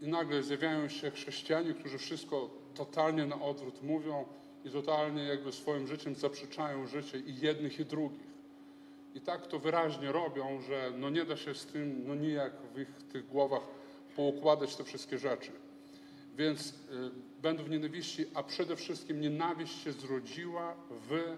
i 0.01 0.08
nagle 0.08 0.43
zjawiają 0.43 0.89
się 0.89 1.12
chrześcijanie, 1.12 1.74
którzy 1.74 1.97
wszystko 1.97 2.49
totalnie 2.76 3.26
na 3.26 3.41
odwrót 3.41 3.84
mówią 3.84 4.26
i 4.66 4.70
totalnie 4.70 5.24
jakby 5.24 5.51
swoim 5.51 5.88
życiem 5.88 6.16
zaprzeczają 6.16 6.88
życie 6.88 7.20
i 7.20 7.39
jednych 7.39 7.80
i 7.80 7.86
drugich. 7.86 8.36
I 9.16 9.22
tak 9.22 9.47
to 9.47 9.59
wyraźnie 9.59 10.11
robią, 10.11 10.61
że 10.61 10.91
no 10.97 11.09
nie 11.09 11.26
da 11.26 11.38
się 11.38 11.55
z 11.55 11.66
tym, 11.66 12.07
no 12.07 12.16
nijak 12.16 12.53
w 12.76 12.80
ich 12.80 12.89
tych 13.11 13.28
głowach 13.28 13.61
poukładać 14.16 14.76
te 14.76 14.84
wszystkie 14.84 15.18
rzeczy. 15.18 15.51
Więc 16.38 16.70
y, 16.70 16.74
będą 17.41 17.63
w 17.63 17.70
nienawiści, 17.70 18.26
a 18.34 18.43
przede 18.43 18.76
wszystkim 18.76 19.22
nienawiść 19.22 19.84
się 19.84 19.91
zrodziła 19.91 20.76
w 21.09 21.38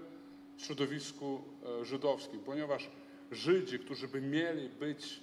środowisku 0.58 1.42
e, 1.82 1.86
żydowskim, 1.86 2.40
ponieważ 2.40 2.90
Żydzi, 3.32 3.80
którzy 3.80 4.08
by 4.08 4.22
mieli 4.22 4.70
być, 4.70 5.20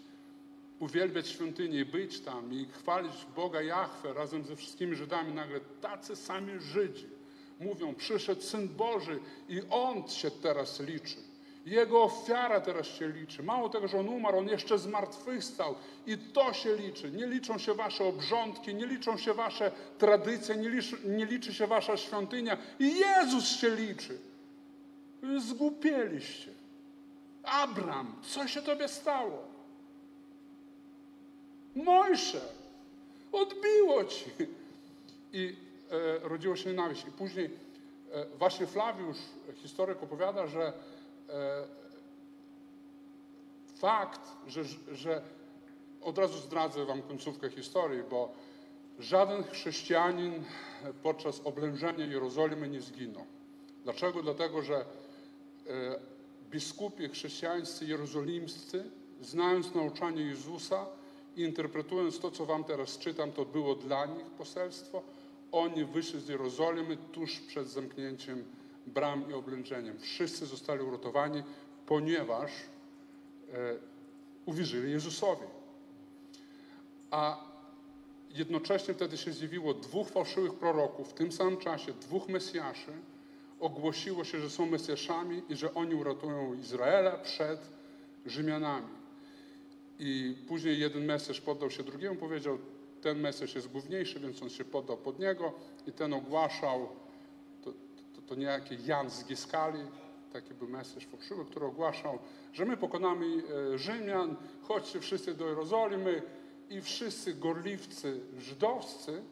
uwielbiać 0.79 1.29
świątynię 1.29 1.81
i 1.81 1.85
być 1.85 2.21
tam 2.21 2.53
i 2.53 2.67
chwalić 2.67 3.27
Boga 3.37 3.63
Jahwe 3.63 4.13
razem 4.13 4.45
ze 4.45 4.57
wszystkimi 4.57 4.97
Żydami, 4.97 5.35
nagle 5.35 5.61
tacy 5.61 6.17
sami 6.17 6.61
Żydzi 6.61 7.14
mówią, 7.61 7.95
przyszedł 7.95 8.43
Syn 8.43 8.69
Boży 8.69 9.21
i 9.49 9.63
On 9.71 10.09
się 10.09 10.31
teraz 10.31 10.81
liczy. 10.81 11.17
Jego 11.67 12.03
ofiara 12.03 12.61
teraz 12.61 12.87
się 12.87 13.09
liczy. 13.09 13.43
Mało 13.43 13.69
tego, 13.69 13.89
że 13.89 14.01
On 14.01 14.09
umarł, 14.09 14.39
On 14.39 14.49
jeszcze 14.49 14.79
zmartwychwstał 14.79 15.75
i 16.07 16.19
to 16.19 16.53
się 16.53 16.77
liczy. 16.77 17.11
Nie 17.11 17.27
liczą 17.27 17.59
się 17.59 17.75
wasze 17.75 18.05
obrządki, 18.05 18.75
nie 18.75 18.87
liczą 18.87 19.19
się 19.19 19.35
wasze 19.35 19.73
tradycje, 19.99 20.57
nie 20.57 20.71
liczy, 20.71 20.97
nie 21.05 21.27
liczy 21.27 21.55
się 21.55 21.67
wasza 21.67 21.97
świątynia 21.97 22.59
i 22.79 22.99
Jezus 22.99 23.49
się 23.49 23.71
liczy. 23.71 24.19
Zgłupieliście. 25.39 26.51
Abram, 27.43 28.15
co 28.23 28.49
się 28.49 28.63
tobie 28.63 28.89
stało? 28.89 29.49
Mojsze, 31.75 32.41
odbiło 33.33 34.05
ci. 34.05 34.25
I 35.33 35.64
e, 35.97 36.29
rodziło 36.29 36.57
się 36.57 36.71
nienawiść. 36.71 37.05
I 37.09 37.13
później 37.13 37.51
e, 38.13 38.27
właśnie 38.39 38.67
Flawiusz, 38.67 39.17
historyk, 39.55 40.03
opowiada, 40.03 40.47
że 40.47 40.73
e, 41.29 41.67
fakt, 43.77 44.21
że, 44.47 44.65
że 44.93 45.23
od 46.03 46.19
razu 46.19 46.39
zdradzę 46.39 46.85
wam 46.85 47.03
końcówkę 47.03 47.51
historii, 47.51 48.03
bo 48.11 48.33
żaden 48.99 49.45
chrześcijanin 49.45 50.45
podczas 51.03 51.41
oblężenia 51.41 52.07
Jerozolimy 52.07 52.69
nie 52.69 52.81
zginął. 52.81 53.25
Dlaczego? 53.85 54.23
Dlatego, 54.23 54.63
że 54.63 54.85
biskupi 56.51 57.09
chrześcijańscy 57.09 57.87
jerozolimscy, 57.87 58.85
znając 59.21 59.75
nauczanie 59.75 60.23
Jezusa 60.23 60.87
i 61.37 61.43
interpretując 61.43 62.19
to, 62.19 62.31
co 62.31 62.47
wam 62.47 62.65
teraz 62.65 62.99
czytam, 62.99 63.33
to 63.33 63.45
było 63.45 63.75
dla 63.75 64.07
nich 64.07 64.27
poselstwo, 64.27 65.03
oni 65.55 65.85
wyszli 65.85 66.21
z 66.21 66.29
Jerozolimy 66.29 66.97
tuż 67.13 67.41
przed 67.41 67.69
zamknięciem 67.69 68.45
bram 68.87 69.31
i 69.31 69.33
oblężeniem. 69.33 69.99
Wszyscy 69.99 70.47
zostali 70.47 70.83
uratowani, 70.83 71.43
ponieważ 71.87 72.51
e, 73.53 73.77
uwierzyli 74.47 74.93
Jezusowi. 74.93 75.47
A 77.11 77.45
jednocześnie 78.35 78.95
wtedy 78.95 79.17
się 79.17 79.33
zjawiło 79.33 79.75
dwóch 79.75 80.09
fałszywych 80.09 80.55
proroków, 80.55 81.11
w 81.11 81.13
tym 81.13 81.33
samym 81.33 81.57
czasie 81.57 81.93
dwóch 81.93 82.29
Mesjaszy, 82.29 82.93
ogłosiło 83.61 84.25
się, 84.25 84.41
że 84.41 84.51
są 84.51 84.67
Mesjaszami 84.67 85.43
i 85.49 85.57
że 85.57 85.75
oni 85.75 85.95
uratują 85.95 86.55
Izraela 86.55 87.19
przed 87.19 87.61
Rzymianami. 88.27 88.89
I 89.99 90.37
później 90.49 90.81
jeden 90.81 91.05
Mesjasz 91.05 91.41
poddał 91.41 91.71
się 91.71 91.83
drugiemu, 91.83 92.17
powiedział, 92.17 92.59
ten 93.05 93.21
Mesjasz 93.21 93.55
jest 93.55 93.69
główniejszy, 93.69 94.21
więc 94.21 94.43
on 94.43 94.51
się 94.51 94.65
poddał 94.65 94.97
pod 94.97 95.19
niego 95.19 95.53
i 95.87 95.93
ten 95.93 96.15
ogłaszał, 96.15 96.89
to, 97.63 97.73
to, 98.15 98.23
to 98.27 98.35
niejaki 98.35 98.77
Jan 98.87 99.11
z 99.11 99.25
Giskali, 99.25 99.79
taki 100.33 100.55
był 100.55 100.69
Mesjasz 100.69 101.07
fałszywy, 101.07 101.45
który 101.45 101.67
ogłaszał, 101.67 102.19
że 102.53 102.65
my 102.65 102.77
pokonamy 102.77 103.27
e, 103.27 103.79
Rzymian, 103.79 104.37
chodźcie 104.63 105.01
wszyscy 105.01 105.35
do 105.35 105.49
Jerozolimy 105.49 106.23
i 106.71 106.81
wszyscy 106.81 107.35
gorliwcy 107.35 108.21
żydowscy 108.39 109.23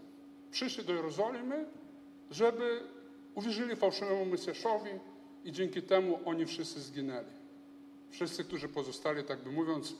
przyszli 0.50 0.84
do 0.84 0.92
Jerozolimy, 0.92 1.66
żeby 2.30 2.80
uwierzyli 3.34 3.76
fałszywemu 3.76 4.24
Mesjaszowi 4.24 4.90
i 5.44 5.52
dzięki 5.52 5.82
temu 5.82 6.18
oni 6.24 6.46
wszyscy 6.46 6.80
zginęli. 6.80 7.26
Wszyscy, 8.10 8.44
którzy 8.44 8.68
pozostali, 8.68 9.24
tak 9.24 9.38
by 9.38 9.52
mówiąc, 9.52 9.94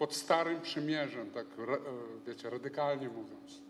pod 0.00 0.14
starym 0.14 0.60
przymierzem, 0.60 1.30
tak 1.30 1.46
e, 1.46 2.26
wiecie, 2.26 2.50
radykalnie 2.50 3.08
mówiąc. 3.08 3.60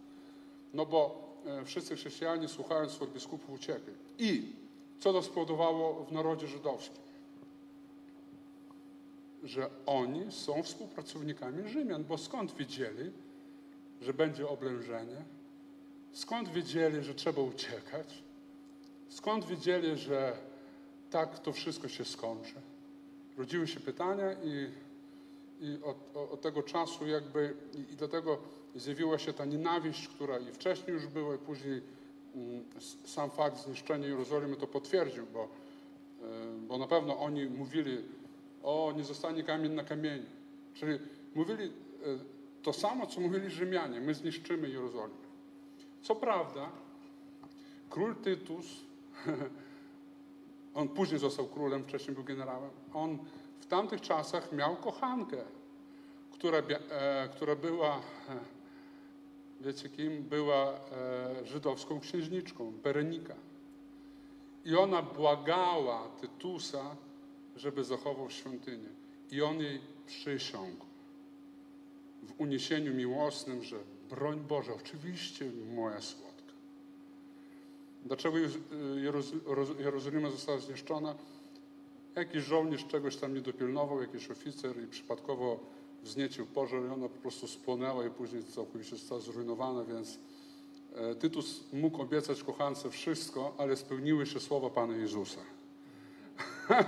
No 0.74 0.87
bo 0.87 1.28
e, 1.47 1.64
wszyscy 1.64 1.97
chrześcijanie, 1.97 2.49
słuchając 2.49 2.93
swoich 2.93 3.12
biskupów, 3.12 3.51
uciekli. 3.51 3.93
I 4.18 4.53
co 5.01 5.12
to 5.12 5.22
spowodowało 5.22 6.05
w 6.05 6.12
narodzie 6.12 6.47
żydowskim? 6.47 7.03
Że 9.45 9.70
oni 9.87 10.33
są 10.33 10.62
współpracownikami 10.62 11.68
Rzymian, 11.68 12.05
bo 12.05 12.18
skąd 12.18 12.55
wiedzieli, 12.55 13.11
że 14.03 14.14
będzie 14.14 14.49
oblężenie? 14.49 15.24
Skąd 16.12 16.49
wiedzieli, 16.49 17.05
że 17.05 17.14
trzeba 17.14 17.43
uciekać? 17.43 18.22
Skąd 19.09 19.45
wiedzieli, 19.45 19.99
że 19.99 20.37
tak 21.11 21.39
to 21.39 21.53
wszystko 21.53 21.89
się 21.89 22.05
skończy? 22.05 22.55
Rodziły 23.39 23.68
się 23.68 23.81
pytania 23.81 24.33
i 24.33 24.70
I 25.61 25.78
od, 25.84 26.16
od 26.32 26.40
tego 26.40 26.62
czasu 26.62 27.06
jakby, 27.06 27.54
i, 27.74 27.92
i 27.92 27.96
dlatego 27.96 28.38
zjawiła 28.74 29.18
się 29.18 29.32
ta 29.32 29.44
nienawiść, 29.44 30.08
która 30.08 30.38
i 30.38 30.52
wcześniej 30.52 30.94
już 30.94 31.06
była, 31.06 31.34
i 31.34 31.38
później 31.38 31.82
mm, 32.34 32.64
s- 32.76 32.96
sam 33.04 33.30
fakt 33.30 33.64
zniszczenia 33.64 34.06
Jerozolimy 34.06 34.56
to 34.56 34.66
potwierdził, 34.66 35.26
bo, 35.32 35.42
e, 35.42 35.46
bo 36.68 36.78
na 36.78 36.86
pewno 36.86 37.18
oni 37.18 37.46
mówili, 37.46 37.98
o, 38.62 38.92
nie 38.96 39.04
zostanie 39.04 39.42
kamień 39.42 39.72
na 39.72 39.84
kamieniu. 39.84 40.26
Czyli 40.74 40.98
mówili 41.34 41.64
e, 41.64 41.70
to 42.62 42.72
samo, 42.72 43.06
co 43.06 43.20
mówili 43.20 43.50
Rzymianie, 43.50 44.00
my 44.00 44.14
zniszczymy 44.14 44.68
Jerozolimę. 44.68 45.20
Co 46.02 46.14
prawda, 46.16 46.70
król 47.90 48.14
Tytus, 48.16 48.66
on 50.74 50.88
później 50.88 51.20
został 51.20 51.46
królem, 51.46 51.84
wcześniej 51.84 52.14
był 52.14 52.24
generałem, 52.24 52.70
on 52.94 53.18
tamtych 53.70 54.00
czasach 54.00 54.52
miał 54.52 54.76
kochankę, 54.76 55.44
która, 56.32 56.58
e, 56.58 57.28
która 57.28 57.56
była, 57.56 57.96
e, 57.96 58.00
wiecie 59.60 59.88
kim, 59.88 60.22
była 60.22 60.72
e, 60.72 61.46
żydowską 61.46 62.00
księżniczką, 62.00 62.72
Berenika. 62.72 63.34
I 64.64 64.76
ona 64.76 65.02
błagała 65.02 66.08
Tytusa, 66.20 66.96
żeby 67.56 67.84
zachował 67.84 68.30
świątynię. 68.30 68.88
I 69.30 69.42
on 69.42 69.60
jej 69.60 69.80
przysiągł 70.06 70.84
w 72.22 72.40
uniesieniu 72.40 72.94
miłosnym, 72.94 73.62
że 73.62 73.76
broń 74.10 74.40
Boże, 74.48 74.74
oczywiście 74.74 75.50
moja 75.74 76.00
słodka. 76.00 76.52
Dlaczego 78.04 78.36
Roz- 79.46 79.78
Jerozolima 79.80 80.30
została 80.30 80.58
zniszczona? 80.58 81.14
Jakiś 82.20 82.44
żołnierz 82.44 82.86
czegoś 82.86 83.16
tam 83.16 83.34
nie 83.34 83.40
dopilnował, 83.40 84.00
jakiś 84.00 84.30
oficer 84.30 84.84
i 84.84 84.86
przypadkowo 84.86 85.60
wzniecił 86.02 86.46
pożar 86.46 86.82
i 86.82 86.88
ona 86.88 87.08
po 87.08 87.18
prostu 87.18 87.48
spłonęła 87.48 88.06
i 88.06 88.10
później 88.10 88.44
całkowicie 88.44 88.90
została 88.90 89.20
zrujnowana, 89.20 89.84
więc 89.84 90.18
e, 90.94 91.14
Tytus 91.14 91.64
mógł 91.72 92.02
obiecać 92.02 92.42
kochance 92.42 92.90
wszystko, 92.90 93.54
ale 93.58 93.76
spełniły 93.76 94.26
się 94.26 94.40
słowa 94.40 94.70
Pana 94.70 94.96
Jezusa. 94.96 95.40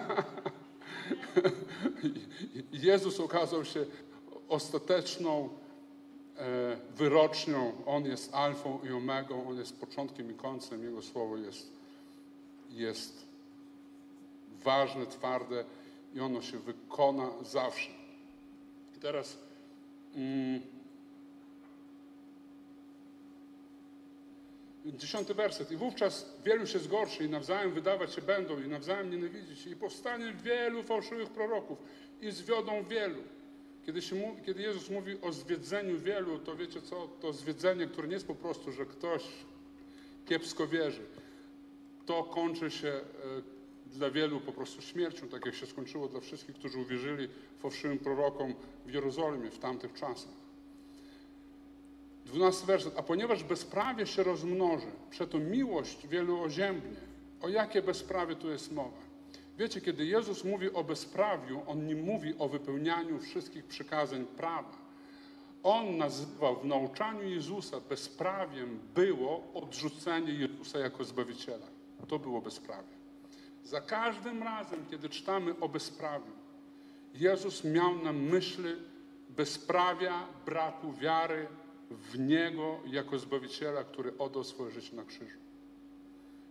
Jezus 2.73 3.21
okazał 3.21 3.65
się 3.65 3.87
ostateczną 4.49 5.49
e, 6.37 6.77
wyrocznią. 6.97 7.73
On 7.87 8.05
jest 8.05 8.35
alfą 8.35 8.79
i 8.89 8.93
omegą, 8.93 9.49
On 9.49 9.59
jest 9.59 9.81
początkiem 9.81 10.31
i 10.31 10.35
końcem. 10.35 10.85
Jego 10.85 11.03
słowo 11.03 11.37
jest, 11.37 11.73
jest 12.71 13.32
ważne, 14.65 15.07
twarde 15.07 15.65
i 16.15 16.21
ono 16.21 16.43
się 16.43 16.59
wykona 16.59 17.31
zawsze. 17.43 17.91
I 18.97 19.01
teraz 19.01 19.39
mm, 20.15 20.61
dziesiąty 24.87 25.35
werset. 25.35 25.73
I 25.73 25.77
wówczas 25.77 26.27
wielu 26.45 26.67
się 26.67 26.79
zgorszy 26.79 27.25
i 27.25 27.29
nawzajem 27.29 27.73
wydawać 27.73 28.15
się 28.15 28.23
będą 28.23 28.61
i 28.61 28.69
nawzajem 28.69 29.11
nienawidzić 29.11 29.67
i 29.67 29.77
powstanie 29.77 30.33
wielu 30.33 30.83
fałszywych 30.83 31.31
proroków 31.31 31.79
i 32.21 32.31
zwiodą 32.31 32.85
wielu. 32.85 33.23
Kiedy, 33.87 34.03
się, 34.03 34.37
kiedy 34.47 34.63
Jezus 34.63 34.91
mówi 34.91 35.21
o 35.23 35.33
zwiedzeniu 35.33 35.99
wielu, 35.99 36.39
to 36.39 36.57
wiecie 36.57 36.83
co? 36.83 37.09
To 37.21 37.33
zwiedzenie, 37.33 37.87
które 37.87 38.09
nie 38.09 38.15
jest 38.15 38.27
po 38.27 38.35
prostu, 38.35 38.73
że 38.73 38.87
ktoś 38.87 39.23
kiepsko 40.27 40.67
wierzy. 40.67 41.03
To 42.07 42.25
kończy 42.25 42.71
się 42.71 42.89
e, 42.89 43.03
dla 43.93 44.11
wielu 44.11 44.41
po 44.41 44.53
prostu 44.53 44.83
śmiercią, 44.83 45.29
tak 45.29 45.47
jak 45.47 45.55
się 45.55 45.67
skończyło 45.67 46.09
dla 46.09 46.21
wszystkich, 46.21 46.57
którzy 46.57 46.79
uwierzyli 46.79 47.29
fałszywym 47.59 47.99
prorokom 47.99 48.55
w 48.87 48.93
Jerozolimie 48.93 49.51
w 49.51 49.59
tamtych 49.59 49.93
czasach. 49.93 50.33
Dwunasty 52.27 52.67
werset. 52.67 52.95
A 52.99 53.03
ponieważ 53.03 53.45
bezprawie 53.45 54.07
się 54.07 54.23
rozmnoży, 54.23 54.87
przeto 55.11 55.39
miłość 55.39 56.07
wielu 56.07 56.41
oziębnie. 56.41 56.97
O 57.43 57.49
jakie 57.49 57.83
bezprawie 57.83 58.37
tu 58.37 58.51
jest 58.51 58.73
mowa? 58.73 59.03
Wiecie, 59.59 59.81
kiedy 59.81 60.07
Jezus 60.07 60.45
mówi 60.45 60.73
o 60.73 60.85
bezprawiu, 60.85 61.63
On 61.67 61.87
nie 61.87 61.97
mówi 61.97 62.35
o 62.39 62.49
wypełnianiu 62.49 63.19
wszystkich 63.19 63.65
przykazań 63.65 64.27
prawa. 64.27 64.83
On 65.63 65.97
nazywał 65.97 66.57
w 66.57 66.65
nauczaniu 66.65 67.29
Jezusa 67.29 67.81
bezprawiem 67.81 68.79
było 68.95 69.43
odrzucenie 69.55 70.33
Jezusa 70.33 70.79
jako 70.79 71.05
Zbawiciela. 71.05 71.67
To 72.09 72.19
było 72.19 72.41
bezprawie. 72.41 73.02
Za 73.65 73.81
każdym 73.81 74.43
razem, 74.43 74.87
kiedy 74.91 75.09
czytamy 75.09 75.55
o 75.61 75.69
bezprawiu, 75.69 76.33
Jezus 77.15 77.65
miał 77.65 77.99
na 77.99 78.13
myśli 78.13 78.73
bezprawia, 79.29 80.27
braku 80.47 80.93
wiary 80.93 81.47
w 81.91 82.19
Niego 82.19 82.81
jako 82.87 83.19
Zbawiciela, 83.19 83.85
który 83.85 84.19
oddał 84.19 84.45
swoje 84.45 84.71
życie 84.71 84.97
na 84.97 85.05
krzyżu. 85.05 85.39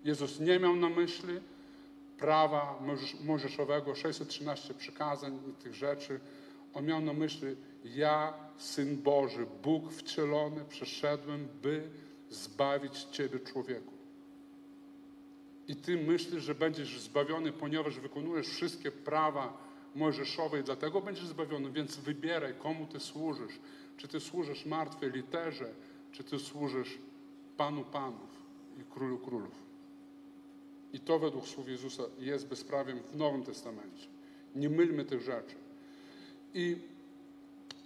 Jezus 0.04 0.40
nie 0.40 0.60
miał 0.60 0.76
na 0.76 0.90
myśli 0.90 1.40
prawa 2.18 2.80
mojżesz- 2.82 3.24
mojżeszowego, 3.26 3.96
613 3.96 4.74
przykazań 4.74 5.40
i 5.50 5.54
tych 5.64 5.74
rzeczy. 5.74 6.20
On 6.74 6.86
miał 6.86 7.02
na 7.02 7.14
myśli, 7.14 7.56
ja, 7.86 8.34
Syn 8.58 9.02
Boży, 9.02 9.46
Bóg 9.64 9.92
wcielony, 9.92 10.66
przyszedłem, 10.70 11.48
by 11.62 11.90
zbawić 12.30 13.04
Ciebie, 13.04 13.40
człowieku. 13.40 13.91
I 15.68 15.76
Ty 15.76 15.98
myślisz, 15.98 16.44
że 16.44 16.56
będziesz 16.56 17.00
zbawiony, 17.00 17.52
ponieważ 17.52 18.00
wykonujesz 18.00 18.48
wszystkie 18.48 18.92
prawa 18.92 19.58
mojżeszowe 19.96 20.60
i 20.60 20.64
dlatego 20.64 21.02
będziesz 21.02 21.28
zbawiony, 21.28 21.72
więc 21.72 21.98
wybieraj, 21.98 22.54
komu 22.60 22.88
Ty 22.88 23.00
służysz. 23.00 23.60
Czy 23.98 24.08
Ty 24.08 24.20
służysz 24.20 24.66
martwej 24.66 25.12
literze, 25.12 25.74
czy 26.12 26.24
Ty 26.24 26.40
służysz 26.40 26.98
Panu 27.58 27.84
Panów 27.84 28.30
i 28.82 28.94
Królu 28.94 29.18
Królów. 29.18 29.72
I 30.94 31.00
to 31.00 31.20
według 31.20 31.48
słów 31.48 31.70
Jezusa 31.70 32.04
jest 32.20 32.48
bezprawiem 32.48 33.00
w 33.00 33.16
Nowym 33.16 33.44
Testamencie. 33.44 34.08
Nie 34.56 34.70
mylmy 34.70 35.06
tych 35.06 35.22
rzeczy. 35.22 35.56
I 36.54 36.78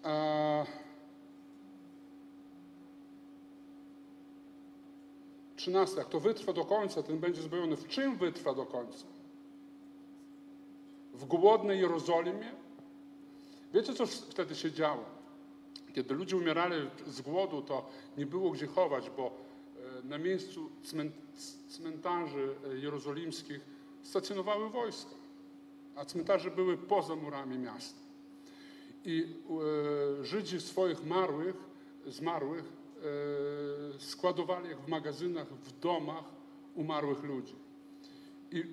a, 0.04 0.66
13. 5.66 5.98
Jak 5.98 6.10
to 6.10 6.20
wytrwa 6.20 6.54
do 6.54 6.66
końca, 6.66 7.04
ten 7.04 7.20
będzie 7.20 7.42
zbawiony. 7.42 7.76
W 7.76 7.88
czym 7.88 8.18
wytrwa 8.18 8.54
do 8.54 8.66
końca? 8.66 9.06
W 11.14 11.26
głodnej 11.26 11.80
Jerozolimie? 11.80 12.52
Wiecie, 13.74 13.94
co 13.94 14.06
wtedy 14.08 14.56
się 14.56 14.72
działo? 14.72 15.04
Kiedy 15.96 16.14
ludzie 16.14 16.38
umierali 16.38 16.76
z 17.08 17.22
głodu, 17.22 17.62
to 17.62 17.90
nie 18.18 18.26
było 18.26 18.52
gdzie 18.52 18.68
chować, 18.68 19.10
bo 19.18 19.32
e, 20.04 20.08
na 20.08 20.18
miejscu 20.18 20.70
cmen- 20.84 21.12
cmentarzy 21.70 22.56
e, 22.72 22.78
jerozolimskich 22.78 23.60
stacjonowały 24.04 24.70
wojska, 24.70 25.16
a 25.96 26.06
cmentarze 26.06 26.52
były 26.52 26.78
poza 26.78 27.16
murami 27.16 27.58
miasta. 27.58 28.00
I 29.06 29.28
e, 30.22 30.26
Żydzi 30.26 30.62
swoich 30.62 31.06
marłych, 31.06 31.56
zmarłych 32.08 32.85
e, 33.96 34.00
składowali 34.00 34.70
ich 34.70 34.80
w 34.80 34.88
magazynach, 34.88 35.48
w 35.48 35.80
domach 35.80 36.24
umarłych 36.76 37.24
ludzi. 37.24 37.56
I 38.52 38.64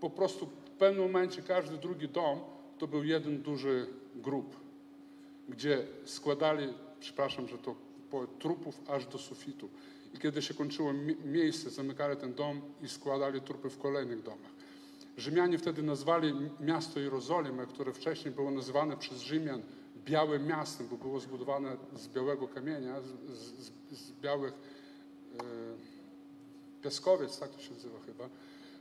po 0.00 0.10
prostu 0.10 0.46
w 0.46 0.70
pewnym 0.70 1.02
momencie 1.04 1.42
każdy 1.42 1.76
drugi 1.76 2.08
dom 2.08 2.40
to 2.78 2.86
był 2.86 3.04
jeden 3.04 3.42
duży 3.42 3.86
grób, 4.16 4.56
gdzie 5.48 5.86
składali, 6.04 6.74
przepraszam, 7.00 7.48
że 7.48 7.58
to 7.58 7.74
trupów 8.38 8.80
aż 8.90 9.06
do 9.06 9.18
sufitu. 9.18 9.68
I 10.14 10.18
kiedy 10.18 10.42
się 10.42 10.54
kończyło 10.54 10.92
mi- 10.92 11.16
miejsce, 11.24 11.70
zamykali 11.70 12.16
ten 12.16 12.34
dom 12.34 12.60
i 12.82 12.88
składali 12.88 13.40
trupy 13.40 13.70
w 13.70 13.78
kolejnych 13.78 14.22
domach. 14.22 14.52
Rzymianie 15.16 15.58
wtedy 15.58 15.82
nazwali 15.82 16.32
miasto 16.60 17.00
Jerozolimę, 17.00 17.66
które 17.66 17.92
wcześniej 17.92 18.34
było 18.34 18.50
nazywane 18.50 18.96
przez 18.96 19.20
Rzymian 19.20 19.62
białym 20.04 20.46
miastem, 20.46 20.88
bo 20.88 20.96
było 20.96 21.20
zbudowane 21.20 21.76
z 21.96 22.08
białego 22.08 22.48
kamienia, 22.48 23.00
z, 23.00 23.38
z, 23.38 23.72
z 23.98 24.12
białych 24.12 24.52
e, 24.52 25.44
piaskowiec, 26.82 27.38
tak 27.38 27.50
to 27.50 27.60
się 27.60 27.74
nazywa 27.74 27.98
chyba, 28.06 28.28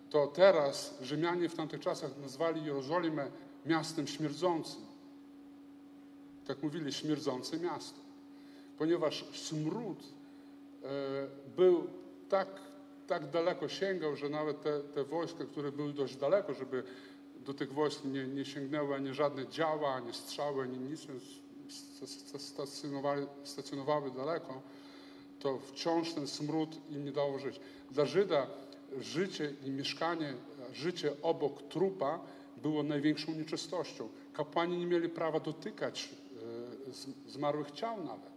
to 0.09 0.27
teraz 0.27 0.97
Rzymianie 1.01 1.49
w 1.49 1.55
tamtych 1.55 1.81
czasach 1.81 2.11
nazwali 2.21 2.65
Jerozolimę 2.65 3.31
miastem 3.65 4.07
śmierdzącym. 4.07 4.81
Tak 6.47 6.63
mówili, 6.63 6.93
śmierdzące 6.93 7.59
miasto. 7.59 7.99
Ponieważ 8.77 9.25
smród 9.33 10.03
e, 10.83 10.87
był 11.55 11.87
tak, 12.29 12.47
tak 13.07 13.29
daleko 13.29 13.69
sięgał, 13.69 14.15
że 14.15 14.29
nawet 14.29 14.61
te, 14.61 14.79
te 14.79 15.03
wojska, 15.03 15.45
które 15.45 15.71
były 15.71 15.93
dość 15.93 16.15
daleko, 16.15 16.53
żeby 16.53 16.83
do 17.45 17.53
tych 17.53 17.73
wojsk 17.73 18.05
nie, 18.05 18.27
nie 18.27 18.45
sięgnęły 18.45 18.95
ani 18.95 19.13
żadne 19.13 19.47
działa, 19.47 19.93
ani 19.93 20.13
strzały, 20.13 20.63
ani 20.63 20.77
nic, 20.77 21.07
stacjonowały, 22.37 23.27
stacjonowały 23.43 24.11
daleko, 24.11 24.61
to 25.39 25.59
wciąż 25.59 26.13
ten 26.13 26.27
smród 26.27 26.77
im 26.89 27.05
nie 27.05 27.11
dało 27.11 27.39
żyć. 27.39 27.59
Dla 27.91 28.05
Żyda 28.05 28.47
życie 28.99 29.53
i 29.65 29.69
mieszkanie, 29.69 30.33
życie 30.73 31.21
obok 31.21 31.61
trupa 31.61 32.19
było 32.61 32.83
największą 32.83 33.31
nieczystością. 33.31 34.09
Kapłani 34.33 34.77
nie 34.77 34.85
mieli 34.85 35.09
prawa 35.09 35.39
dotykać 35.39 36.09
e, 37.27 37.29
zmarłych 37.31 37.71
ciał 37.71 37.97
nawet, 38.03 38.31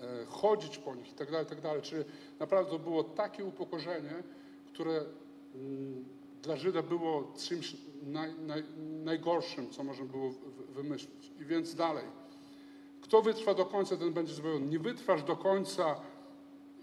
e, 0.00 0.24
chodzić 0.26 0.78
po 0.78 0.94
nich 0.94 1.08
itd., 1.08 1.38
itd. 1.38 1.82
Czyli 1.82 2.04
naprawdę 2.38 2.78
było 2.78 3.04
takie 3.04 3.44
upokorzenie, 3.44 4.22
które 4.66 5.04
mm, 5.54 6.04
dla 6.42 6.56
Żyda 6.56 6.82
było 6.82 7.32
czymś 7.38 7.76
naj, 8.06 8.34
naj, 8.46 8.62
najgorszym, 9.04 9.70
co 9.70 9.84
można 9.84 10.04
było 10.04 10.30
wy- 10.30 10.82
wymyślić. 10.82 11.30
I 11.40 11.44
więc 11.44 11.74
dalej. 11.74 12.04
Kto 13.00 13.22
wytrwa 13.22 13.54
do 13.54 13.66
końca, 13.66 13.96
ten 13.96 14.12
będzie 14.12 14.34
zbawiony. 14.34 14.66
Nie 14.66 14.78
wytrwasz 14.78 15.22
do 15.22 15.36
końca 15.36 16.00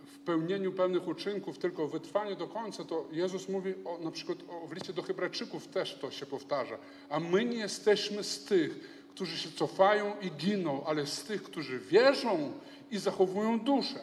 w 0.05 0.19
pełnieniu 0.19 0.72
pewnych 0.74 1.07
uczynków, 1.07 1.57
tylko 1.57 1.88
wytrwanie 1.88 2.36
do 2.36 2.47
końca, 2.47 2.84
to 2.86 3.07
Jezus 3.11 3.49
mówi 3.49 3.74
o, 3.86 3.97
na 3.97 4.11
przykład 4.11 4.38
o, 4.49 4.67
w 4.67 4.74
liście 4.74 4.93
do 4.93 5.01
Hebrajczyków 5.01 5.67
też 5.67 5.95
to 6.01 6.11
się 6.11 6.26
powtarza. 6.26 6.78
A 7.09 7.19
my 7.19 7.45
nie 7.45 7.57
jesteśmy 7.57 8.24
z 8.24 8.45
tych, 8.45 9.01
którzy 9.09 9.38
się 9.38 9.51
cofają 9.51 10.13
i 10.22 10.32
giną, 10.32 10.84
ale 10.86 11.07
z 11.07 11.24
tych, 11.24 11.43
którzy 11.43 11.80
wierzą 11.80 12.51
i 12.91 12.97
zachowują 12.97 13.59
duszę. 13.59 13.99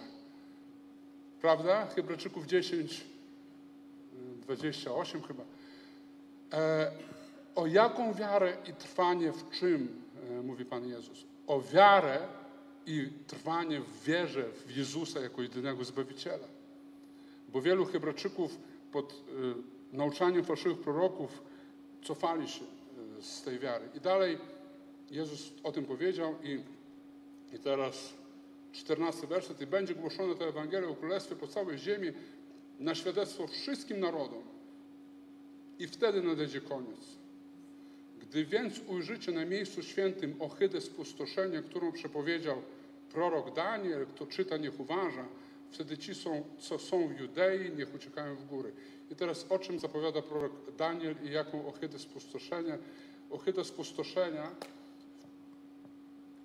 Prawda? 1.41 1.87
Hebrajczyków 1.87 2.47
10, 2.47 3.05
y, 4.12 4.41
28 4.43 5.23
chyba. 5.23 5.45
E, 6.53 6.93
o 7.55 7.67
jaką 7.67 8.15
wiarę 8.15 8.57
i 8.71 8.73
trwanie 8.73 9.33
w 9.33 9.51
czym, 9.51 10.03
e, 10.31 10.43
mówi 10.43 10.65
Pan 10.65 10.89
Jezus? 10.89 11.25
O 11.47 11.61
wiarę 11.61 12.19
i 12.87 13.09
trwanie 13.27 13.81
w 13.81 14.05
wierze 14.05 14.45
w 14.67 14.77
Jezusa 14.77 15.21
jako 15.21 15.43
jedynego 15.43 15.85
Zbawiciela. 15.85 16.47
Bo 17.49 17.63
wielu 17.63 17.87
Hebrajczyków 17.87 18.59
pod 18.93 19.13
y, 19.13 19.97
nauczaniem 19.97 20.45
fałszywych 20.45 20.79
proroków 20.79 21.43
cofali 22.03 22.49
się 22.49 22.65
z 23.21 23.43
tej 23.43 23.59
wiary. 23.59 23.89
I 23.95 24.01
dalej 24.01 24.39
Jezus 25.11 25.53
o 25.63 25.73
tym 25.73 25.85
powiedział 25.85 26.35
i, 26.43 26.61
i 27.57 27.59
teraz 27.59 28.15
14 28.73 29.27
werset. 29.27 29.61
I 29.61 29.67
będzie 29.67 29.95
głoszone 29.95 30.35
to 30.35 30.49
Ewangelia 30.49 30.89
o 30.89 30.95
Królestwie 30.95 31.37
po 31.37 31.47
całej 31.47 31.79
ziemi 31.79 32.13
na 32.79 32.95
świadectwo 32.95 33.47
wszystkim 33.47 34.01
narodom. 34.01 34.43
I 35.79 35.87
wtedy 35.87 36.22
nadejdzie 36.22 36.61
koniec. 36.61 37.18
Gdy 38.20 38.45
więc 38.45 38.81
ujrzycie 38.87 39.33
na 39.33 39.45
miejscu 39.45 39.83
świętym 39.83 40.35
ohydę 40.39 40.81
spustoszenia, 40.81 41.62
którą 41.62 41.93
przepowiedział 41.93 42.62
prorok 43.12 43.55
Daniel, 43.55 44.07
kto 44.07 44.26
czyta, 44.26 44.57
niech 44.57 44.81
uważa, 44.81 45.24
wtedy 45.70 45.99
ci, 45.99 46.14
są, 46.14 46.45
co 46.59 46.79
są 46.79 47.09
w 47.09 47.20
Judei, 47.20 47.70
niech 47.76 47.95
uciekają 47.95 48.37
w 48.37 48.45
góry. 48.45 48.72
I 49.11 49.16
teraz 49.16 49.47
o 49.49 49.59
czym 49.59 49.79
zapowiada 49.79 50.22
prorok 50.22 50.53
Daniel 50.76 51.14
i 51.24 51.31
jaką 51.31 51.66
ohydę 51.66 51.99
spustoszenia? 51.99 52.79
Ohyda 53.31 53.64
spustoszenia, 53.64 54.51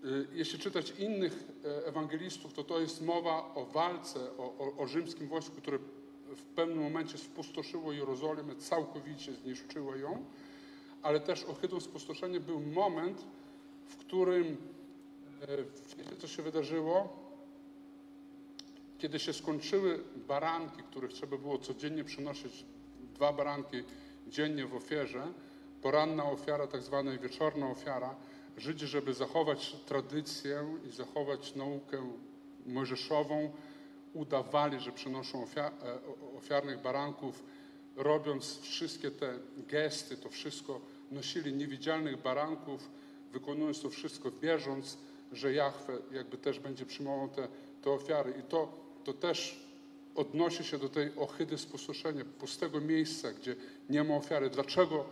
y, 0.05 0.27
jeśli 0.33 0.59
czytać 0.59 0.93
innych 0.99 1.43
e, 1.65 1.85
ewangelistów, 1.85 2.53
to 2.53 2.63
to 2.63 2.79
jest 2.79 3.01
mowa 3.01 3.55
o 3.55 3.65
walce, 3.65 4.19
o, 4.37 4.57
o, 4.57 4.77
o 4.77 4.87
rzymskim 4.87 5.27
wojsku, 5.27 5.55
które 5.61 5.79
w 6.35 6.43
pewnym 6.43 6.83
momencie 6.83 7.17
spustoszyło 7.17 7.91
Jerozolimę, 7.91 8.55
całkowicie 8.55 9.33
zniszczyło 9.33 9.95
ją, 9.95 10.25
ale 11.01 11.19
też 11.19 11.43
ohydą 11.43 11.79
spustoszenia 11.79 12.39
był 12.39 12.59
moment, 12.59 13.25
w 13.85 13.97
którym 13.97 14.57
e, 15.41 15.57
wiecie, 15.97 16.15
co 16.19 16.27
się 16.27 16.43
wydarzyło? 16.43 17.23
Kiedy 18.97 19.19
się 19.19 19.33
skończyły 19.33 20.03
baranki, 20.27 20.83
których 20.83 21.13
trzeba 21.13 21.37
było 21.37 21.57
codziennie 21.57 22.03
przynosić, 22.03 22.65
dwa 23.13 23.33
baranki 23.33 23.83
dziennie 24.27 24.65
w 24.65 24.75
ofierze, 24.75 25.27
poranna 25.81 26.25
ofiara, 26.25 26.67
tak 26.67 26.81
zwana 26.81 27.17
wieczorna 27.17 27.69
ofiara, 27.69 28.15
Żydzi, 28.57 28.87
żeby 28.87 29.13
zachować 29.13 29.75
tradycję 29.85 30.65
i 30.87 30.91
zachować 30.91 31.55
naukę 31.55 32.13
mojżeszową, 32.65 33.51
udawali, 34.13 34.79
że 34.79 34.91
przynoszą 34.91 35.45
e, 35.57 35.71
ofiarnych 36.37 36.81
baranków, 36.81 37.43
robiąc 37.95 38.59
wszystkie 38.59 39.11
te 39.11 39.39
gesty, 39.57 40.17
to 40.17 40.29
wszystko, 40.29 40.81
nosili 41.11 41.53
niewidzialnych 41.53 42.21
baranków, 42.21 42.89
wykonując 43.31 43.81
to 43.81 43.89
wszystko, 43.89 44.31
wierząc, 44.31 44.97
że 45.31 45.53
Jahwe 45.53 45.97
jakby 46.11 46.37
też 46.37 46.59
będzie 46.59 46.85
przyjmował 46.85 47.29
te, 47.29 47.47
te 47.81 47.91
ofiary. 47.91 48.33
I 48.39 48.43
to, 48.43 48.73
to 49.03 49.13
też 49.13 49.63
odnosi 50.15 50.63
się 50.63 50.77
do 50.77 50.89
tej 50.89 51.11
ohydy 51.17 51.57
spustoszenia, 51.57 52.25
pustego 52.39 52.81
miejsca, 52.81 53.33
gdzie 53.33 53.55
nie 53.89 54.03
ma 54.03 54.15
ofiary. 54.15 54.49
Dlaczego 54.49 55.05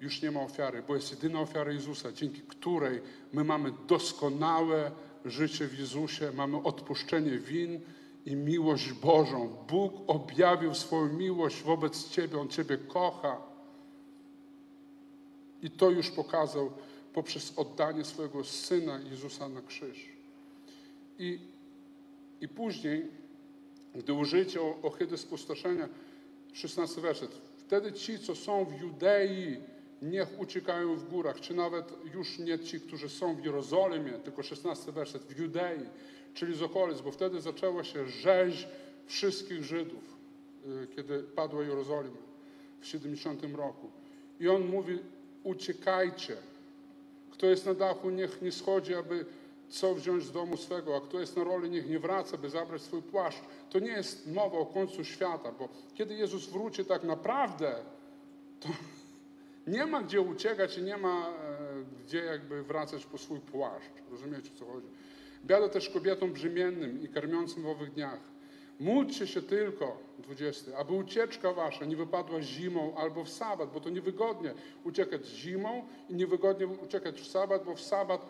już 0.00 0.22
nie 0.22 0.30
ma 0.30 0.40
ofiary? 0.40 0.82
Bo 0.88 0.94
jest 0.94 1.10
jedyna 1.10 1.40
ofiara 1.40 1.72
Jezusa, 1.72 2.12
dzięki 2.12 2.40
której 2.40 3.00
my 3.32 3.44
mamy 3.44 3.72
doskonałe 3.86 4.90
życie 5.24 5.66
w 5.66 5.78
Jezusie, 5.78 6.32
mamy 6.34 6.62
odpuszczenie 6.62 7.38
win 7.38 7.80
i 8.26 8.36
miłość 8.36 8.92
Bożą. 8.92 9.56
Bóg 9.68 9.92
objawił 10.06 10.74
swoją 10.74 11.12
miłość 11.12 11.62
wobec 11.62 12.08
Ciebie, 12.08 12.40
On 12.40 12.48
Ciebie 12.48 12.78
kocha. 12.78 13.40
I 15.62 15.70
to 15.70 15.90
już 15.90 16.10
pokazał 16.10 16.70
poprzez 17.12 17.52
oddanie 17.58 18.04
swojego 18.04 18.44
Syna 18.44 19.00
Jezusa 19.10 19.48
na 19.48 19.62
krzyż. 19.62 20.08
I, 21.18 21.38
i 22.40 22.48
później, 22.48 23.06
gdy 23.94 24.12
użyjecie 24.12 24.62
o- 24.62 24.78
ohydy 24.82 25.18
spustoszenia, 25.18 25.88
16 26.52 27.00
werset. 27.00 27.30
Wtedy 27.58 27.92
ci, 27.92 28.18
co 28.18 28.34
są 28.34 28.64
w 28.64 28.80
Judei, 28.80 29.56
niech 30.02 30.40
uciekają 30.40 30.96
w 30.96 31.08
górach, 31.08 31.40
czy 31.40 31.54
nawet 31.54 31.92
już 32.14 32.38
nie 32.38 32.58
ci, 32.58 32.80
którzy 32.80 33.08
są 33.08 33.34
w 33.34 33.44
Jerozolimie, 33.44 34.12
tylko 34.12 34.42
16 34.42 34.92
werset, 34.92 35.22
w 35.22 35.38
Judei, 35.38 35.80
czyli 36.34 36.56
z 36.56 36.62
okolic, 36.62 37.00
bo 37.00 37.10
wtedy 37.10 37.40
zaczęła 37.40 37.84
się 37.84 38.08
rzeź 38.08 38.68
wszystkich 39.06 39.64
Żydów, 39.64 40.16
y, 40.66 40.86
kiedy 40.96 41.22
padła 41.22 41.62
Jerozolima 41.62 42.16
w 42.80 42.86
70 42.86 43.54
roku. 43.56 43.90
I 44.40 44.48
on 44.48 44.66
mówi, 44.66 44.98
uciekajcie. 45.42 46.36
Kto 47.30 47.46
jest 47.46 47.66
na 47.66 47.74
dachu, 47.74 48.10
niech 48.10 48.42
nie 48.42 48.52
schodzi, 48.52 48.94
aby 48.94 49.26
co 49.68 49.94
wziąć 49.94 50.24
z 50.24 50.32
domu 50.32 50.56
swego, 50.56 50.96
a 50.96 51.00
kto 51.00 51.20
jest 51.20 51.36
na 51.36 51.44
roli, 51.44 51.70
niech 51.70 51.88
nie 51.88 51.98
wraca, 51.98 52.36
by 52.36 52.50
zabrać 52.50 52.82
swój 52.82 53.02
płaszcz. 53.02 53.40
To 53.70 53.78
nie 53.78 53.90
jest 53.90 54.26
mowa 54.32 54.58
o 54.58 54.66
końcu 54.66 55.04
świata, 55.04 55.52
bo 55.58 55.68
kiedy 55.94 56.14
Jezus 56.14 56.46
wróci 56.46 56.84
tak 56.84 57.04
naprawdę, 57.04 57.74
to 58.60 58.68
nie 59.74 59.86
ma 59.86 60.02
gdzie 60.02 60.20
uciekać 60.20 60.78
i 60.78 60.82
nie 60.82 60.96
ma 60.96 61.28
e, 61.28 61.32
gdzie 62.04 62.18
jakby 62.18 62.62
wracać 62.62 63.06
po 63.06 63.18
swój 63.18 63.40
płaszcz. 63.40 63.92
Rozumiecie, 64.10 64.50
o 64.54 64.58
co 64.58 64.64
chodzi? 64.64 64.86
Biada 65.46 65.68
też 65.68 65.90
kobietom 65.90 66.32
brzemiennym 66.32 67.02
i 67.02 67.08
karmiącym 67.08 67.62
w 67.62 67.66
owych 67.66 67.92
dniach. 67.92 68.20
Módlcie 68.80 69.26
się 69.26 69.42
tylko, 69.42 69.98
20, 70.18 70.76
aby 70.76 70.92
ucieczka 70.92 71.52
wasza 71.52 71.84
nie 71.84 71.96
wypadła 71.96 72.42
zimą 72.42 72.94
albo 72.96 73.24
w 73.24 73.28
sabat, 73.28 73.72
bo 73.72 73.80
to 73.80 73.90
niewygodnie 73.90 74.54
uciekać 74.84 75.26
zimą 75.26 75.84
i 76.10 76.14
niewygodnie 76.14 76.66
uciekać 76.66 77.20
w 77.20 77.26
sabat, 77.26 77.64
bo 77.64 77.74
w 77.74 77.80
sabat 77.80 78.26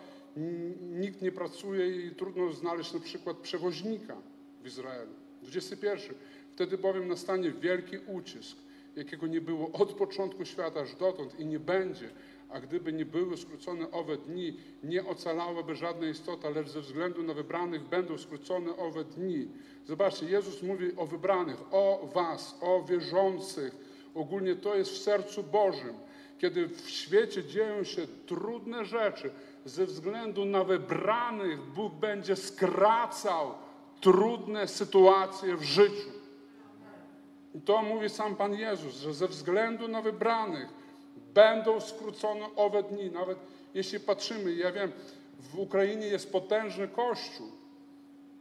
nikt 0.81 1.23
nie 1.23 1.33
pracuje 1.33 2.07
i 2.07 2.11
trudno 2.11 2.53
znaleźć 2.53 2.93
na 2.93 3.01
przykład 3.01 3.37
przewoźnika 3.37 4.17
w 4.63 4.67
Izraelu. 4.67 5.13
21. 5.43 6.15
Wtedy 6.53 6.79
bowiem 6.79 7.09
nastanie 7.09 7.51
wielki 7.51 7.97
ucisk, 7.99 8.57
jakiego 8.97 9.27
nie 9.27 9.41
było 9.41 9.73
od 9.73 9.93
początku 9.93 10.45
świata 10.45 10.81
aż 10.81 10.95
dotąd 10.97 11.41
i 11.41 11.47
nie 11.47 11.59
będzie. 11.59 12.09
A 12.55 12.61
gdyby 12.61 12.93
nie 12.93 13.05
były 13.05 13.37
skrócone 13.37 13.91
owe 13.91 14.17
dni, 14.17 14.57
nie 14.85 15.07
ocalałaby 15.07 15.75
żadna 15.75 16.09
istota, 16.09 16.51
lecz 16.51 16.69
ze 16.69 16.81
względu 16.81 17.23
na 17.23 17.35
wybranych 17.35 17.83
będą 17.83 18.19
skrócone 18.19 18.77
owe 18.77 19.05
dni. 19.05 19.49
Zobaczcie, 19.85 20.27
Jezus 20.27 20.63
mówi 20.63 20.97
o 20.97 21.07
wybranych, 21.07 21.57
o 21.71 22.11
was, 22.15 22.59
o 22.61 22.83
wierzących. 22.83 23.77
Ogólnie 24.15 24.57
to 24.57 24.75
jest 24.75 24.91
w 24.91 24.99
sercu 24.99 25.43
Bożym. 25.43 25.95
Kiedy 26.39 26.69
w 26.69 26.91
świecie 26.91 27.45
dzieją 27.45 27.85
się 27.85 28.07
trudne 28.27 28.85
rzeczy, 28.85 29.31
ze 29.65 29.87
względu 29.87 30.45
na 30.45 30.65
wybranych 30.65 31.61
Bóg 31.61 31.95
będzie 31.95 32.37
skracał 32.37 33.55
trudne 34.01 34.69
sytuacje 34.69 35.57
w 35.57 35.63
życiu. 35.63 36.11
I 37.55 37.61
to 37.61 37.83
mówi 37.83 38.09
sam 38.09 38.37
Pan 38.37 38.55
Jezus, 38.55 38.97
że 38.97 39.15
ze 39.15 39.29
względu 39.29 39.89
na 39.89 40.03
wybranych 40.03 40.84
będą 41.35 41.81
skrócone 41.81 42.47
owe 42.57 42.83
dni. 42.83 43.11
Nawet 43.11 43.39
jeśli 43.75 44.01
patrzymy, 44.01 44.55
ja 44.55 44.73
wiem, 44.73 44.93
w 45.41 45.59
Ukrainie 45.59 46.07
jest 46.07 46.33
potężny 46.33 46.89
kościół. 46.89 47.47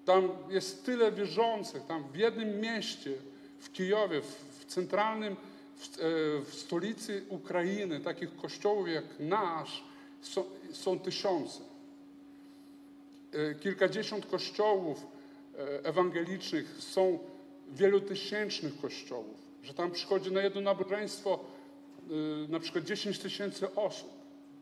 Tam 0.06 0.30
jest 0.50 0.86
tyle 0.86 1.12
wierzących. 1.12 1.86
Tam 1.86 2.04
w 2.14 2.16
jednym 2.16 2.62
mieście, 2.62 3.12
w 3.60 3.72
Kijowie, 3.72 4.22
w, 4.22 4.66
centralnym, 4.66 5.36
w, 5.76 5.88
e, 5.88 6.00
w 6.46 6.54
stolicy 6.54 7.24
Ukrainy, 7.30 8.00
takich 8.00 8.36
kościołów 8.36 8.88
jak 8.88 9.06
nasz, 9.20 9.84
są, 10.22 10.44
są 10.72 11.00
tysiące. 11.00 11.60
E, 13.34 13.56
Kilkadziesiąt 13.56 14.26
kościołów 14.26 15.06
e, 15.58 15.86
ewangelicznych 15.86 16.76
są 16.80 17.20
wielotysięcznych 17.72 18.82
kościołów, 18.82 19.38
że 19.64 19.74
tam 19.74 19.92
przychodzi 19.92 20.32
na 20.32 20.42
jedno 20.42 20.62
nabożeństwo 20.62 21.40
na 22.50 22.60
przykład 22.60 22.84
10 22.84 23.20
tysięcy 23.20 23.76
osób. 23.76 24.10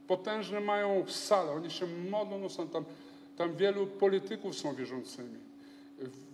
Potężne 0.08 0.60
mają 0.60 1.06
sale, 1.08 1.52
oni 1.52 1.72
się 1.72 1.88
modlą, 1.88 2.40
no 2.40 2.50
są 2.50 2.68
tam, 2.68 2.86
tam 3.38 3.56
wielu 3.56 3.88
polityków 3.88 4.58
są 4.58 4.76
wierzącymi. 4.76 5.40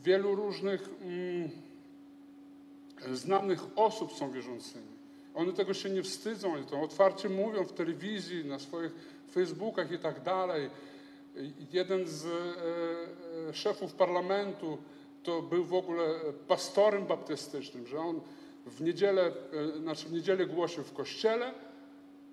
Wielu 0.04 0.36
różnych 0.36 0.90
mm, 1.02 1.50
znanych 3.14 3.64
osób 3.76 4.14
są 4.14 4.32
wierzącymi. 4.32 4.98
One 5.36 5.54
tego 5.54 5.74
się 5.74 5.90
nie 5.90 6.04
wstydzą, 6.04 6.54
oni 6.54 6.66
to 6.66 6.82
otwarcie 6.82 7.30
mówią 7.30 7.64
w 7.64 7.74
telewizji, 7.74 8.46
na 8.46 8.60
swoich 8.60 8.92
Facebookach 9.32 9.92
i 9.92 10.00
tak 10.00 10.24
dalej. 10.24 10.70
Jeden 11.74 12.08
z 12.08 12.26
e, 12.26 12.30
e, 13.50 13.54
szefów 13.54 13.94
parlamentu 13.94 14.78
to 15.24 15.42
był 15.42 15.64
w 15.64 15.74
ogóle 15.74 16.04
pastorem 16.48 17.06
baptystycznym, 17.06 17.88
że 17.88 18.00
on 18.00 18.22
w 18.70 18.82
niedzielę, 18.82 19.32
e, 19.76 19.80
znaczy 19.80 20.08
w 20.08 20.14
niedzielę 20.14 20.46
głosił 20.46 20.84
w 20.84 20.94
kościele, 20.94 21.54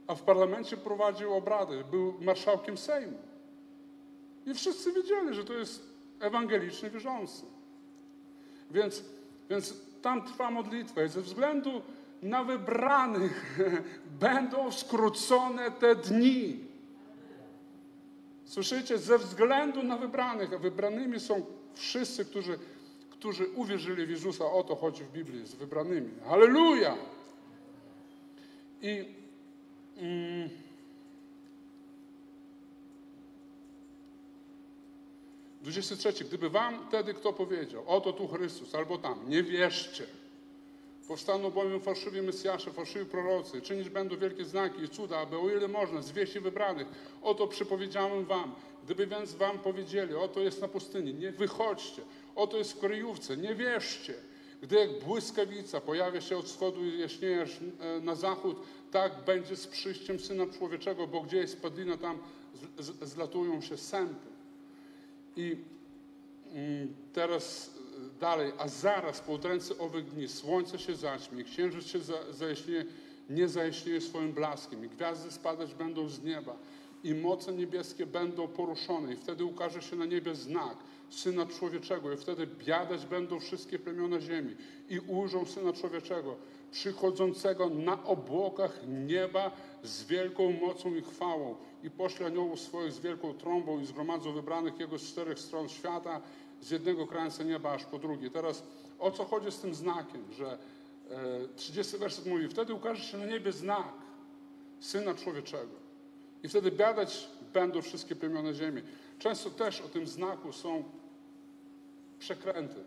a 0.07 0.15
w 0.15 0.23
parlamencie 0.23 0.77
prowadził 0.77 1.35
obrady, 1.35 1.85
był 1.91 2.15
marszałkiem 2.21 2.79
Sejmu. 2.79 3.19
I 4.47 4.55
wszyscy 4.55 4.93
wiedzieli, 4.93 5.35
że 5.35 5.45
to 5.45 5.53
jest 5.53 5.95
ewangeliczny 6.21 6.91
wierzący. 6.91 7.43
Więc, 8.71 9.05
więc 9.51 9.75
tam 10.03 10.23
trwa 10.23 10.51
modlitwa 10.51 11.05
i 11.05 11.09
ze 11.09 11.21
względu 11.21 11.83
na 12.23 12.45
wybranych 12.45 13.59
będą 14.21 14.73
skrócone 14.73 15.71
te 15.71 15.95
dni. 15.95 16.59
Słyszycie? 18.45 18.99
Ze 18.99 19.19
względu 19.19 19.83
na 19.83 19.97
wybranych, 19.97 20.53
a 20.53 20.59
wybranymi 20.59 21.21
są 21.21 21.47
wszyscy, 21.75 22.25
którzy, 22.25 22.59
którzy 23.25 23.49
uwierzyli 23.49 24.07
w 24.07 24.11
Jezusa. 24.11 24.45
O 24.53 24.63
to 24.63 24.77
chodzi 24.77 25.05
w 25.05 25.13
Biblii, 25.13 25.47
z 25.47 25.55
wybranymi. 25.55 26.11
Halleluja! 26.25 26.97
I 28.83 29.05
mm, 29.97 30.49
Dwudziesty 35.63 35.97
trzeci. 35.97 36.25
Gdyby 36.25 36.51
wam 36.51 36.87
wtedy 36.89 37.15
kto 37.15 37.33
powiedział, 37.33 37.85
oto 37.87 38.13
tu 38.13 38.29
Chrystus, 38.29 38.75
albo 38.75 38.99
tam, 38.99 39.31
nie 39.31 39.43
wierzcie. 39.43 40.07
Powstaną 41.09 41.51
bowiem 41.51 41.81
fałszywi 41.81 42.23
Mesjasze, 42.23 42.73
fałszywi 42.73 43.07
prorocy, 43.07 43.63
czynić 43.63 43.89
będą 43.89 44.17
wielkie 44.17 44.45
znaki 44.45 44.83
i 44.83 44.89
cuda, 44.89 45.19
aby 45.19 45.39
o 45.39 45.51
ile 45.51 45.69
można 45.69 46.03
zwieść 46.03 46.39
wybranych. 46.39 46.87
Oto 47.23 47.47
przypowiedziałem 47.47 48.25
wam. 48.25 48.55
Gdyby 48.85 49.07
więc 49.07 49.35
wam 49.35 49.59
powiedzieli, 49.59 50.15
oto 50.15 50.41
jest 50.41 50.61
na 50.61 50.69
pustyni, 50.69 51.15
nie 51.15 51.33
wychodźcie. 51.33 52.03
Oto 52.37 52.57
jest 52.57 52.73
w 52.73 52.79
kryjówce, 52.79 53.37
nie 53.37 53.55
wierzcie. 53.55 54.15
Gdy 54.63 54.77
jak 54.77 55.05
błyskawica 55.05 55.81
pojawia 55.81 56.21
się 56.21 56.37
od 56.37 56.47
wschodu 56.47 56.85
i 56.85 56.99
jaśnieje 57.01 57.47
e, 57.81 58.01
na 58.01 58.15
zachód, 58.15 58.57
tak 58.91 59.25
będzie 59.27 59.57
z 59.57 59.67
przyjściem 59.67 60.21
Syna 60.21 60.47
Człowieczego, 60.47 61.07
bo 61.07 61.21
gdzie 61.21 61.37
jest 61.37 61.63
padlina, 61.63 61.97
tam 61.97 62.19
zlatują 63.03 63.61
się 63.61 63.77
sępy. 63.77 64.29
I 65.37 65.57
mm, 66.53 66.95
teraz 67.13 67.71
dalej, 68.21 68.53
a 68.59 68.69
zaraz 68.69 69.21
po 69.21 69.33
udręce 69.33 69.79
owych 69.79 70.05
dni 70.05 70.29
słońce 70.29 70.79
się 70.79 70.97
zaćmi, 70.97 71.45
księżyc 71.45 71.87
się 71.87 72.01
za, 72.01 72.33
zajaśnieje, 72.33 72.85
nie 73.31 73.49
zajaśnieje 73.49 74.01
swoim 74.01 74.33
blaskiem 74.33 74.85
i 74.85 74.89
gwiazdy 74.89 75.31
spadać 75.31 75.75
będą 75.75 76.09
z 76.09 76.23
nieba 76.23 76.57
i 77.05 77.15
moce 77.15 77.53
niebieskie 77.53 78.07
będą 78.07 78.49
poruszone 78.49 79.13
i 79.13 79.17
wtedy 79.17 79.45
ukaże 79.45 79.83
się 79.83 79.97
na 79.97 80.05
niebie 80.05 80.35
znak 80.35 80.77
Syna 81.11 81.47
Człowieczego 81.47 82.13
i 82.13 82.17
wtedy 82.17 82.47
biadać 82.47 83.07
będą 83.07 83.41
wszystkie 83.41 83.79
plemiona 83.79 84.21
ziemi 84.21 84.57
i 84.89 85.01
ujrzą 85.01 85.47
Syna 85.47 85.73
Człowieczego 85.73 86.37
przychodzącego 86.71 87.69
na 87.69 88.05
obłokach 88.05 88.81
nieba 89.07 89.51
z 89.83 90.05
wielką 90.05 90.53
mocą 90.53 90.95
i 90.95 91.03
chwałą 91.03 91.55
i 91.83 91.91
pośle 91.91 92.27
aniołów 92.27 92.61
swoich 92.61 92.93
z 92.93 93.01
wielką 93.01 93.35
trąbą 93.35 93.81
i 93.81 93.87
zgromadzą 93.87 94.33
wybranych 94.33 94.81
Jego 94.81 94.99
z 94.99 95.03
czterech 95.03 95.39
stron 95.39 95.69
świata 95.69 96.21
z 96.65 96.71
jednego 96.71 97.07
krańca 97.07 97.45
nieba 97.45 97.73
aż 97.73 97.85
po 97.85 97.99
drugi. 97.99 98.31
Teraz 98.31 98.63
o 98.99 99.11
co 99.11 99.25
chodzi 99.25 99.53
z 99.53 99.59
tym 99.59 99.75
znakiem, 99.75 100.33
że 100.33 100.59
e, 101.11 101.49
30 101.57 101.99
werset 101.99 102.27
mówi, 102.27 102.49
wtedy 102.49 102.75
ukaże 102.75 103.05
się 103.05 103.19
na 103.19 103.27
niebie 103.27 103.53
znak 103.53 103.93
Syna 104.81 105.15
Człowieczego. 105.15 105.73
I 106.43 106.49
wtedy 106.49 106.71
biadać 106.71 107.29
będą 107.53 107.83
wszystkie 107.83 108.17
plemiona 108.17 108.53
ziemi. 108.53 108.83
Często 109.19 109.51
też 109.51 109.81
o 109.81 109.89
tym 109.89 110.07
znaku 110.07 110.53
są 110.53 110.85
przekręty. 112.19 112.85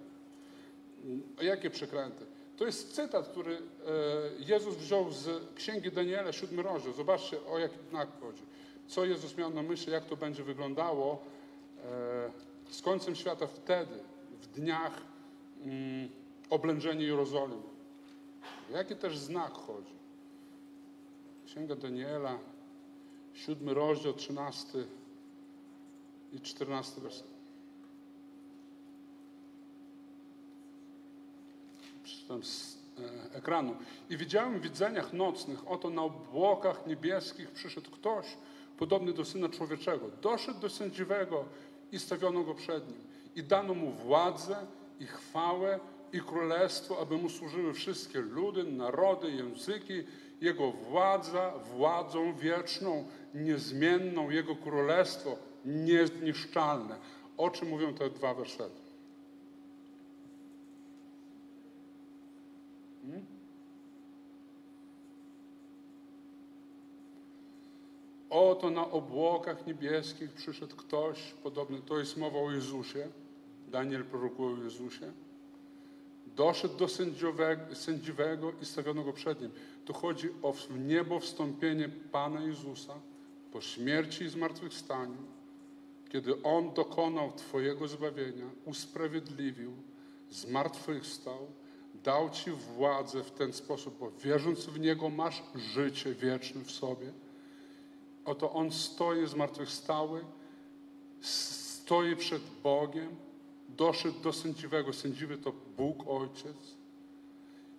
Jakie 1.41 1.69
przekręty? 1.69 2.25
To 2.57 2.65
jest 2.65 2.93
cytat, 2.95 3.28
który 3.28 3.55
e, 3.55 3.59
Jezus 4.39 4.75
wziął 4.75 5.11
z 5.11 5.53
Księgi 5.55 5.91
Daniela, 5.91 6.32
siódmy 6.32 6.63
rozdział. 6.63 6.93
Zobaczcie, 6.93 7.38
o 7.45 7.59
jaki 7.59 7.78
znak 7.89 8.09
chodzi. 8.21 8.41
Co 8.88 9.05
Jezus 9.05 9.38
miał 9.38 9.49
na 9.49 9.61
myśli, 9.61 9.91
jak 9.93 10.05
to 10.05 10.15
będzie 10.15 10.43
wyglądało 10.43 11.23
e, 11.86 12.47
z 12.70 12.82
końcem 12.82 13.15
świata 13.15 13.47
wtedy, 13.47 13.99
w 14.41 14.47
dniach 14.47 15.01
mm, 15.63 16.09
oblężenia 16.49 17.05
Jerozolimy. 17.05 17.61
Jaki 18.72 18.95
też 18.95 19.18
znak 19.18 19.51
chodzi? 19.51 19.97
Księga 21.45 21.76
Daniela, 21.76 22.39
siódmy 23.34 23.74
rozdział, 23.74 24.13
trzynasty 24.13 24.88
i 26.34 26.39
czternasty 26.39 27.01
werset. 27.01 27.28
Przeczytam 32.03 32.43
z 32.43 32.78
e, 33.34 33.36
ekranu. 33.36 33.76
I 34.09 34.18
widziałem 34.18 34.59
w 34.59 34.61
widzeniach 34.61 35.13
nocnych, 35.13 35.68
oto 35.68 35.89
na 35.89 36.01
obłokach 36.01 36.88
niebieskich 36.88 37.51
przyszedł 37.51 37.91
ktoś, 37.91 38.26
podobny 38.78 39.13
do 39.13 39.26
Syna 39.26 39.49
Człowieczego. 39.49 40.09
Doszedł 40.22 40.59
do 40.59 40.70
sędziwego 40.70 41.45
i 41.91 41.99
stawiono 41.99 42.43
go 42.43 42.53
przed 42.53 42.88
nim. 42.88 43.01
I 43.35 43.43
dano 43.43 43.73
mu 43.73 43.91
władzę 43.91 44.55
i 44.99 45.05
chwałę 45.05 45.79
i 46.13 46.19
królestwo, 46.19 46.99
aby 47.01 47.17
mu 47.17 47.29
służyły 47.29 47.73
wszystkie 47.73 48.19
ludy, 48.19 48.63
narody, 48.63 49.31
języki. 49.31 50.03
Jego 50.41 50.71
władza, 50.71 51.53
władzą 51.57 52.33
wieczną, 52.33 53.05
niezmienną, 53.33 54.29
Jego 54.29 54.55
królestwo 54.55 55.38
niezniszczalne. 55.65 56.95
O 57.38 57.49
czym 57.49 57.69
mówią 57.69 57.93
te 57.93 58.09
dwa 58.09 58.33
wersety? 58.33 58.81
Hmm? 63.01 63.36
Oto 68.30 68.69
na 68.69 68.91
obłokach 68.91 69.67
niebieskich 69.67 70.34
przyszedł 70.34 70.75
ktoś 70.75 71.34
podobny, 71.43 71.82
to 71.82 71.99
jest 71.99 72.17
mowa 72.17 72.39
o 72.39 72.51
Jezusie, 72.51 73.07
Daniel 73.67 74.05
prorokuje 74.05 74.55
o 74.55 74.63
Jezusie, 74.63 75.11
doszedł 76.36 76.78
do 76.78 76.88
sędziwego 77.75 78.51
i 78.61 78.65
stawiono 78.65 79.03
go 79.03 79.13
przed 79.13 79.41
nim. 79.41 79.51
Tu 79.86 79.93
chodzi 79.93 80.30
o 80.43 80.53
niebo 80.80 81.19
wstąpienie 81.19 81.89
Pana 82.11 82.41
Jezusa 82.41 82.93
po 83.51 83.61
śmierci 83.61 84.23
i 84.23 84.30
zmartwychwstaniu, 84.30 85.17
kiedy 86.09 86.43
On 86.43 86.73
dokonał 86.73 87.32
Twojego 87.32 87.88
zbawienia, 87.88 88.45
usprawiedliwił, 88.65 89.71
zmartwychwstał, 90.32 91.47
dał 92.03 92.30
Ci 92.30 92.51
władzę 92.51 93.23
w 93.23 93.32
ten 93.32 93.53
sposób, 93.53 93.97
bo 93.99 94.11
wierząc 94.11 94.65
w 94.65 94.80
Niego 94.80 95.09
masz 95.09 95.43
życie 95.55 96.13
wieczne 96.13 96.61
w 96.61 96.71
sobie. 96.71 97.11
Oto 98.28 98.53
On 98.53 98.71
stoi 98.71 99.28
zmartwychwstały, 99.28 100.25
stoi 101.21 102.15
przed 102.15 102.41
Bogiem, 102.63 103.15
doszedł 103.69 104.19
do 104.19 104.34
sędziwego. 104.34 104.93
Sędziwy 104.93 105.38
to 105.38 105.53
Bóg 105.78 106.07
Ojciec. 106.07 106.78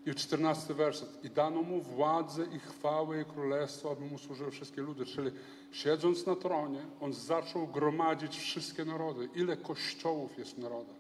I 0.07 0.14
czternasty 0.14 0.74
werset. 0.74 1.24
I 1.24 1.30
dano 1.30 1.62
mu 1.62 1.80
władzę 1.80 2.46
i 2.57 2.59
chwałę 2.59 3.22
i 3.22 3.24
królestwo, 3.24 3.90
aby 3.90 4.05
mu 4.05 4.18
służyły 4.18 4.51
wszystkie 4.51 4.82
ludy. 4.82 5.07
Czyli 5.07 5.30
siedząc 5.72 6.26
na 6.26 6.36
tronie, 6.36 6.80
on 7.01 7.12
zaczął 7.12 7.66
gromadzić 7.66 8.38
wszystkie 8.38 8.84
narody. 8.84 9.28
Ile 9.34 9.57
kościołów 9.57 10.38
jest 10.38 10.55
w 10.55 10.59
narodach? 10.59 10.96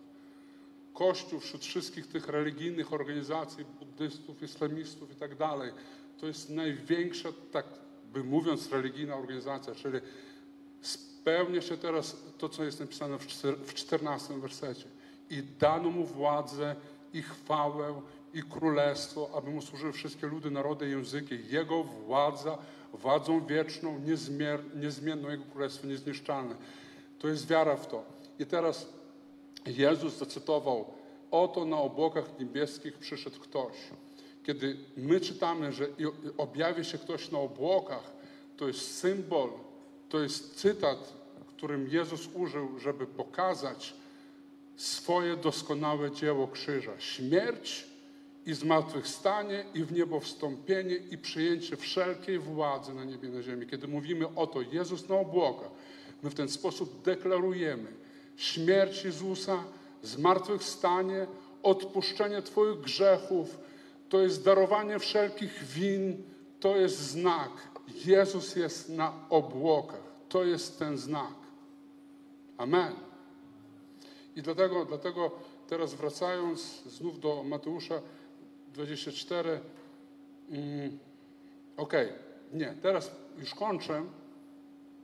Kościół 0.94 1.40
wśród 1.40 1.64
wszystkich 1.64 2.06
tych 2.06 2.28
religijnych 2.28 2.92
organizacji, 2.92 3.64
buddystów, 3.64 4.42
islamistów 4.42 5.12
i 5.12 5.14
tak 5.14 5.36
dalej. 5.36 5.72
To 6.20 6.26
jest 6.26 6.50
największa, 6.50 7.28
tak 7.52 7.87
by 8.12 8.24
mówiąc, 8.24 8.72
religijna 8.72 9.16
organizacja, 9.16 9.74
czyli 9.74 9.98
spełnia 10.80 11.62
się 11.62 11.76
teraz 11.76 12.16
to, 12.38 12.48
co 12.48 12.64
jest 12.64 12.80
napisane 12.80 13.18
w 13.64 13.74
czternastym 13.74 14.40
wersecie. 14.40 14.84
I 15.30 15.42
dano 15.42 15.90
mu 15.90 16.04
władzę 16.04 16.76
i 17.12 17.22
chwałę 17.22 18.02
i 18.34 18.42
królestwo, 18.42 19.30
aby 19.34 19.50
mu 19.50 19.62
służyły 19.62 19.92
wszystkie 19.92 20.26
ludy, 20.26 20.50
narody, 20.50 20.88
języki. 20.88 21.38
Jego 21.50 21.84
władza, 21.84 22.58
władzą 22.92 23.46
wieczną, 23.46 23.98
niezmier, 23.98 24.60
niezmienną, 24.76 25.30
Jego 25.30 25.44
królestwo 25.44 25.86
niezniszczalne. 25.86 26.54
To 27.18 27.28
jest 27.28 27.46
wiara 27.46 27.76
w 27.76 27.86
to. 27.86 28.04
I 28.38 28.46
teraz 28.46 28.86
Jezus 29.66 30.18
zacytował, 30.18 30.84
oto 31.30 31.64
na 31.64 31.76
obłokach 31.76 32.24
niebieskich 32.40 32.98
przyszedł 32.98 33.40
ktoś. 33.40 33.74
Kiedy 34.48 34.76
my 34.96 35.20
czytamy, 35.20 35.72
że 35.72 35.86
objawi 36.38 36.84
się 36.84 36.98
ktoś 36.98 37.30
na 37.30 37.38
obłokach, 37.38 38.12
to 38.56 38.68
jest 38.68 38.98
symbol, 38.98 39.50
to 40.08 40.20
jest 40.20 40.54
cytat, 40.54 41.12
którym 41.58 41.88
Jezus 41.88 42.28
użył, 42.34 42.78
żeby 42.78 43.06
pokazać 43.06 43.94
swoje 44.76 45.36
doskonałe 45.36 46.10
dzieło 46.10 46.48
krzyża. 46.48 46.92
Śmierć 46.98 47.86
i 48.46 48.54
zmartwychwstanie 48.54 49.64
i 49.74 49.84
w 49.84 49.92
niebo 49.92 50.20
wstąpienie 50.20 50.96
i 50.96 51.18
przyjęcie 51.18 51.76
wszelkiej 51.76 52.38
władzy 52.38 52.94
na 52.94 53.04
niebie 53.04 53.28
na 53.28 53.42
ziemi. 53.42 53.66
Kiedy 53.66 53.88
mówimy 53.88 54.34
o 54.34 54.46
to 54.46 54.60
Jezus 54.62 55.08
na 55.08 55.16
obłokach, 55.16 55.70
my 56.22 56.30
w 56.30 56.34
ten 56.34 56.48
sposób 56.48 57.02
deklarujemy 57.02 57.92
śmierć 58.36 59.04
Jezusa, 59.04 59.64
zmartwychwstanie, 60.02 61.26
odpuszczenie 61.62 62.42
Twoich 62.42 62.80
grzechów, 62.80 63.67
to 64.08 64.20
jest 64.20 64.44
darowanie 64.44 64.98
wszelkich 64.98 65.64
win, 65.64 66.22
to 66.60 66.76
jest 66.76 66.98
znak. 66.98 67.50
Jezus 68.04 68.56
jest 68.56 68.88
na 68.88 69.12
obłokach. 69.30 70.02
To 70.28 70.44
jest 70.44 70.78
ten 70.78 70.98
znak. 70.98 71.34
Amen. 72.58 72.92
I 74.36 74.42
dlatego, 74.42 74.84
dlatego 74.84 75.30
teraz 75.68 75.94
wracając 75.94 76.82
znów 76.86 77.20
do 77.20 77.42
Mateusza 77.44 78.02
24. 78.74 79.60
Mm, 80.50 80.98
Okej, 81.76 82.08
nie, 82.52 82.74
teraz 82.82 83.10
już 83.38 83.54
kończę. 83.54 84.04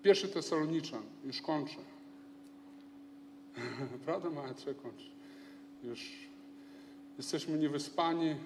Pierwszy 0.02 0.28
Tesaloniczan, 0.28 1.02
już 1.24 1.42
kończę. 1.42 1.76
Prawda, 4.05 4.30
Maja, 4.30 4.55
trzeba 4.55 4.82
kończyć. 4.82 5.11
Już 5.82 6.28
jesteśmy 7.18 7.59
niewyspani. 7.59 8.36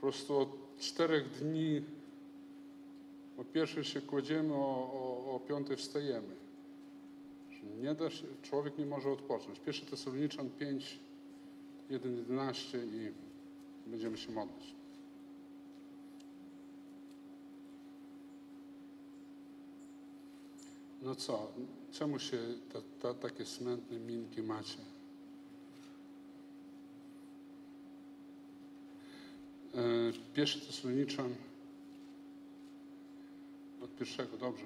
Po 0.00 0.06
prostu 0.06 0.38
od 0.38 0.48
czterech 0.78 1.30
dni 1.30 1.82
o 3.38 3.44
pierwszej 3.44 3.84
się 3.84 4.00
kładziemy, 4.00 4.54
o, 4.54 4.92
o, 4.92 5.34
o 5.34 5.40
piątej 5.40 5.76
wstajemy. 5.76 6.34
Nie 7.80 7.94
da 7.94 8.10
się, 8.10 8.26
człowiek 8.42 8.78
nie 8.78 8.86
może 8.86 9.10
odpocząć. 9.10 9.60
Pierwszy 9.60 9.86
Tesaloniczan 9.86 10.50
5, 10.50 10.98
1, 11.90 12.16
11 12.16 12.78
i 12.78 13.12
będziemy 13.90 14.18
się 14.18 14.32
modlić. 14.32 14.74
No 21.02 21.14
co, 21.14 21.52
czemu 21.92 22.18
się 22.18 22.38
ta, 22.72 22.78
ta, 23.02 23.14
takie 23.14 23.46
smętne 23.46 23.98
minki 23.98 24.42
macie? 24.42 24.78
E, 30.16 30.34
Pierwszy 30.34 30.60
Tesaloniczan 30.60 31.34
od 33.82 33.96
pierwszego, 33.96 34.36
dobrze. 34.36 34.64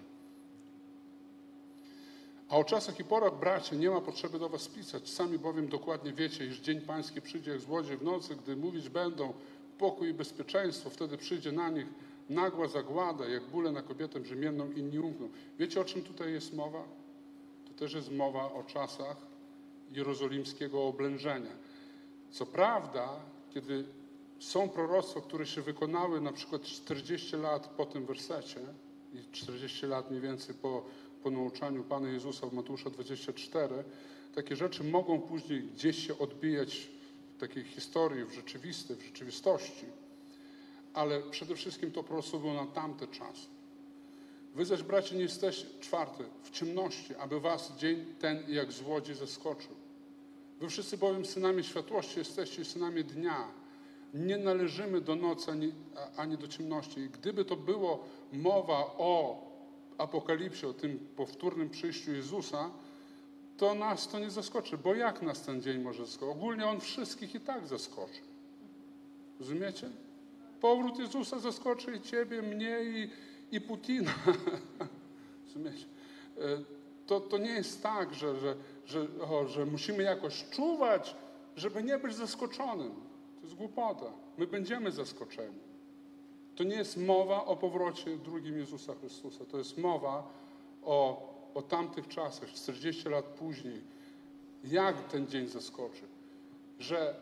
A 2.48 2.56
o 2.56 2.64
czasach 2.64 3.00
i 3.00 3.04
porach, 3.04 3.38
bracie, 3.38 3.76
nie 3.76 3.90
ma 3.90 4.00
potrzeby 4.00 4.38
do 4.38 4.48
was 4.48 4.68
pisać. 4.68 5.10
Sami 5.10 5.38
bowiem 5.38 5.68
dokładnie 5.68 6.12
wiecie, 6.12 6.46
iż 6.46 6.60
dzień 6.60 6.80
pański 6.80 7.22
przyjdzie 7.22 7.50
jak 7.50 7.60
złodziej 7.60 7.96
w 7.96 8.02
nocy, 8.02 8.36
gdy 8.36 8.56
mówić 8.56 8.88
będą 8.88 9.32
pokój 9.78 10.08
i 10.08 10.14
bezpieczeństwo. 10.14 10.90
Wtedy 10.90 11.16
przyjdzie 11.18 11.52
na 11.52 11.70
nich 11.70 11.86
nagła 12.30 12.68
zagłada, 12.68 13.28
jak 13.28 13.42
bóle 13.42 13.72
na 13.72 13.82
kobietę 13.82 14.20
brzemienną 14.20 14.72
i 14.72 14.82
nie 14.82 15.00
umkną. 15.00 15.28
Wiecie, 15.58 15.80
o 15.80 15.84
czym 15.84 16.02
tutaj 16.02 16.32
jest 16.32 16.54
mowa? 16.54 16.84
To 17.68 17.74
też 17.78 17.94
jest 17.94 18.12
mowa 18.12 18.52
o 18.52 18.62
czasach 18.62 19.16
jerozolimskiego 19.92 20.86
oblężenia. 20.86 21.50
Co 22.30 22.46
prawda, 22.46 23.08
kiedy 23.54 23.84
są 24.38 24.68
proroctwa, 24.68 25.20
które 25.20 25.46
się 25.46 25.62
wykonały 25.62 26.20
na 26.20 26.32
przykład 26.32 26.62
40 26.62 27.36
lat 27.36 27.66
po 27.66 27.86
tym 27.86 28.06
wersecie 28.06 28.60
i 29.12 29.32
40 29.32 29.86
lat 29.86 30.10
mniej 30.10 30.22
więcej 30.22 30.54
po, 30.54 30.84
po 31.22 31.30
nauczaniu 31.30 31.84
Pana 31.84 32.08
Jezusa 32.08 32.46
w 32.46 32.52
Mateusza 32.52 32.90
24, 32.90 33.84
takie 34.34 34.56
rzeczy 34.56 34.84
mogą 34.84 35.20
później 35.20 35.62
gdzieś 35.62 36.06
się 36.06 36.18
odbijać 36.18 36.88
w 37.36 37.40
takiej 37.40 37.64
historii, 37.64 38.24
w 38.24 38.32
rzeczywistej, 38.32 38.96
w 38.96 39.04
rzeczywistości. 39.04 39.86
Ale 40.94 41.22
przede 41.22 41.56
wszystkim 41.56 41.92
to 41.92 42.02
proroctwo 42.02 42.38
było 42.38 42.54
na 42.54 42.66
tamte 42.66 43.06
czasy. 43.06 43.46
Wy 44.54 44.64
zaś, 44.64 44.82
bracie, 44.82 45.16
nie 45.16 45.22
jesteście, 45.22 45.66
czwarte, 45.80 46.24
w 46.42 46.50
ciemności, 46.50 47.14
aby 47.14 47.40
was 47.40 47.72
dzień 47.78 48.14
ten 48.20 48.44
jak 48.48 48.72
złodziej 48.72 49.16
zaskoczył. 49.16 49.72
Wy 50.60 50.68
wszyscy 50.68 50.98
bowiem 50.98 51.24
synami 51.24 51.64
światłości 51.64 52.18
jesteście 52.18 52.64
synami 52.64 53.04
dnia. 53.04 53.48
Nie 54.14 54.38
należymy 54.38 55.00
do 55.00 55.16
nocy 55.16 55.50
ani, 55.50 55.72
ani 56.16 56.38
do 56.38 56.48
ciemności. 56.48 57.00
I 57.00 57.08
gdyby 57.08 57.44
to 57.44 57.56
było 57.56 58.04
mowa 58.32 58.78
o 58.98 59.42
apokalipsie, 59.98 60.66
o 60.66 60.72
tym 60.72 60.98
powtórnym 61.16 61.70
przyjściu 61.70 62.12
Jezusa, 62.12 62.70
to 63.56 63.74
nas 63.74 64.08
to 64.08 64.18
nie 64.18 64.30
zaskoczy. 64.30 64.78
Bo 64.78 64.94
jak 64.94 65.22
nas 65.22 65.42
ten 65.42 65.62
dzień 65.62 65.82
może 65.82 66.06
zaskoczyć? 66.06 66.36
Ogólnie 66.36 66.66
On 66.66 66.80
wszystkich 66.80 67.34
i 67.34 67.40
tak 67.40 67.66
zaskoczy. 67.66 68.20
Rozumiecie? 69.40 69.90
Powrót 70.60 70.98
Jezusa 70.98 71.38
zaskoczy 71.38 71.96
i 71.96 72.00
Ciebie, 72.00 72.42
mnie 72.42 72.78
i, 72.82 73.10
i 73.56 73.60
Putina. 73.60 74.14
Rozumiecie? 75.46 75.86
E, 76.38 76.40
To, 77.06 77.20
to 77.20 77.38
nie 77.38 77.50
jest 77.50 77.82
tak, 77.82 78.14
że, 78.14 78.40
że, 78.40 78.56
że, 78.86 79.06
o, 79.30 79.48
że 79.48 79.66
musimy 79.66 80.02
jakoś 80.02 80.44
czuwać, 80.50 81.16
żeby 81.56 81.82
nie 81.82 81.98
być 81.98 82.14
zaskoczonym. 82.14 82.90
To 83.44 83.48
jest 83.48 83.58
głupota. 83.58 84.12
My 84.38 84.46
będziemy 84.46 84.92
zaskoczeni. 84.92 85.58
To 86.56 86.64
nie 86.64 86.76
jest 86.76 86.96
mowa 86.96 87.44
o 87.44 87.56
powrocie 87.56 88.16
drugim 88.16 88.58
Jezusa 88.58 88.94
Chrystusa. 88.94 89.44
To 89.44 89.58
jest 89.58 89.78
mowa 89.78 90.30
o, 90.82 91.28
o 91.54 91.62
tamtych 91.62 92.08
czasach, 92.08 92.48
40 92.48 93.08
lat 93.08 93.24
później. 93.24 93.80
Jak 94.64 95.08
ten 95.08 95.26
dzień 95.26 95.48
zaskoczy? 95.48 96.02
Że 96.78 97.16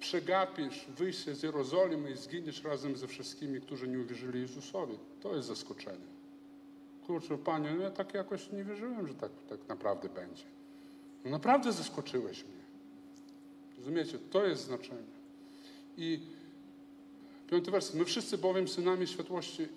przegapisz 0.00 0.86
wyjście 0.88 1.34
z 1.34 1.42
Jerozolimy 1.42 2.10
i 2.10 2.16
zginiesz 2.16 2.64
razem 2.64 2.96
ze 2.96 3.06
wszystkimi, 3.06 3.60
którzy 3.60 3.88
nie 3.88 3.98
uwierzyli 3.98 4.40
Jezusowi. 4.40 4.98
To 5.20 5.34
jest 5.36 5.48
zaskoczenie. 5.48 6.06
Kurczę, 7.06 7.38
Panie, 7.38 7.74
no 7.76 7.82
ja 7.82 7.90
tak 7.90 8.14
jakoś 8.14 8.52
nie 8.52 8.64
wierzyłem, 8.64 9.06
że 9.06 9.14
tak, 9.14 9.30
tak 9.48 9.68
naprawdę 9.68 10.08
będzie. 10.08 10.44
No 11.24 11.30
naprawdę 11.30 11.72
zaskoczyłeś 11.72 12.44
mnie. 12.44 12.62
Rozumiecie? 13.78 14.18
To 14.18 14.46
jest 14.46 14.64
znaczenie. 14.64 15.17
I 15.98 16.20
piąty 17.50 17.70
wers. 17.70 17.94
My 17.94 18.04
wszyscy 18.04 18.38
bowiem 18.38 18.68
synami 18.68 19.06
światłości, 19.06 19.68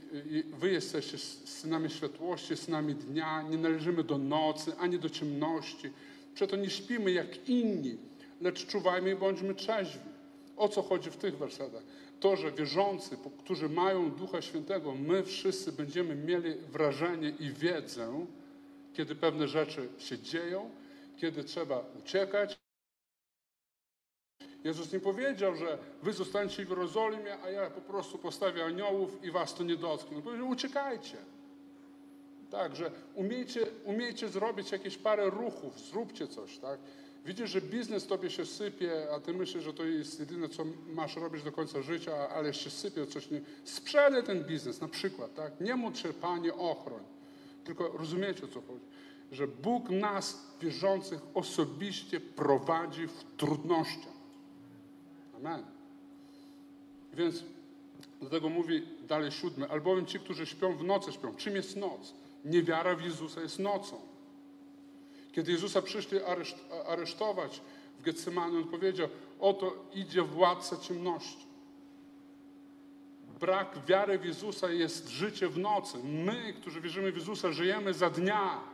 wy 0.59 0.71
jesteście 0.71 1.17
synami 1.17 1.89
światłości, 1.89 2.57
synami 2.57 2.95
dnia, 2.95 3.41
nie 3.41 3.57
należymy 3.57 4.03
do 4.03 4.17
nocy, 4.17 4.71
ani 4.77 4.99
do 4.99 5.09
ciemności. 5.09 5.89
Przeto 6.33 6.55
nie 6.55 6.69
śpimy 6.69 7.11
jak 7.11 7.49
inni, 7.49 7.97
lecz 8.41 8.65
czuwajmy 8.65 9.11
i 9.11 9.15
bądźmy 9.15 9.55
trzeźwi. 9.55 10.09
O 10.57 10.69
co 10.69 10.81
chodzi 10.81 11.11
w 11.11 11.17
tych 11.17 11.37
wersetach? 11.37 11.83
To, 12.19 12.35
że 12.35 12.51
wierzący, 12.51 13.17
którzy 13.39 13.69
mają 13.69 14.11
Ducha 14.11 14.41
Świętego, 14.41 14.95
my 14.95 15.23
wszyscy 15.23 15.71
będziemy 15.71 16.15
mieli 16.15 16.53
wrażenie 16.71 17.33
i 17.39 17.49
wiedzę, 17.49 18.25
kiedy 18.93 19.15
pewne 19.15 19.47
rzeczy 19.47 19.89
się 19.97 20.19
dzieją, 20.19 20.69
kiedy 21.17 21.43
trzeba 21.43 21.85
uciekać. 21.99 22.59
Jezus 24.63 24.93
nie 24.93 24.99
powiedział, 24.99 25.55
że 25.55 25.77
wy 26.03 26.13
zostańcie 26.13 26.65
w 26.65 26.69
Jerozolimie, 26.69 27.37
a 27.43 27.49
ja 27.49 27.69
po 27.69 27.81
prostu 27.81 28.17
postawię 28.17 28.65
aniołów 28.65 29.23
i 29.23 29.31
was 29.31 29.55
to 29.55 29.63
nie 29.63 29.75
dotknie. 29.75 30.17
On 30.17 30.23
powiedział, 30.23 30.49
uciekajcie. 30.49 31.17
Tak, 32.51 32.75
że 32.75 32.91
umiejcie, 33.15 33.59
umiejcie 33.85 34.29
zrobić 34.29 34.71
jakieś 34.71 34.97
parę 34.97 35.29
ruchów, 35.29 35.79
zróbcie 35.79 36.27
coś, 36.27 36.57
tak? 36.57 36.79
Widzisz, 37.25 37.49
że 37.49 37.61
biznes 37.61 38.07
tobie 38.07 38.29
się 38.29 38.45
sypie, 38.45 39.07
a 39.15 39.19
ty 39.19 39.33
myślisz, 39.33 39.63
że 39.63 39.73
to 39.73 39.85
jest 39.85 40.19
jedyne, 40.19 40.49
co 40.49 40.63
masz 40.87 41.15
robić 41.15 41.43
do 41.43 41.51
końca 41.51 41.81
życia, 41.81 42.29
ale 42.29 42.53
się 42.53 42.69
sypie 42.69 43.07
coś 43.07 43.31
nie... 43.31 43.41
Sprzedaj 43.63 44.23
ten 44.23 44.43
biznes 44.43 44.81
na 44.81 44.87
przykład, 44.87 45.33
tak? 45.33 45.61
Nie 45.61 45.75
módl 45.75 45.97
się, 45.97 46.13
Panie, 46.13 46.53
ochroń. 46.53 47.03
Tylko 47.63 47.87
rozumiecie, 47.97 48.45
o 48.45 48.47
co 48.47 48.61
chodzi? 48.61 48.85
Że 49.31 49.47
Bóg 49.47 49.89
nas, 49.89 50.47
wierzących, 50.61 51.19
osobiście 51.33 52.19
prowadzi 52.19 53.07
w 53.07 53.23
trudnościach. 53.37 54.20
Amen. 55.41 55.63
Więc 57.13 57.43
dlatego 58.19 58.49
mówi 58.49 58.81
dalej 59.07 59.31
siódmy, 59.31 59.69
albowiem 59.69 60.05
ci, 60.05 60.19
którzy 60.19 60.45
śpią 60.45 60.77
w 60.77 60.83
nocy 60.83 61.11
śpią. 61.11 61.35
Czym 61.35 61.55
jest 61.55 61.75
noc? 61.75 62.13
Niewiara 62.45 62.95
w 62.95 63.01
Jezusa 63.01 63.41
jest 63.41 63.59
nocą. 63.59 64.01
Kiedy 65.31 65.51
Jezusa 65.51 65.81
przyszli 65.81 66.19
areszt, 66.23 66.57
aresztować 66.87 67.61
w 67.99 68.03
Getsemanie, 68.03 68.57
on 68.57 68.63
powiedział, 68.63 69.07
oto 69.39 69.75
idzie 69.93 70.21
władca 70.21 70.77
ciemności. 70.77 71.45
Brak 73.39 73.85
wiary 73.87 74.19
w 74.19 74.25
Jezusa 74.25 74.69
jest 74.69 75.09
życie 75.09 75.47
w 75.47 75.57
nocy. 75.57 75.97
My, 76.03 76.53
którzy 76.53 76.81
wierzymy 76.81 77.11
w 77.11 77.17
Jezusa, 77.17 77.51
żyjemy 77.51 77.93
za 77.93 78.09
dnia. 78.09 78.70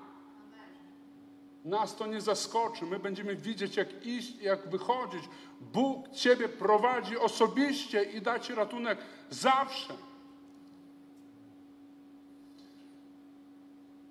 Nas 1.67 1.95
to 1.95 2.07
nie 2.07 2.21
zaskoczy. 2.21 2.85
My 2.85 2.99
będziemy 2.99 3.35
widzieć, 3.35 3.77
jak 3.77 4.05
iść, 4.05 4.35
jak 4.41 4.69
wychodzić. 4.69 5.23
Bóg 5.61 6.09
Ciebie 6.09 6.49
prowadzi 6.49 7.17
osobiście 7.17 8.03
i 8.03 8.21
da 8.21 8.39
Ci 8.39 8.55
ratunek 8.55 8.97
zawsze. 9.29 9.93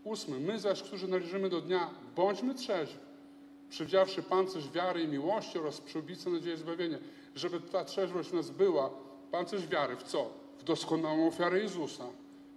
Ósmy. 0.05 0.41
My 0.41 0.59
zaś, 0.59 0.83
którzy 0.83 1.09
należymy 1.09 1.49
do 1.49 1.61
dnia, 1.61 1.91
bądźmy 2.17 2.55
trzeźwi, 2.55 2.99
przywdziawszy 3.69 4.23
pancerz 4.23 4.71
wiary 4.71 5.03
i 5.03 5.09
miłości 5.09 5.59
oraz 5.59 5.81
przyłbicę 5.81 6.31
nadziei 6.31 6.57
zbawienia. 6.57 6.99
Żeby 7.35 7.61
ta 7.61 7.85
trzeźwość 7.85 8.29
w 8.29 8.35
nas 8.35 8.51
była, 8.51 8.91
pancerz 9.31 9.67
wiary 9.67 9.97
w 9.97 10.03
co? 10.03 10.31
W 10.59 10.65
doskonałą 10.65 11.29
ofiarę 11.29 11.59
Jezusa. 11.59 12.05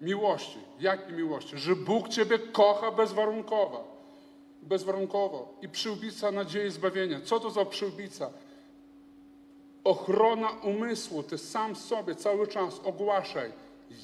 Miłości. 0.02 0.60
Jakiej 0.80 1.14
miłości? 1.14 1.58
Że 1.58 1.76
Bóg 1.76 2.10
Ciebie 2.10 2.40
kocha 2.40 2.92
bezwarunkowo. 2.92 3.99
Bezwarunkowo. 4.62 5.54
I 5.62 5.70
przyłbica 5.70 6.32
nadziei 6.32 6.72
zbawienia. 6.72 7.22
Co 7.22 7.40
to 7.40 7.52
za 7.52 7.66
przyłbica? 7.66 8.30
Ochrona 9.84 10.50
umysłu. 10.50 11.24
Ty 11.24 11.38
sam 11.38 11.76
sobie 11.76 12.16
cały 12.16 12.48
czas 12.48 12.80
ogłaszaj. 12.84 13.52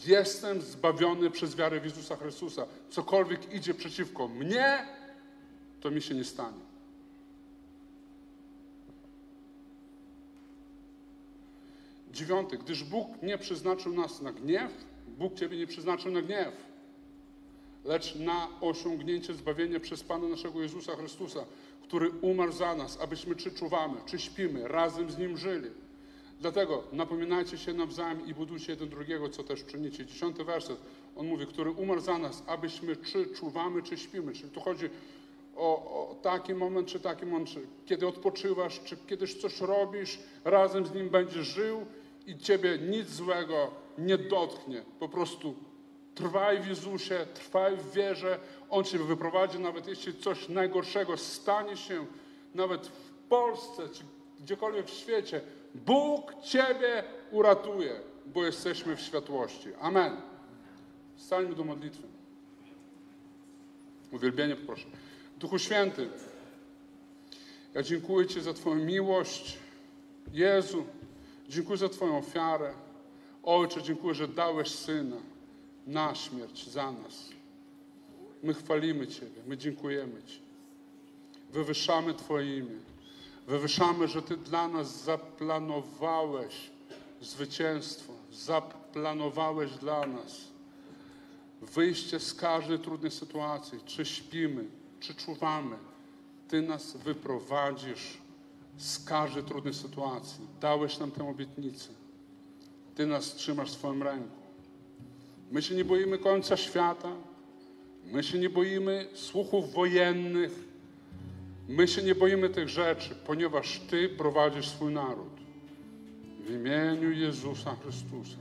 Jestem 0.05 0.61
zbawiony 0.61 1.31
przez 1.31 1.55
wiarę 1.55 1.79
w 1.79 1.85
Jezusa 1.85 2.15
Chrystusa. 2.15 2.65
Cokolwiek 2.89 3.53
idzie 3.53 3.73
przeciwko 3.73 4.27
mnie, 4.27 4.85
to 5.81 5.91
mi 5.91 6.01
się 6.01 6.15
nie 6.15 6.23
stanie. 6.23 6.65
Dziewiąty. 12.11 12.57
Gdyż 12.57 12.83
Bóg 12.83 13.07
nie 13.21 13.37
przeznaczył 13.37 13.93
nas 13.93 14.21
na 14.21 14.31
gniew, 14.31 14.71
Bóg 15.07 15.35
Ciebie 15.35 15.57
nie 15.57 15.67
przeznaczył 15.67 16.11
na 16.11 16.21
gniew, 16.21 16.53
lecz 17.85 18.15
na 18.15 18.47
osiągnięcie 18.61 19.33
zbawienia 19.33 19.79
przez 19.79 20.03
Pana 20.03 20.27
naszego 20.27 20.61
Jezusa 20.61 20.95
Chrystusa, 20.95 21.45
który 21.83 22.09
umarł 22.21 22.51
za 22.51 22.75
nas, 22.75 22.99
abyśmy 23.01 23.35
czy 23.35 23.51
czuwamy, 23.51 23.97
czy 24.05 24.19
śpimy, 24.19 24.67
razem 24.67 25.11
z 25.11 25.17
Nim 25.17 25.37
żyli. 25.37 25.69
Dlatego 26.41 26.83
napominajcie 26.91 27.57
się 27.57 27.73
nawzajem 27.73 28.27
i 28.27 28.33
budujcie 28.33 28.71
jeden 28.71 28.89
drugiego, 28.89 29.29
co 29.29 29.43
też 29.43 29.65
czynicie. 29.65 30.05
Dziesiąty 30.05 30.43
werset, 30.43 30.77
on 31.15 31.27
mówi, 31.27 31.47
który 31.47 31.71
umarł 31.71 32.01
za 32.01 32.17
nas, 32.17 32.43
abyśmy 32.47 32.95
czy 32.95 33.27
czuwamy, 33.27 33.83
czy 33.83 33.97
śpimy. 33.97 34.33
Czyli 34.33 34.49
tu 34.49 34.59
chodzi 34.59 34.89
o, 35.55 35.75
o 35.75 36.15
taki 36.21 36.53
moment, 36.53 36.87
czy 36.87 36.99
taki 36.99 37.25
moment, 37.25 37.49
czy 37.49 37.67
kiedy 37.85 38.07
odpoczywasz, 38.07 38.81
czy 38.83 38.97
kiedyś 38.97 39.35
coś 39.35 39.61
robisz, 39.61 40.19
razem 40.43 40.85
z 40.85 40.93
Nim 40.93 41.09
będziesz 41.09 41.47
żył 41.47 41.85
i 42.27 42.37
Ciebie 42.37 42.77
nic 42.77 43.09
złego 43.09 43.71
nie 43.97 44.17
dotknie. 44.17 44.83
Po 44.99 45.09
prostu 45.09 45.55
trwaj 46.15 46.61
w 46.61 46.67
Jezusie, 46.67 47.25
trwaj 47.33 47.77
w 47.77 47.91
wierze. 47.91 48.39
On 48.69 48.83
Cię 48.83 48.97
wyprowadzi, 48.97 49.59
nawet 49.59 49.87
jeśli 49.87 50.13
coś 50.13 50.49
najgorszego 50.49 51.17
stanie 51.17 51.77
się, 51.77 52.05
nawet 52.55 52.87
w 52.87 53.11
Polsce, 53.29 53.89
czy 53.89 54.03
gdziekolwiek 54.39 54.87
w 54.87 54.93
świecie. 54.93 55.41
Bóg 55.75 56.33
Ciebie 56.43 57.03
uratuje, 57.31 57.99
bo 58.25 58.45
jesteśmy 58.45 58.95
w 58.95 59.01
światłości. 59.01 59.69
Amen. 59.81 60.17
Stańmy 61.17 61.55
do 61.55 61.63
modlitwy. 61.63 62.07
Uwielbienie 64.11 64.55
proszę. 64.55 64.85
Duchu 65.37 65.59
Święty, 65.59 66.09
ja 67.73 67.83
dziękuję 67.83 68.27
Ci 68.27 68.41
za 68.41 68.53
Twoją 68.53 68.75
miłość. 68.75 69.57
Jezu, 70.33 70.85
dziękuję 71.49 71.77
za 71.77 71.89
Twoją 71.89 72.17
ofiarę. 72.17 72.73
Ojcze, 73.43 73.83
dziękuję, 73.83 74.13
że 74.13 74.27
dałeś 74.27 74.75
Syna 74.75 75.17
na 75.87 76.15
śmierć 76.15 76.69
za 76.69 76.91
nas. 76.91 77.29
My 78.43 78.53
chwalimy 78.53 79.07
Ciebie, 79.07 79.41
my 79.47 79.57
dziękujemy 79.57 80.23
Ci. 80.23 80.39
Wywyższamy 81.53 82.13
Twoje 82.13 82.57
imię. 82.57 82.79
Wywyższamy, 83.47 84.07
że 84.07 84.21
Ty 84.21 84.37
dla 84.37 84.67
nas 84.67 85.03
zaplanowałeś 85.03 86.69
zwycięstwo, 87.21 88.13
zaplanowałeś 88.31 89.71
dla 89.71 90.07
nas 90.07 90.55
wyjście 91.61 92.19
z 92.19 92.33
każdej 92.33 92.79
trudnej 92.79 93.11
sytuacji, 93.11 93.79
czy 93.85 94.05
śpimy, 94.05 94.65
czy 94.99 95.15
czuwamy. 95.15 95.77
Ty 96.47 96.61
nas 96.61 96.97
wyprowadzisz 96.97 98.17
z 98.77 99.05
każdej 99.05 99.43
trudnej 99.43 99.73
sytuacji. 99.73 100.47
Dałeś 100.61 100.99
nam 100.99 101.11
tę 101.11 101.29
obietnicę. 101.29 101.89
Ty 102.95 103.05
nas 103.05 103.35
trzymasz 103.35 103.71
w 103.71 103.73
swoim 103.73 104.03
ręku. 104.03 104.44
My 105.51 105.61
się 105.61 105.75
nie 105.75 105.85
boimy 105.85 106.17
końca 106.17 106.57
świata. 106.57 107.11
My 108.05 108.23
się 108.23 108.39
nie 108.39 108.49
boimy 108.49 109.07
słuchów 109.13 109.73
wojennych. 109.73 110.51
My 111.67 111.87
się 111.87 112.03
nie 112.03 112.15
boimy 112.15 112.49
tych 112.49 112.69
rzeczy, 112.69 113.15
ponieważ 113.25 113.79
Ty 113.79 114.09
prowadzisz 114.09 114.67
swój 114.67 114.93
naród. 114.93 115.35
W 116.45 116.51
imieniu 116.51 117.11
Jezusa 117.11 117.75
Chrystusa. 117.75 118.37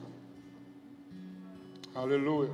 Halleluja. 1.94 2.50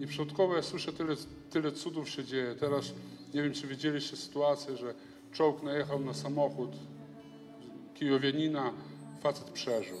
I 0.00 0.06
przodkowo 0.06 0.56
ja 0.56 0.62
słyszę, 0.62 0.92
tyle, 0.92 1.14
tyle 1.50 1.72
cudów 1.72 2.10
się 2.10 2.24
dzieje. 2.24 2.54
Teraz 2.54 2.92
nie 3.34 3.42
wiem, 3.42 3.52
czy 3.52 3.66
widzieliście 3.66 4.16
sytuację, 4.16 4.76
że 4.76 4.94
czołg 5.32 5.62
najechał 5.62 6.00
na 6.00 6.14
samochód 6.14 6.70
kijowianina, 7.94 8.72
facet 9.22 9.50
przeżył. 9.50 9.96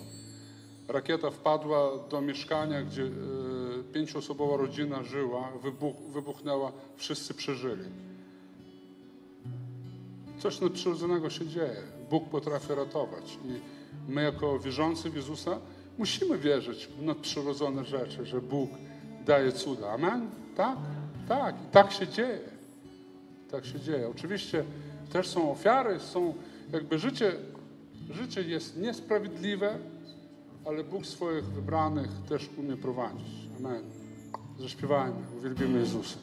Rakieta 0.88 1.30
wpadła 1.30 1.90
do 2.10 2.20
mieszkania, 2.20 2.82
gdzie 2.82 3.02
e, 3.02 3.08
pięcioosobowa 3.92 4.56
rodzina 4.56 5.02
żyła, 5.02 5.52
wybuch, 5.62 5.96
wybuchnęła, 5.96 6.72
wszyscy 6.96 7.34
przeżyli. 7.34 7.84
Coś 10.38 10.60
nadprzyrodzonego 10.60 11.30
się 11.30 11.46
dzieje. 11.46 11.82
Bóg 12.10 12.28
potrafi 12.28 12.74
ratować. 12.74 13.38
I 13.44 13.60
my, 14.12 14.22
jako 14.22 14.58
wierzący 14.58 15.10
w 15.10 15.16
Jezusa, 15.16 15.58
musimy 15.98 16.38
wierzyć 16.38 16.86
w 16.86 17.02
nadprzyrodzone 17.02 17.84
rzeczy, 17.84 18.26
że 18.26 18.40
Bóg 18.40 18.70
daje 19.26 19.52
cuda. 19.52 19.90
Amen? 19.90 20.30
Tak? 20.56 20.78
Tak. 21.28 21.54
I 21.54 21.72
tak 21.72 21.92
się 21.92 22.08
dzieje. 22.08 22.40
Tak 23.50 23.66
się 23.66 23.80
dzieje. 23.80 24.08
Oczywiście 24.08 24.64
też 25.12 25.28
są 25.28 25.52
ofiary, 25.52 26.00
są 26.00 26.34
jakby 26.72 26.98
życie, 26.98 27.32
życie 28.10 28.42
jest 28.42 28.76
niesprawiedliwe, 28.76 29.78
ale 30.66 30.84
Bóg 30.84 31.06
swoich 31.06 31.44
wybranych 31.44 32.08
też 32.28 32.50
umie 32.58 32.76
prowadzić. 32.76 33.28
Amen. 33.58 33.82
Zaśpiewajmy, 34.58 35.16
uwielbimy 35.38 35.78
Jezusa. 35.78 36.18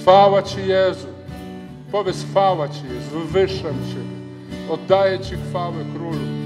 Chwała 0.00 0.42
Ci 0.42 0.66
Jezu. 0.66 1.06
Powiedz 1.92 2.24
chwała 2.24 2.68
Ci 2.68 2.84
Jezu, 2.84 3.10
wywyższam 3.10 3.74
Ciebie. 3.88 4.70
Oddaję 4.72 5.20
Ci 5.20 5.34
chwałę 5.36 5.84
Królu. 5.94 6.40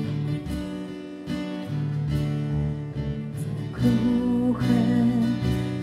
kruche 3.73 5.07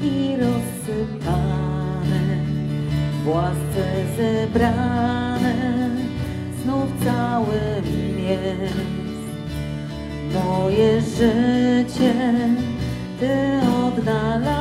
i 0.04 0.36
rozsypane, 0.36 1.66
w 3.24 3.28
łasce 3.28 4.06
zebrane, 4.18 5.56
znów 6.64 6.90
całym 7.04 8.20
jest. 8.20 9.01
Moje 10.34 11.02
życie 11.02 12.14
Ty 13.20 13.60
odnalazłeś, 13.88 14.61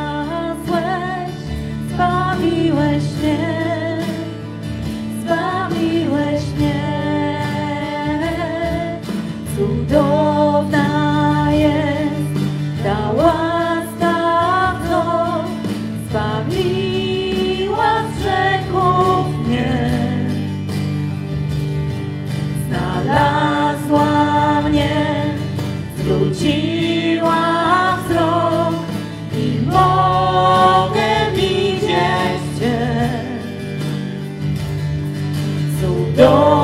너 36.21 36.60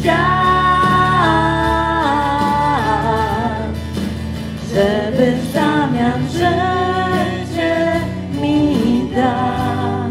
świat, 0.00 0.16
żeby 4.74 5.32
w 5.32 5.52
zamian 5.52 6.28
życie 6.28 8.00
mi 8.42 9.10
dać. 9.14 10.10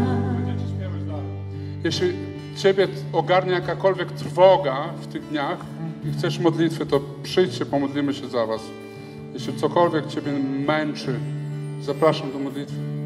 Jeśli 1.84 2.12
Ciebie 2.56 2.88
ogarnia 3.12 3.52
jakakolwiek 3.52 4.12
trwoga 4.12 4.88
w 5.00 5.06
tych 5.06 5.28
dniach 5.28 5.58
i 6.04 6.12
chcesz 6.12 6.38
modlitwy, 6.38 6.86
to 6.86 7.00
przyjdźcie, 7.22 7.66
pomodlimy 7.66 8.14
się 8.14 8.28
za 8.28 8.46
Was. 8.46 8.60
Jeśli 9.34 9.56
cokolwiek 9.56 10.06
Ciebie 10.06 10.32
męczy, 10.66 11.20
zapraszam 11.82 12.32
do 12.32 12.38
modlitwy. 12.38 12.99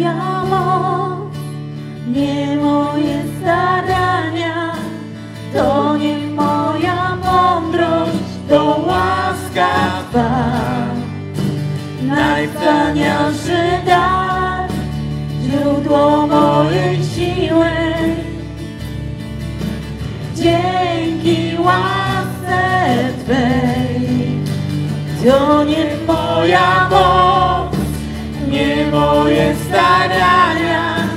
Moja 0.00 0.44
moc, 0.44 1.34
nie 2.08 2.56
moje 2.56 3.22
starania, 3.40 4.72
to 5.52 5.96
nie 5.96 6.16
moja 6.16 7.16
mądrość, 7.16 8.18
to 8.48 8.84
łaska 8.86 9.68
Twa. 10.10 10.30
Najwspanialszy 12.02 13.62
dar, 13.86 14.70
źródło 15.42 16.26
mojej 16.26 16.96
siły. 17.04 17.70
Dzięki 20.34 21.56
łasce 21.58 22.62
Twej, 23.24 24.40
to 25.24 25.64
nie 25.64 25.86
moja 26.06 26.88
moc, 26.90 27.49
nie 28.50 28.86
moje 28.90 29.54
starania, 29.68 31.08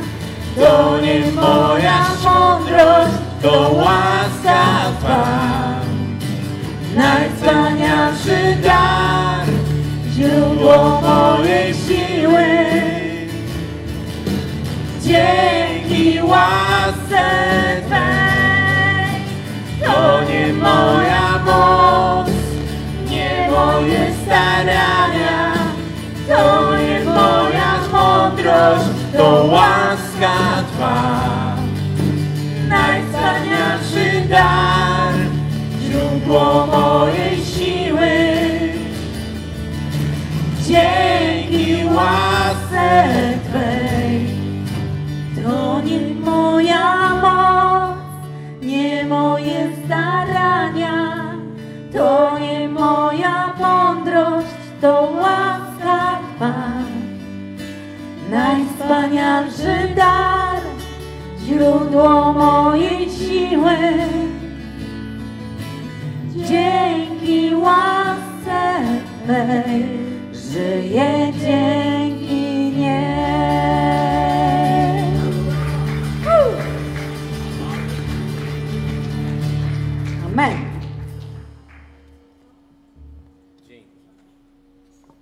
to 0.55 0.97
nie 1.01 1.31
moja 1.31 2.05
mądrość, 2.23 3.13
to 3.41 3.71
łaska 3.71 4.63
Twa. 4.99 5.27
Najwspanialszy 6.95 8.57
dar, 8.63 9.45
źródło 10.13 11.01
mojej 11.01 11.73
siły. 11.73 12.45
Dzięki 15.01 16.19
łasce 16.23 17.23
Twej, 17.87 19.23
to 19.83 20.21
nie 20.31 20.53
moja 20.53 21.43
moc, 21.45 22.29
nie 23.09 23.49
moje 23.51 24.13
starania, 24.25 25.53
to 26.27 26.77
nie 26.77 26.82
to 28.43 29.47
łaska 29.51 30.63
Twa. 30.75 31.55
Najwspanialszy 32.67 34.27
dar, 34.29 35.13
źródło 35.81 36.67
mojej 36.67 37.45
siły. 37.45 38.11
Dzięki 40.61 41.85
łasce 41.85 43.03
Twej, 43.49 44.27
to 45.43 45.81
nie 45.81 46.15
moja 46.15 47.09
moc, 47.21 47.97
nie 48.61 49.05
moje 49.05 49.69
starania, 49.85 51.15
to 51.93 52.39
nie 52.39 52.69
moja 52.69 53.53
mądrość, 53.59 54.47
to 54.81 55.13
łaska 55.21 56.19
Twa. 56.37 56.72
Najwspanialszy 58.33 59.93
dar, 59.95 60.61
źródło 61.45 62.33
mojej 62.33 63.09
siły. 63.09 63.77
Dzięki 66.35 67.55
łasce 67.55 68.83
Twej 69.23 69.85
żyję 70.33 71.33
dzięki 71.39 72.71
niej. 72.77 73.03
Amen. 80.25 80.57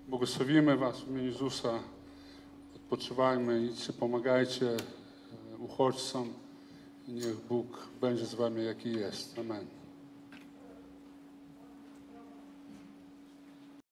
Błogosławimy 0.08 0.78
Was 0.78 1.02
w 1.02 1.08
imieniu 1.08 1.26
Jezusa. 1.28 1.70
Odpoczywajmy, 2.92 3.66
idźcie, 3.66 3.94
pomagajcie 3.94 4.70
e, 4.70 4.78
uchodźcom. 5.60 6.34
Niech 7.08 7.36
Bóg 7.36 7.88
będzie 8.02 8.26
z 8.26 8.34
Wami, 8.34 8.66
jaki 8.66 8.92
jest. 8.94 9.40
Amen. 9.40 9.81